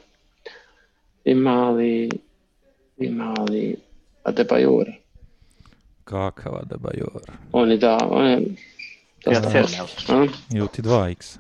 Ima 1.25 1.71
li, 1.71 2.11
ima 2.97 3.35
li 3.51 3.77
Adebayor? 4.25 4.93
Kakav 6.05 6.53
Adebayor. 6.55 7.23
On 7.53 7.71
je 7.71 7.77
da, 7.77 7.99
on 8.11 8.27
je 8.27 8.43
Ja 9.27 9.41
dosta 9.41 9.51
sedam, 9.51 9.81
loš, 9.81 10.09
evo. 10.09 10.23
a? 10.23 10.27
Ili 10.57 10.69
ti 10.69 10.83
2x. 10.83 11.39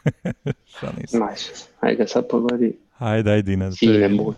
Šta 0.76 0.92
nisam. 1.00 1.20
Nice. 1.30 1.52
Ajde 1.80 1.96
ga 1.96 2.06
sad 2.06 2.28
pogodi. 2.28 2.76
Ajde, 2.98 3.30
ajde, 3.32 3.52
Ines. 3.52 3.78
Sine 3.78 4.08
moj. 4.08 4.34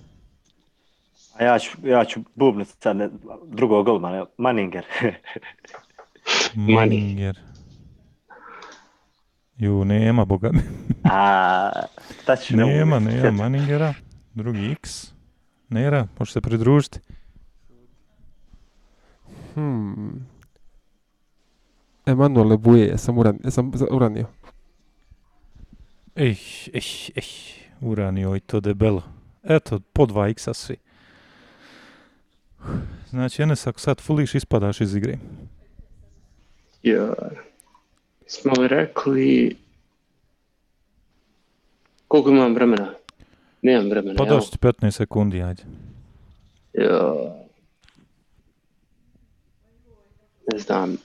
A 1.34 1.44
ja 1.44 1.58
ću, 1.58 1.78
ja 1.84 2.04
ću 2.04 2.20
bubnut 2.34 2.68
sad 2.68 2.96
ne, 2.96 3.08
drugog 3.44 3.84
golmana, 3.84 4.26
Manninger. 4.36 4.84
Maninger. 6.54 7.38
Ju, 9.58 9.84
nema, 9.84 10.24
boga 10.24 10.50
mi. 10.52 10.60
A, 11.04 11.70
šta 12.22 12.36
Nema, 12.56 12.98
nema 12.98 13.10
sjetit. 13.10 13.38
Maningera. 13.38 13.94
Drugi 14.34 14.70
X. 14.72 15.12
Nera, 15.68 16.06
može 16.18 16.32
se 16.32 16.40
pridružiti. 16.40 17.00
Hmm. 19.54 20.26
Emanuel 22.06 22.56
Buje, 22.56 22.86
jesam, 22.86 23.18
uran, 23.18 23.38
jesam 23.44 23.72
za- 23.74 23.86
uranio. 23.90 24.26
Ej, 26.16 26.36
ej, 26.74 26.82
ej. 27.14 27.24
Uranio 27.80 28.36
i 28.36 28.40
to 28.40 28.60
debelo. 28.60 29.02
Eto, 29.42 29.80
po 29.92 30.06
2 30.06 30.30
X-a 30.30 30.54
svi. 30.54 30.76
Znači, 33.08 33.42
Enes, 33.42 33.66
ako 33.66 33.80
sad 33.80 34.00
fuliš, 34.00 34.34
ispadaš 34.34 34.80
iz 34.80 34.94
igre. 34.94 35.18
Ja. 36.82 37.14
Smo 38.28 38.52
li 38.58 38.68
rekli... 38.68 39.56
Koliko 42.08 42.30
imam 42.30 42.54
vremena? 42.54 42.94
Nemam 43.62 43.90
vremena, 43.90 44.14
Pa 44.18 44.24
došli 44.24 44.58
15 44.58 44.90
sekundi, 44.90 45.42
ajde. 45.42 45.62
Ja. 46.72 47.14
Ne 50.52 50.58
znam. 50.58 50.96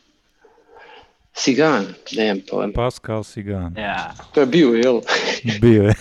Sigan, 1.33 1.85
nemam 2.17 2.41
pojma. 2.49 2.73
Pascal 2.75 3.23
Sigan. 3.23 3.75
Ja, 3.77 4.13
To 4.33 4.39
je 4.39 4.45
bio, 4.45 4.69
jel? 4.69 5.01
Bio 5.61 5.83
je. 5.83 5.93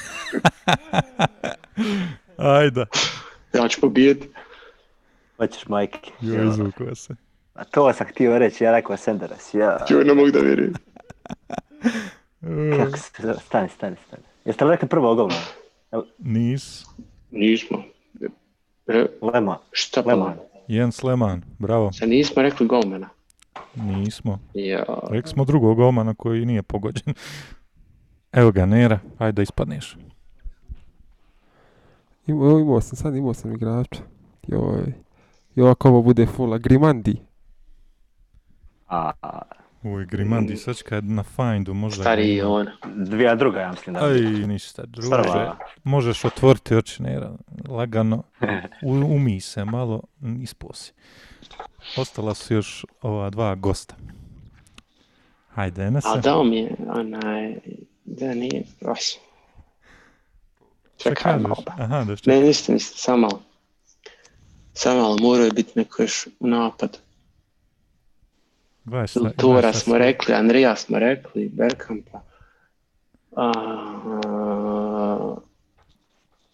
Ajde. 2.36 2.86
Ja 3.52 3.68
ću 3.68 3.80
pobijeti. 3.80 4.28
hoćeš 5.36 5.66
majke. 5.68 6.10
Joj, 6.20 6.48
izvukao 6.48 6.94
se. 6.94 7.14
A 7.54 7.64
to 7.64 7.92
sam 7.92 8.06
htio 8.06 8.38
reći, 8.38 8.64
ja 8.64 8.72
rekao 8.72 8.96
Senderos, 8.96 9.54
ja. 9.54 9.86
Joj, 9.90 10.04
ne 10.04 10.14
mogu 10.14 10.30
da 10.30 10.38
vjerujem. 10.38 10.74
Kako 12.76 12.96
se 12.96 13.22
zove? 13.22 13.34
Stani, 13.34 13.68
stani, 13.68 13.96
stani. 14.06 14.22
Jeste 14.44 14.64
li 14.64 14.70
rekli 14.70 14.88
prvo 14.88 15.14
golmana? 15.14 15.40
Nis. 16.18 16.84
Nismo. 17.30 17.82
Re, 18.86 19.06
Lema, 19.22 19.58
šta 19.72 20.02
pa? 20.02 20.10
Leman. 20.10 20.36
Jens 20.68 21.02
Lehmann, 21.02 21.42
bravo. 21.58 21.92
Sad 21.92 22.08
nismo 22.08 22.42
rekli 22.42 22.66
golmana. 22.66 23.08
Nismo. 23.74 24.38
Ja. 24.54 24.84
Rekli 25.10 25.30
smo 25.30 25.44
drugog 25.44 25.76
golmana 25.76 26.14
koji 26.14 26.46
nije 26.46 26.62
pogođen. 26.62 27.14
Evo 28.32 28.52
ga, 28.52 28.66
Nera, 28.66 28.98
ajde 29.18 29.32
da 29.32 29.42
ispadneš. 29.42 29.96
Imao, 32.26 32.58
imao 32.58 32.80
sam, 32.80 32.96
sad 32.96 33.16
imao 33.16 33.34
sam 33.34 33.52
igrača. 33.52 34.02
Joj. 34.48 34.92
Joj, 35.54 35.70
ako 35.70 35.88
ovo 35.88 36.02
bude 36.02 36.26
full, 36.26 36.54
a 36.54 36.58
Grimandi. 36.58 37.16
A, 38.88 39.10
Uj, 39.82 40.06
Grimandi, 40.06 40.56
sad 40.56 40.76
će 40.76 40.84
kad 40.84 41.04
na 41.04 41.22
findu 41.22 41.74
možda... 41.74 42.02
Stariji 42.02 42.36
je 42.36 42.46
on. 42.46 42.66
dvija 42.84 43.34
druga, 43.34 43.60
ja 43.60 43.70
mislim 43.70 43.94
da. 43.94 44.04
Aj, 44.04 44.20
ništa, 44.22 44.86
druže. 44.86 45.10
Prva. 45.10 45.56
Možeš 45.84 46.24
otvoriti 46.24 46.74
oči, 46.74 47.02
Nera, 47.02 47.32
lagano. 47.68 48.22
U, 48.82 48.92
umi 48.92 49.40
se 49.40 49.64
malo, 49.64 50.02
isposi. 50.42 50.92
Ostala 51.96 52.34
su 52.34 52.54
još 52.54 52.84
ova 53.02 53.30
dva 53.30 53.54
gosta. 53.54 53.94
Hajde, 55.48 55.82
Enese. 55.82 56.08
A 56.08 56.16
dao 56.16 56.44
mi 56.44 56.56
je 56.56 56.76
onaj... 56.88 57.56
Da 58.04 58.34
nije... 58.34 58.64
Vas. 58.80 59.18
Čekaj 60.96 61.38
malo. 61.38 61.62
Aha, 61.66 62.04
da 62.04 62.16
Ne, 62.26 62.40
ništa, 62.40 62.72
ništa, 62.72 62.96
samo 62.96 63.16
malo. 63.16 63.42
Samo 64.74 65.00
malo, 65.00 65.16
morao 65.20 65.44
je 65.44 65.50
biti 65.50 65.72
neko 65.74 66.02
još 66.02 66.26
u 66.40 66.46
napad. 66.46 66.98
Šta- 69.06 69.30
Tura 69.30 69.58
šta 69.60 69.72
smo 69.72 69.98
rekli, 69.98 70.34
Andrija 70.34 70.76
smo 70.76 70.98
rekli, 70.98 71.48
Berkampa. 71.48 72.22
A, 73.36 73.52
a, 74.24 75.34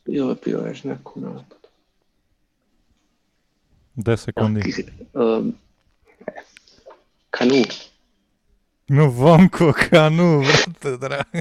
bilo 0.06 0.30
je 0.30 0.36
bio 0.44 0.58
još 0.68 0.84
neko 0.84 1.12
u 1.16 1.20
napadu. 1.20 1.44
10 3.96 4.16
sekundi. 4.16 4.84
Um, 5.14 5.54
kanu. 7.30 7.54
No, 8.88 9.10
Vamko 9.10 9.72
Kanu, 9.90 10.38
vrate, 10.38 10.96
dragi. 10.96 11.40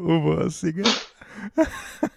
Ubo 0.00 0.50
si 0.50 0.72
ga. 0.72 0.82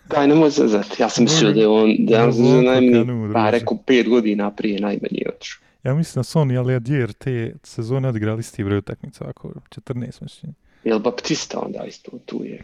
Daj, 0.10 0.28
nemoj 0.28 0.50
zazati. 0.50 1.02
Ja 1.02 1.10
sam 1.10 1.24
mislio 1.24 1.52
da 1.52 1.60
je 1.60 1.68
on, 1.68 1.96
da 2.00 2.18
Dobro, 2.18 2.34
Kanu, 2.34 2.62
najmanji, 2.62 3.34
pa 3.34 3.50
rekao 3.50 3.78
pet 3.78 4.10
godina 4.10 4.52
prije 4.52 4.82
najmanji 4.82 5.24
otišao. 5.36 5.62
Ja 5.84 5.96
mislim 5.96 6.20
da 6.20 6.24
su 6.24 6.40
oni 6.40 6.58
Aliadjer 6.58 7.14
te 7.14 7.56
sezone 7.64 8.10
odigrali 8.10 8.40
isti 8.40 8.64
broj 8.64 8.78
utakmica, 8.78 9.26
ako 9.30 9.54
14 9.70 10.22
mislim. 10.22 10.54
Jel 10.84 11.00
Baptista 11.00 11.60
onda 11.60 11.84
isto 11.88 12.12
tu 12.26 12.44
je? 12.44 12.64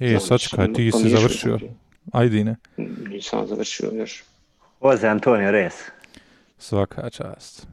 E, 0.00 0.08
Znam, 0.08 0.20
sačekaj, 0.20 0.72
ti 0.72 0.92
si 0.92 1.08
završio. 1.08 1.58
sam. 1.58 1.68
Ajde, 2.12 2.44
ne. 2.44 2.56
Nisam 3.08 3.46
završio 3.46 3.90
još. 3.94 4.24
Jose 4.82 5.08
Antonio 5.08 5.50
Reyes. 5.50 5.74
Svaka 6.58 7.10
čast. 7.10 7.66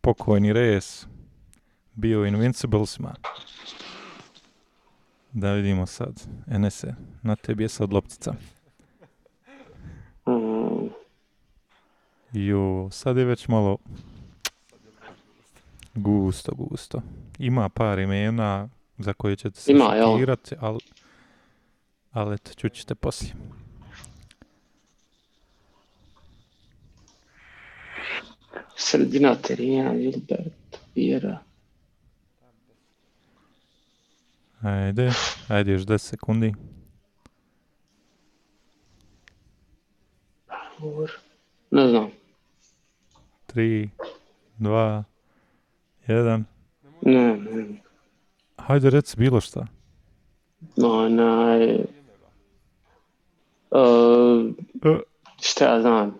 Pokojni 0.00 0.52
res. 0.52 1.06
Bio 1.94 2.20
u 2.20 2.26
Invinciblesima. 2.26 3.14
Da 5.32 5.52
vidimo 5.52 5.86
sad. 5.86 6.22
Enese, 6.50 6.94
na 7.22 7.36
tebi 7.36 7.64
je 7.64 7.68
sad 7.68 7.92
loptica. 7.92 8.34
Mm, 10.28 10.88
Jo, 12.32 12.88
sad 12.92 13.16
je 13.16 13.24
već 13.24 13.48
malo 13.48 13.78
gusto, 15.94 16.52
gusto. 16.54 17.02
Ima 17.38 17.68
par 17.68 17.98
imena 17.98 18.68
za 18.98 19.12
koje 19.12 19.36
ćete 19.36 19.60
se 19.60 19.72
Ima, 19.72 19.94
šokirati, 20.04 20.54
ali, 20.60 20.78
ali 22.12 22.34
eto, 22.34 22.50
čućete 22.54 22.94
poslije. 22.94 23.34
sredina 28.76 29.34
terena, 29.34 29.94
Gilbert, 29.94 30.76
Vjera. 30.94 31.38
Ajde, 34.62 35.10
ajde 35.48 35.72
još 35.72 35.82
10 35.82 35.98
sekundi. 35.98 36.54
Ne 41.70 41.88
znam. 41.88 42.10
3, 43.54 43.88
2, 44.58 45.02
1. 46.08 46.42
Ne, 47.02 47.36
ne. 47.36 47.66
Hajde 48.56 48.90
reci 48.90 49.16
bilo 49.16 49.40
šta. 49.40 49.66
Onaj... 50.76 51.74
Uh, 53.70 54.50
E, 54.84 54.98
šta 55.40 55.64
ja 55.64 55.80
znam? 55.80 56.14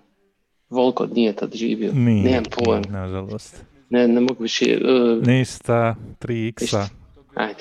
Volko 0.70 1.06
nije 1.06 1.36
tad 1.36 1.54
živio. 1.54 1.92
Nije, 1.92 2.24
Nemam 2.24 2.44
pojma. 2.50 2.80
nije, 2.80 2.92
nažalost. 2.92 3.64
Ne, 3.90 4.08
ne 4.08 4.20
mogu 4.20 4.42
više. 4.42 4.78
Uh, 4.84 5.26
Nista, 5.26 5.96
3x-a, 6.20 6.88
ajde. 7.34 7.60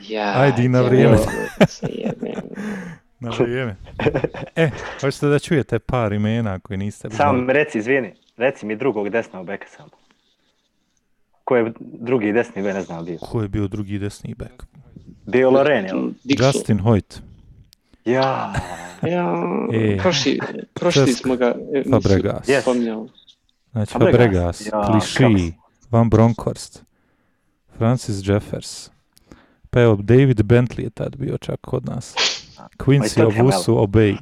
Ja, 0.00 0.32
Ajde 0.36 0.64
i 0.64 0.68
na 0.68 0.80
vrijeme. 0.82 1.16
na 3.20 3.30
vrijeme. 3.30 3.76
E, 4.56 4.70
hoćete 5.00 5.26
da 5.26 5.38
čujete 5.38 5.78
par 5.78 6.12
imena 6.12 6.58
koji 6.58 6.76
niste 6.76 7.08
znali? 7.08 7.42
mi 7.42 7.52
reci, 7.52 7.78
izvini, 7.78 8.14
reci 8.36 8.66
mi 8.66 8.76
drugog 8.76 9.08
desnog 9.08 9.46
beka 9.46 9.66
samo. 9.76 9.90
Ko 11.44 11.56
je 11.56 11.72
drugi 11.78 12.32
desni 12.32 12.62
bek, 12.62 12.74
ne 12.74 12.82
znam 12.82 13.04
bio. 13.04 13.18
Ko 13.18 13.42
je 13.42 13.48
bio 13.48 13.68
drugi 13.68 13.98
desni 13.98 14.34
bek? 14.34 14.64
Bio 15.26 15.50
Loren, 15.50 15.84
jel? 15.84 16.10
Justin 16.24 16.78
Hoyt. 16.80 17.20
Ja, 18.04 18.52
Ja, 19.02 19.34
E, 19.72 19.98
prošli, 19.98 20.40
prošli 20.74 21.06
Česk, 21.06 21.18
smo 21.18 21.36
ga 21.36 21.46
e, 21.74 21.78
nisu 21.78 21.90
Fabregas. 21.90 22.48
Yes. 22.48 22.60
spominjali. 22.60 23.08
Znači 23.72 23.92
Fabregas. 23.92 24.68
Fabregas, 24.70 25.20
Ja, 25.20 25.28
Van 25.90 26.10
Bronckhorst, 26.10 26.82
Francis 27.78 28.28
Jeffers. 28.28 28.90
Pa 29.74 29.80
evo, 29.80 29.96
David 29.96 30.42
Bentley 30.42 30.82
je 30.82 30.90
tad 30.90 31.16
bio 31.16 31.38
čak 31.38 31.60
kod 31.60 31.86
nas. 31.86 32.14
Quincy 32.78 33.14
Tottenham, 33.14 33.46
Owusu 33.46 33.72
Obey. 33.72 34.16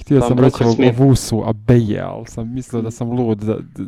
Htio 0.00 0.20
Pa, 0.20 0.28
sam 0.28 0.38
reći 0.38 0.64
o, 0.64 0.68
o. 0.68 0.92
Vusu, 0.96 1.42
a 1.46 1.52
Beje, 1.52 2.00
ali 2.00 2.26
sam 2.26 2.54
mislio 2.54 2.82
da 2.82 2.90
sam 2.90 3.10
lud, 3.10 3.38
da, 3.38 3.54
da, 3.54 3.84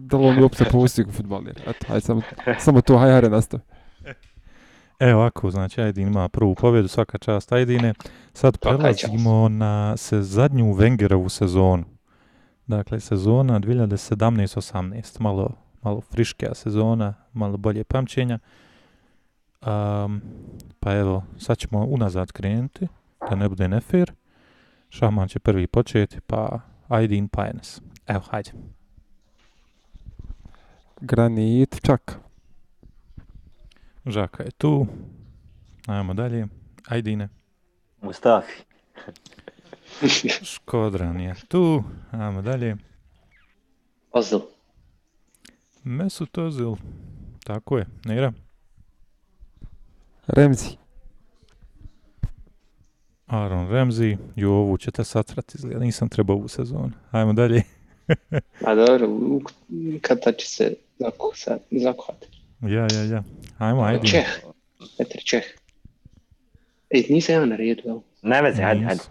da 0.00 0.16
li 0.16 0.26
on 0.26 0.36
je 0.36 0.42
uopće 0.42 0.64
pustio 0.70 1.06
futbaler. 1.12 1.62
Eto, 1.66 1.86
hajde, 1.88 2.00
samo, 2.00 2.22
samo 2.58 2.80
to, 2.80 2.98
hajde, 2.98 3.12
hajde, 3.12 3.30
nastavi. 3.30 3.62
E 4.98 5.14
ovako, 5.14 5.50
znači 5.50 5.80
Ajdin 5.80 6.08
ima 6.08 6.28
prvu 6.28 6.54
pobjedu, 6.54 6.88
svaka 6.88 7.18
čast 7.18 7.52
Ajdine. 7.52 7.94
Sad 8.32 8.58
prelazimo 8.58 9.48
na 9.48 9.96
se 9.96 10.22
zadnju 10.22 10.64
Wengerovu 10.64 11.28
sezonu. 11.28 11.84
Dakle, 12.66 13.00
sezona 13.00 13.60
2017-18, 13.60 15.20
malo, 15.20 15.50
malo 15.82 16.00
friškija 16.00 16.54
sezona, 16.54 17.14
malo 17.32 17.56
bolje 17.56 17.84
pamćenja. 17.84 18.38
Um, 19.66 20.22
pa 20.80 20.94
evo, 20.94 21.24
sad 21.38 21.58
ćemo 21.58 21.84
unazad 21.84 22.32
krenuti, 22.32 22.88
da 23.30 23.36
ne 23.36 23.48
bude 23.48 23.68
nefer. 23.68 24.12
Šahman 24.90 25.28
će 25.28 25.38
prvi 25.38 25.66
početi, 25.66 26.20
pa 26.20 26.60
Ajdin 26.88 27.28
pa 27.28 27.46
Enes. 27.46 27.80
Evo, 28.06 28.20
hajde. 28.30 28.50
Granit, 31.00 31.80
čak. 31.82 32.18
Žaka 34.06 34.42
je 34.42 34.50
tu. 34.50 34.86
Ajmo 35.86 36.14
dalje. 36.14 36.46
Ajdine. 36.88 37.28
Mustafi. 38.02 38.62
Škodran 40.42 41.20
je 41.20 41.34
tu. 41.48 41.84
Ajmo 42.10 42.42
dalje. 42.42 42.76
Ozil. 44.12 44.40
Mesut 45.84 46.38
Ozil. 46.38 46.74
Tako 47.44 47.78
je. 47.78 47.86
Nera. 48.04 48.32
Remzi, 50.26 50.76
Aaron 53.26 53.68
Ramsey. 53.68 54.16
Jo, 54.36 54.52
ovu 54.52 54.78
ćete 54.78 55.04
satrat 55.04 55.54
izgleda. 55.54 55.78
Nisam 55.80 56.08
trebao 56.08 56.36
ovu 56.36 56.48
sezonu. 56.48 56.90
Ajmo 57.10 57.32
dalje. 57.32 57.62
A 58.66 58.74
dobro, 58.74 59.08
u- 59.08 59.40
kada 60.00 60.32
će 60.32 60.46
se 60.46 60.74
zakuhati. 61.72 62.26
Ja, 62.60 62.86
ja, 62.92 63.02
ja. 63.04 63.22
Ajmo, 63.58 63.82
ajde. 63.82 64.06
Čeh. 64.06 64.26
Petr 64.98 65.18
Čeh. 65.24 65.44
Ej, 66.90 67.06
nisam 67.10 67.34
ja 67.34 67.44
na 67.46 67.56
redu, 67.56 67.82
jel? 67.84 68.00
Ne 68.22 68.42
vezi, 68.42 68.62
hajde, 68.62 68.80
Nis. 68.80 68.86
hajde. 68.88 69.02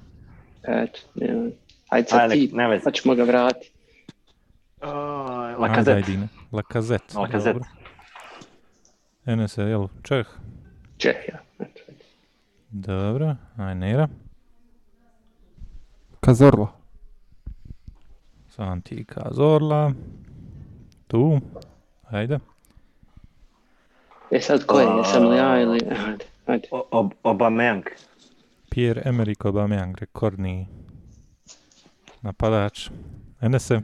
Eto, 0.83 0.99
nema. 1.15 1.49
Ajde 1.89 2.07
sad 2.07 2.19
Ajde, 2.21 2.47
ti, 2.47 2.55
ne 2.55 2.67
vezi. 2.67 2.83
pa 2.83 2.91
ćemo 2.91 3.15
ga 3.15 3.23
vratiti. 3.23 3.71
Ajde, 4.79 5.57
Lakazet. 5.57 5.95
Ajdine. 5.95 6.27
Lakazet. 6.51 7.13
Lacazette. 7.15 7.53
Dobro. 7.53 7.69
Enes 9.25 9.57
je, 9.57 9.63
jel, 9.65 9.87
Čeh. 10.03 10.27
Čeh, 10.97 11.15
ja. 11.27 11.39
Eto. 11.59 11.81
Dobro. 12.69 13.35
Aj, 13.57 13.75
Nera. 13.75 14.07
Kazorla, 16.19 16.67
Santi 18.49 19.05
Cazorla. 19.05 19.93
Tu. 21.07 21.39
Ajde. 22.09 22.39
E 24.31 24.41
sad 24.41 24.65
ko 24.65 24.79
je, 24.79 24.87
jesam 24.97 25.29
li 25.29 25.37
ja 25.37 25.61
ili... 25.61 25.79
Ajde, 25.89 26.25
ajde. 26.45 26.67
O- 26.71 26.87
Ob 26.91 27.13
Obameyang. 27.23 27.83
Pierre-Emerick 28.71 29.45
Aubameyang, 29.45 29.95
rekordni 29.99 30.67
napadač. 32.21 32.89
Enese. 33.41 33.81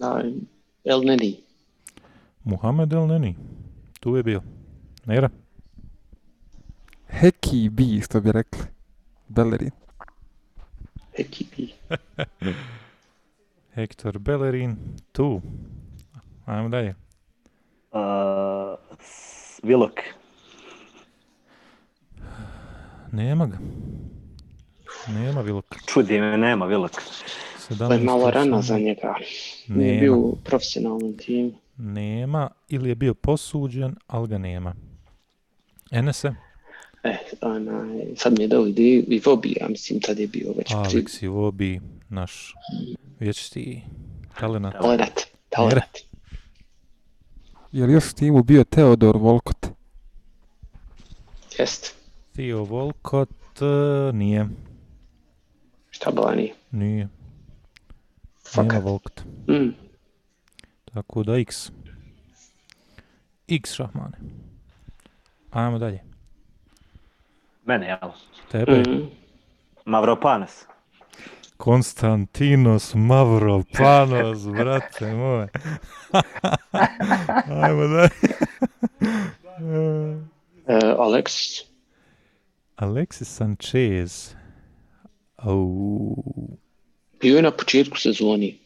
Da, 0.00 0.22
El 0.84 1.00
Neni. 1.04 1.44
Muhammed 2.44 2.92
El 2.92 3.06
Neni. 3.06 3.36
Tu 4.02 4.16
je 4.16 4.22
bio. 4.22 4.42
Nera. 5.06 5.30
Heki 7.08 7.68
bi, 7.68 8.00
što 8.00 8.20
bi 8.20 8.32
rekli. 8.32 8.62
Bellerin. 9.28 9.70
Ekipi. 11.18 11.68
Hector 13.74 14.18
Bellerin. 14.18 14.76
Tu. 15.12 15.40
Ajmo 16.44 16.68
dalje. 16.68 16.94
Uh, 17.92 17.98
Willock. 19.62 20.00
Nema 23.12 23.46
ga. 23.46 23.58
Nema 25.08 25.40
Vilok. 25.40 25.64
Čudi 25.86 26.20
me, 26.20 26.38
nema 26.38 26.66
Willock. 26.66 27.00
To 27.78 27.92
je 27.92 28.00
malo 28.00 28.30
rano 28.30 28.62
za 28.62 28.78
njega. 28.78 29.14
Nije 29.68 30.00
bio 30.00 30.12
Nema. 30.12 30.26
u 30.26 30.36
profesionalnom 30.44 31.16
timu. 31.16 31.61
Nema. 31.76 32.50
Ili 32.68 32.88
je 32.88 32.94
bio 32.94 33.14
posuđen, 33.14 33.96
ali 34.06 34.28
ga 34.28 34.38
nema. 34.38 34.74
Enese. 35.90 36.34
E, 37.04 37.16
onaj, 37.40 38.06
sad 38.16 38.32
mi 38.38 38.44
je 38.44 38.48
dao 38.48 38.66
ideju 38.66 39.04
i 39.08 39.20
Vobi, 39.24 39.56
ja 39.60 39.68
mislim, 39.68 40.00
tad 40.00 40.18
je 40.18 40.26
bio 40.26 40.52
već. 40.56 40.70
Alex 40.70 41.28
Iwobi, 41.28 41.80
naš 42.08 42.54
vječiti 43.20 43.82
talenat. 44.40 44.72
Talenat, 44.72 45.20
talenat. 45.48 45.98
Je 47.72 47.86
li 47.86 47.92
još 47.92 48.10
u 48.10 48.14
timu 48.14 48.42
bio 48.42 48.64
Teodor 48.64 49.16
Volkot? 49.16 49.66
Jest. 51.58 51.96
Theo 52.34 52.64
Volkot 52.64 53.30
eh, 53.60 54.12
nije. 54.12 54.48
Šta 55.90 56.10
bila 56.10 56.34
nije? 56.34 56.54
Nije. 56.70 57.08
Nema 58.56 58.68
Fakat. 58.68 58.84
Volkot. 58.84 59.22
Mm. 59.48 59.81
Tako 60.94 61.22
da 61.22 61.38
X. 61.38 61.70
X 63.48 63.72
šahmane. 63.72 64.18
Ajmo 65.50 65.78
dalje. 65.78 66.02
Mene, 67.64 67.86
jel? 67.86 68.10
Tebe. 68.50 68.82
Mm. 68.88 69.10
Mavropanos. 69.84 70.50
Konstantinos 71.56 72.94
Mavropanos, 72.94 74.46
brate 74.46 75.14
moje. 75.14 75.48
Ajmo 77.62 77.82
dalje. 77.88 78.10
E, 80.66 80.94
Alex. 80.98 81.32
Alexis 82.76 83.28
Sanchez. 83.28 84.34
Au. 85.36 86.16
Bio 87.20 87.36
je 87.36 87.42
na 87.42 87.50
početku 87.50 87.98
sezoni. 87.98 88.58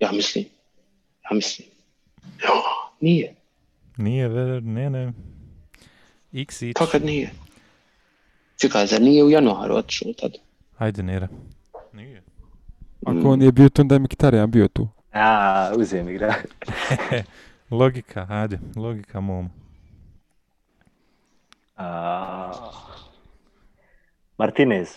Ja 0.00 0.12
mislim. 0.12 0.44
Ja 1.30 1.34
mislim. 1.36 1.68
Ja, 2.42 2.48
nije. 3.00 3.34
Nije, 3.96 4.28
ne, 4.60 4.90
ne. 4.90 5.12
X, 6.32 6.62
X. 6.62 6.80
Kad 6.92 7.04
nije? 7.04 7.30
Čekaj, 8.56 8.86
zar 8.86 9.00
nije 9.02 9.24
u 9.24 9.30
januaru 9.30 9.74
otišao 9.74 10.12
tad? 10.12 10.32
Ajde, 10.78 11.02
Nera. 11.02 11.28
Nije. 11.92 12.22
Ako 13.06 13.30
on 13.30 13.42
je 13.42 13.52
bio 13.52 13.68
tu, 13.68 13.82
onda 13.82 13.94
je 13.94 13.98
Mkhitaryan 13.98 14.46
bio 14.46 14.68
tu. 14.68 14.88
A, 15.12 15.72
uzijem 15.76 16.08
igra. 16.08 16.34
Logika, 17.70 18.26
ajde, 18.30 18.58
logika 18.76 19.20
mom. 19.20 19.50
A, 21.76 22.52
Martinez. 24.38 24.88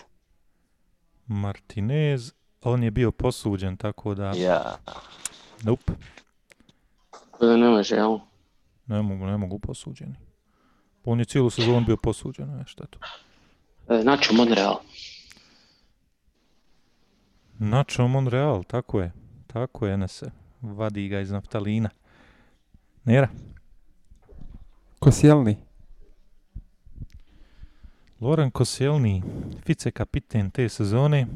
Martinez, 1.26 2.32
on 2.62 2.82
je 2.82 2.90
bio 2.90 3.10
posuđen, 3.12 3.76
tako 3.76 4.14
da, 4.14 4.32
Ja. 4.36 4.76
nope, 5.62 5.92
Tako 7.44 7.50
da 7.50 7.56
ne 7.56 7.68
može, 7.68 7.94
jel? 7.94 8.18
ne 8.86 9.02
mogu, 9.02 9.26
ne 9.26 9.36
mogu 9.36 9.58
posuđeni. 9.58 10.14
On 11.04 11.18
je 11.18 11.24
cijelu 11.24 11.50
sezonu 11.50 11.86
bio 11.86 11.96
posuđen, 11.96 12.48
ne, 12.48 12.64
šta 12.66 12.84
je 12.84 12.88
to? 12.88 12.98
E, 13.94 14.04
Nacho 14.04 14.34
Monreal. 14.34 14.76
Nacho 17.58 18.08
Monreal, 18.08 18.64
tako 18.64 19.00
je, 19.00 19.12
tako 19.46 19.86
je, 19.86 20.08
se 20.08 20.30
vadi 20.60 21.08
ga 21.08 21.20
iz 21.20 21.30
naftalina. 21.30 21.90
Nera, 23.04 23.28
Koscielny. 25.00 25.56
Loren 28.20 28.50
Koscielny, 28.50 29.22
vice 29.66 29.90
kapiten 29.90 30.50
te 30.50 30.68
sezone, 30.68 31.26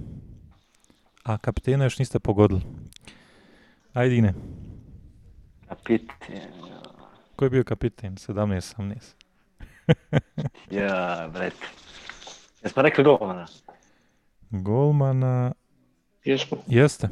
a 1.22 1.38
kapitena 1.38 1.84
još 1.84 1.98
niste 1.98 2.18
pogodili. 2.18 2.60
Ajde, 3.92 4.16
Ine, 4.16 4.34
Kapiten. 5.68 6.52
ko 7.36 7.44
je 7.44 7.50
bio 7.50 7.64
kapiten? 7.64 8.16
17-18. 8.16 8.94
Ja, 10.70 11.28
bret. 11.32 11.54
Jesmo 12.62 12.82
rekli 12.82 13.04
golmana? 13.04 13.46
Golmana, 14.50 15.52
Jesmo. 16.24 16.56
jeste, 16.66 17.08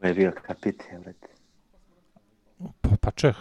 Ko 0.00 0.06
je 0.06 0.14
bio 0.14 0.32
kapiten, 0.38 1.02
bret? 1.02 1.16
pa, 2.80 2.88
pa 3.00 3.10
Čeh, 3.10 3.36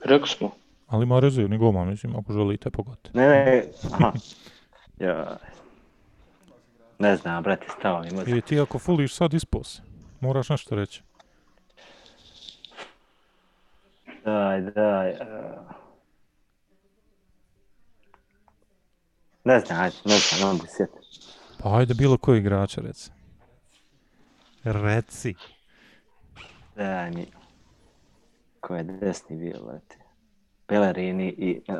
Rekli 0.00 0.28
smo. 0.28 0.50
ali 0.86 1.02
ima 1.02 1.20
rezervni 1.20 1.58
golman, 1.58 1.88
mislim, 1.88 2.16
ako 2.16 2.32
želite 2.32 2.70
pogoditi. 2.70 3.10
Ne, 3.14 3.28
ne, 3.28 3.62
aha. 3.84 4.12
Ja. 4.98 5.36
Ne 6.98 7.16
znam, 7.16 7.42
brate, 7.42 7.66
stao 7.78 8.00
mi 8.00 8.10
mozak. 8.10 8.28
Ili 8.28 8.42
ti 8.42 8.60
ako 8.60 8.78
fuliš 8.78 9.14
sad 9.14 9.34
ispao 9.34 9.64
si, 9.64 9.82
moraš 10.20 10.48
nešto 10.48 10.74
reći. 10.74 11.02
Daj, 14.24 14.60
daj. 14.60 15.10
a. 15.10 15.78
Ne 19.44 19.60
znam, 19.60 19.80
ajde, 19.80 19.96
ne 20.04 20.18
znam, 20.18 20.40
ne 20.40 20.46
mogu 20.46 20.66
se 20.66 20.72
sjetiti. 20.76 21.06
Pa 21.62 21.76
ajde 21.76 21.94
bilo 21.94 22.18
koji 22.18 22.38
igrača, 22.38 22.80
reci. 22.80 23.10
Reci. 24.64 25.34
Daj 26.76 27.10
mi. 27.10 27.26
Ko 28.60 28.74
je 28.76 28.82
desni 28.82 29.36
bio, 29.36 29.62
brate? 29.64 29.96
Pellerini 30.66 31.28
i... 31.28 31.62
Uh... 31.68 31.74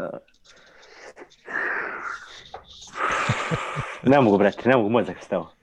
ne 4.11 4.21
mogu, 4.21 4.39
brate, 4.39 4.69
ne 4.69 4.77
mogu, 4.77 4.89
mozak 4.89 5.17
stao. 5.25 5.58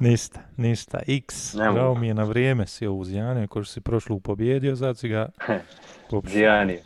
Ništa, 0.00 0.40
ništa. 0.56 0.98
X, 1.06 1.54
žao 1.56 1.94
mi 1.94 2.08
je 2.08 2.14
na 2.14 2.24
vrijeme 2.24 2.66
si 2.66 2.86
ovo 2.86 2.98
uzjane, 2.98 3.42
ako 3.42 3.64
si 3.64 3.80
prošlu 3.80 4.20
pobjedio, 4.20 4.76
sad 4.76 4.98
si 4.98 5.08
ga 5.08 5.28
popušao. 6.10 6.32
Zijani. 6.34 6.78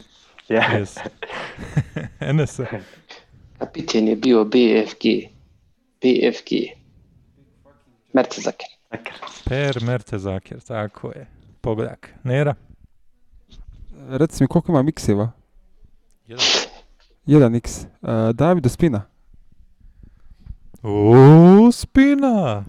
Ja. 0.49 0.61
Yes. 0.61 0.99
Enese. 2.31 2.67
Kapiten 3.59 4.09
je 4.09 4.17
bio 4.17 4.45
BFG. 4.45 5.05
BFG. 6.01 6.51
Mertezaker. 8.13 8.67
Per 9.45 9.83
Mertezaker, 9.83 10.61
tako 10.61 11.09
je. 11.09 11.27
Pogodak. 11.61 12.15
Nera? 12.25 12.55
Reci 14.09 14.43
mi 14.43 14.49
koliko 14.49 14.73
ima 14.73 14.83
mikseva? 14.83 15.33
Jedan. 16.27 16.47
1x. 17.27 17.87
Uh, 18.03 18.35
David 18.35 18.67
Ospina. 18.67 19.03
O, 20.83 21.73
Spina! 21.73 22.65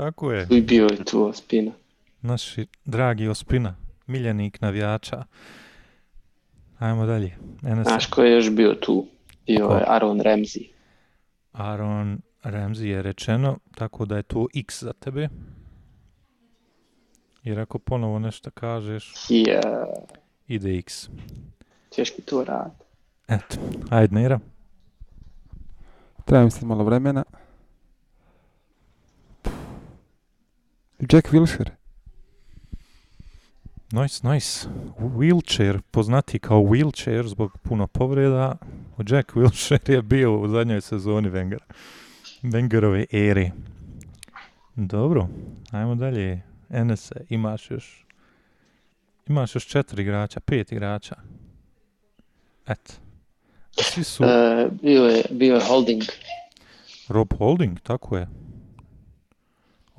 Tako 0.00 0.32
je. 0.32 0.46
I 0.50 0.60
bio 0.60 0.84
je 0.84 1.04
tu 1.04 1.32
Spina. 1.34 1.72
Naši 2.22 2.66
dragi 2.84 3.28
Ospina, 3.28 3.76
miljenik 4.06 4.60
navijača. 4.60 5.24
Ajmo 6.78 7.06
dalje. 7.06 7.36
Enese. 7.62 7.90
Znaš 7.90 8.06
ko 8.06 8.22
je 8.22 8.32
još 8.34 8.50
bio 8.50 8.74
tu? 8.74 9.06
Bio 9.46 9.68
Ko? 9.68 9.74
je 9.74 9.84
Aaron 9.86 10.20
Ramsey. 10.20 10.68
Aaron 11.52 12.20
Ramsey 12.42 12.84
je 12.84 13.02
rečeno, 13.02 13.58
tako 13.74 14.04
da 14.04 14.16
je 14.16 14.22
to 14.22 14.46
X 14.54 14.82
za 14.82 14.92
tebe. 14.92 15.28
Jer 17.44 17.60
ako 17.60 17.78
ponovo 17.78 18.18
nešto 18.18 18.50
kažeš, 18.50 19.14
I 19.28 19.46
uh, 19.52 20.04
ide 20.48 20.78
X. 20.78 21.08
ćeš 21.90 22.18
mi 22.18 22.24
to 22.24 22.44
rad. 22.44 22.72
Eto, 23.28 23.56
ajde 23.90 24.14
Nera. 24.14 24.40
Treba 26.24 26.44
mi 26.44 26.50
sad 26.50 26.64
malo 26.64 26.84
vremena. 26.84 27.24
Jack 31.08 31.32
Wilshere. 31.32 31.70
Nice, 33.92 34.28
nice. 34.28 34.68
Wheelchair, 34.98 35.80
poznati 35.90 36.38
kao 36.38 36.60
wheelchair 36.60 37.28
zbog 37.28 37.58
puno 37.62 37.86
povreda. 37.86 38.56
Jack 39.08 39.32
Wilshere 39.34 39.92
je 39.92 40.02
bio 40.02 40.40
u 40.40 40.48
zadnjoj 40.48 40.80
sezoni 40.80 41.30
Wenger. 41.30 41.58
Wengerove 42.42 43.06
ere. 43.12 43.50
Dobro, 44.76 45.28
ajmo 45.70 45.94
dalje. 45.94 46.42
Enese, 46.70 47.14
imaš 47.28 47.70
još 47.70 48.06
imaš 49.28 49.54
još 49.54 49.66
četiri 49.66 50.02
igrača, 50.02 50.40
pet 50.40 50.72
igrača. 50.72 51.16
Eto. 52.66 52.92
Svi 53.70 54.04
su 54.04 54.24
E, 54.24 54.68
bio, 54.82 55.04
je, 55.04 55.22
bio 55.30 55.54
je 55.54 55.60
Holding. 55.64 56.02
Rob 57.08 57.28
Holding, 57.38 57.80
tako 57.80 58.16
je. 58.16 58.28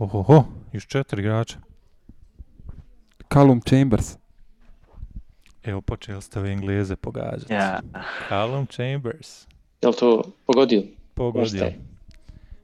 Ohoho, 0.02 0.44
još 0.74 0.88
četiri 0.88 1.22
igrača. 1.22 1.58
Callum 3.34 3.62
Chambers. 3.62 4.18
Evo, 5.64 5.82
počeli 5.82 6.22
ste 6.22 6.40
ove 6.40 6.52
Engleze 6.52 6.96
pogađati. 6.96 7.54
Ja. 7.54 7.80
Callum 8.30 8.66
Chambers. 8.66 9.48
Je 9.82 9.90
li 9.90 9.96
to 10.00 10.24
pogodio? 10.46 10.84
Pogodio. 11.14 11.72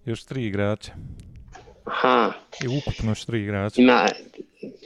Još 0.06 0.24
tri 0.24 0.46
igrača. 0.46 0.92
Aha, 1.86 2.32
I 2.64 2.68
ukupno 2.68 3.12
još 3.12 3.26
tri 3.26 3.42
igrača. 3.44 3.82
ima, 3.82 4.08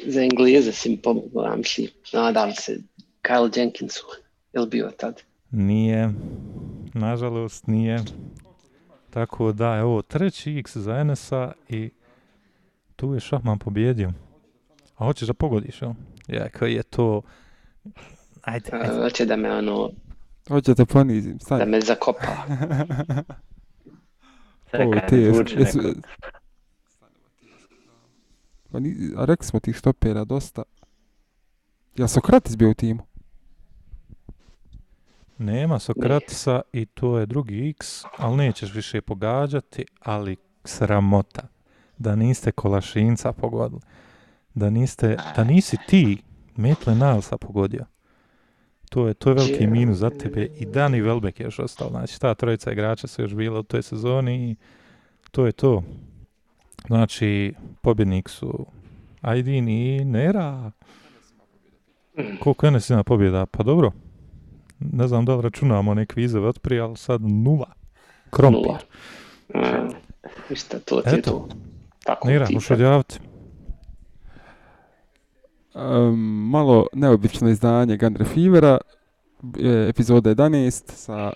za 0.06 0.22
Engleze 0.22 0.72
si 0.72 0.90
mi 0.90 0.98
pomogao, 0.98 1.44
ja 1.44 1.56
mislim. 1.56 1.88
Nadam 2.14 2.52
se, 2.52 2.78
Kyle 3.24 3.58
Jenkinsu. 3.60 4.06
Je 4.54 4.62
li 4.62 4.68
bio 4.68 4.92
tad? 4.98 5.22
Nije. 5.52 6.10
Nažalost, 6.94 7.68
nije. 7.68 8.00
Tako 9.10 9.52
da, 9.52 9.76
evo, 9.76 10.02
treći 10.02 10.58
X 10.58 10.78
za 10.78 10.96
Enesa 10.96 11.52
i 11.70 11.90
tu 13.02 13.14
je 13.14 13.20
Šahman 13.20 13.60
pobjedio. 13.60 14.14
A 14.98 15.06
hoćeš 15.06 15.28
da 15.28 15.34
pogodiš, 15.34 15.82
jel? 15.82 15.94
Ja, 16.28 16.50
koji 16.50 16.74
je 16.74 16.84
to... 16.84 17.22
Ajde, 18.42 18.70
ajde. 18.72 19.02
Hoće 19.02 19.26
da 19.26 19.36
me 19.36 19.58
ono, 19.58 19.90
Hoćete 20.48 20.86
ponizim, 20.86 21.34
da 21.34 21.40
stani. 21.40 21.72
me 21.72 21.82
zakopa. 21.82 22.28
Ovo 24.86 24.94
ti 25.10 25.16
je, 25.16 25.22
jesu, 25.58 25.82
neko. 25.82 26.00
Pa 28.72 28.80
ni, 28.80 28.96
a 29.18 29.26
rekli 29.26 29.46
smo 29.46 29.60
tih 29.60 29.76
štopera 29.76 30.26
dosta. 30.26 30.64
Jel 31.96 32.08
Sokratis 32.08 32.58
bio 32.58 32.70
u 32.70 32.74
timu? 32.74 33.04
Nema 35.38 35.80
Sokratisa 35.80 36.62
i 36.74 36.86
to 36.86 37.20
je 37.20 37.26
drugi 37.26 37.70
X, 37.70 38.04
ali 38.18 38.38
nećeš 38.38 38.74
više 38.74 39.02
pogađati, 39.02 39.86
ali 40.00 40.36
sramota 40.64 41.61
da 42.02 42.16
niste 42.16 42.52
Kolašinca 42.52 43.34
pogodili. 43.34 43.82
Da 44.54 44.70
niste, 44.70 45.18
da 45.36 45.44
nisi 45.44 45.78
ti 45.88 46.18
Metle 46.56 46.96
Nilesa 46.96 47.38
pogodio. 47.38 47.86
To 48.90 49.08
je, 49.08 49.14
to 49.14 49.30
je 49.30 49.34
veliki 49.34 49.64
Je. 49.64 49.68
minus 49.70 49.98
za 49.98 50.10
tebe 50.10 50.48
i 50.60 50.66
Dani 50.66 51.02
Welbeck 51.02 51.40
je 51.42 51.44
još 51.44 51.60
ostao. 51.60 51.90
Znači 51.90 52.20
ta 52.20 52.34
trojica 52.34 52.72
igrača 52.72 53.08
su 53.08 53.22
još 53.22 53.34
bila 53.34 53.60
u 53.60 53.64
toj 53.64 53.82
sezoni 53.82 54.50
i 54.52 54.56
to 55.32 55.46
je 55.46 55.52
to. 55.52 55.84
Znači, 56.88 57.54
pobjednik 57.82 58.30
su 58.30 58.66
Aydin 59.22 59.70
i 59.70 60.06
Nera. 60.06 60.72
Koliko 62.40 62.68
Enes 62.68 62.90
ima 62.90 63.04
pobjeda? 63.04 63.46
Pa 63.46 63.64
dobro. 63.64 63.92
Ne 64.80 65.08
znam 65.08 65.26
da 65.26 65.36
li 65.36 65.42
računamo 65.42 65.92
one 65.92 66.06
kvizove 66.06 66.48
od 66.48 66.60
prije, 66.60 66.82
ali 66.82 66.98
sad 66.98 67.22
nula. 67.22 67.72
Krompir. 68.30 68.62
Nula. 68.62 68.80
E, 69.54 69.88
Ništa, 70.50 70.80
to 70.80 71.02
ti 71.02 71.10
je 71.10 71.22
to. 71.22 71.48
Tako 72.06 72.28
Nira, 72.28 72.48
možeš 72.54 72.72
odjaviti. 72.72 73.20
Um, 75.74 76.50
malo 76.50 76.88
neobično 76.94 77.50
izdanje 77.50 77.98
Gun 77.98 78.18
Fevera, 78.34 78.78
e, 79.60 79.88
epizoda 79.90 80.36
11 80.36 80.92
sa 80.92 81.32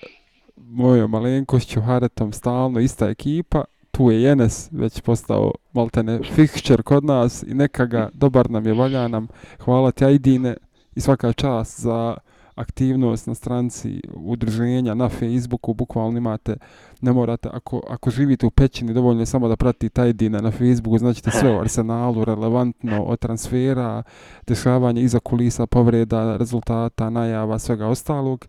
mojom 0.58 1.12
malenkošću, 1.12 1.82
Haretom, 1.82 2.34
stalno 2.34 2.80
ista 2.80 3.10
ekipa. 3.10 3.64
Tu 3.92 4.12
je 4.12 4.22
Jenes 4.22 4.70
već 4.72 5.02
postao 5.02 5.52
maltene 5.74 6.20
fixture 6.20 6.82
kod 6.82 7.06
nas 7.06 7.44
i 7.44 7.54
neka 7.54 7.86
ga, 7.86 8.10
dobar 8.14 8.50
nam 8.50 8.66
je, 8.66 8.74
valja 8.74 9.08
nam. 9.08 9.28
Hvala 9.60 9.92
ti 9.92 10.06
Ajdine 10.06 10.58
i 10.96 11.02
svaka 11.02 11.34
čast 11.34 11.82
za 11.82 12.18
aktivnost 12.56 13.28
na 13.28 13.36
stranci 13.36 14.02
udruženja 14.16 14.94
na 14.94 15.10
Facebooku, 15.10 15.74
bukvalno 15.74 16.18
imate, 16.18 16.56
ne 17.02 17.14
morate, 17.14 17.50
ako, 17.54 17.82
ako 17.90 18.10
živite 18.10 18.46
u 18.46 18.52
pećini, 18.52 18.94
dovoljno 18.94 19.22
je 19.22 19.26
samo 19.26 19.48
da 19.48 19.56
pratite 19.56 20.02
Ajdine 20.02 20.42
na 20.42 20.52
Facebooku, 20.52 20.98
znaćete 20.98 21.32
sve 21.32 21.58
o 21.58 21.60
Arsenalu, 21.60 22.26
relevantno, 22.26 23.04
od 23.04 23.20
transfera, 23.20 24.04
dešavanja 24.48 25.02
iza 25.02 25.20
kulisa, 25.20 25.66
povreda, 25.66 26.38
rezultata, 26.38 27.10
najava, 27.10 27.60
svega 27.60 27.88
ostalog. 27.88 28.46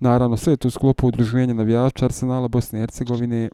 Naravno, 0.00 0.36
sve 0.36 0.52
je 0.52 0.56
to 0.56 0.68
u 0.68 0.70
sklopu 0.70 1.08
udruženja 1.08 1.54
navijača 1.54 2.04
Arsenala 2.04 2.48
Bosne 2.48 2.78
i 2.78 2.82
Hercegovine. 2.82 3.48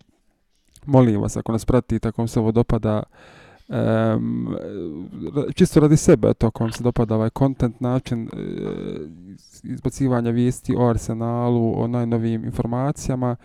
Molim 0.86 1.20
vas, 1.20 1.36
ako 1.36 1.52
nas 1.52 1.64
pratite, 1.64 2.08
ako 2.08 2.22
vam 2.22 2.28
se 2.28 2.40
ovo 2.40 2.52
dopada, 2.52 3.02
um, 3.70 4.56
čisto 5.54 5.80
radi 5.80 5.96
sebe, 5.96 6.34
to 6.34 6.46
ako 6.46 6.64
vam 6.64 6.72
se 6.72 6.82
dopada 6.82 7.14
ovaj 7.14 7.30
content, 7.38 7.80
način 7.80 8.22
uh, 8.22 8.30
izbacivanja 9.62 10.30
vijesti 10.30 10.74
o 10.78 10.88
Arsenalu, 10.88 11.82
o 11.82 11.86
najnovijim 11.86 12.44
informacijama, 12.44 13.36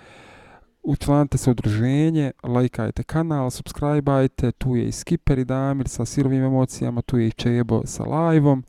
učlanite 0.84 1.38
se 1.38 1.50
u 1.50 1.52
udruženje, 1.52 2.32
lajkajte 2.44 3.04
kanal, 3.04 3.50
subscribeajte, 3.50 4.52
tu 4.52 4.76
je 4.76 4.88
i 4.88 4.92
Skipper 4.92 5.40
i 5.40 5.46
Damir 5.46 5.88
sa 5.88 6.06
sirovim 6.06 6.44
emocijama, 6.44 7.02
tu 7.02 7.18
je 7.18 7.28
i 7.28 7.32
Čebo 7.32 7.82
sa 7.86 8.04
live-om. 8.04 8.64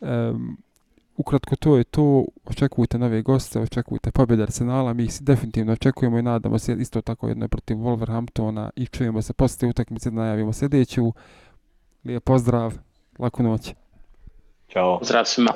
Um, 0.00 0.63
ukratko 1.16 1.56
to 1.56 1.76
je 1.76 1.84
to, 1.84 2.24
očekujte 2.44 2.98
nove 2.98 3.22
goste, 3.22 3.60
očekujte 3.60 4.10
pobjede 4.10 4.42
Arsenala, 4.42 4.92
mi 4.92 5.04
ih 5.04 5.12
definitivno 5.20 5.72
očekujemo 5.72 6.18
i 6.18 6.22
nadamo 6.22 6.58
se 6.58 6.76
isto 6.78 7.00
tako 7.00 7.28
jedno 7.28 7.48
protiv 7.48 7.76
Wolverhamptona 7.76 8.70
i 8.76 8.86
čujemo 8.86 9.22
se 9.22 9.32
poslije 9.32 9.70
utakmice 9.70 10.10
da 10.10 10.16
najavimo 10.16 10.52
sljedeću. 10.52 11.12
Lijep 12.04 12.24
pozdrav, 12.24 12.74
laku 13.18 13.42
noć. 13.42 13.74
Ćao. 14.72 14.98
Pozdrav 14.98 15.24
svima. 15.24 15.52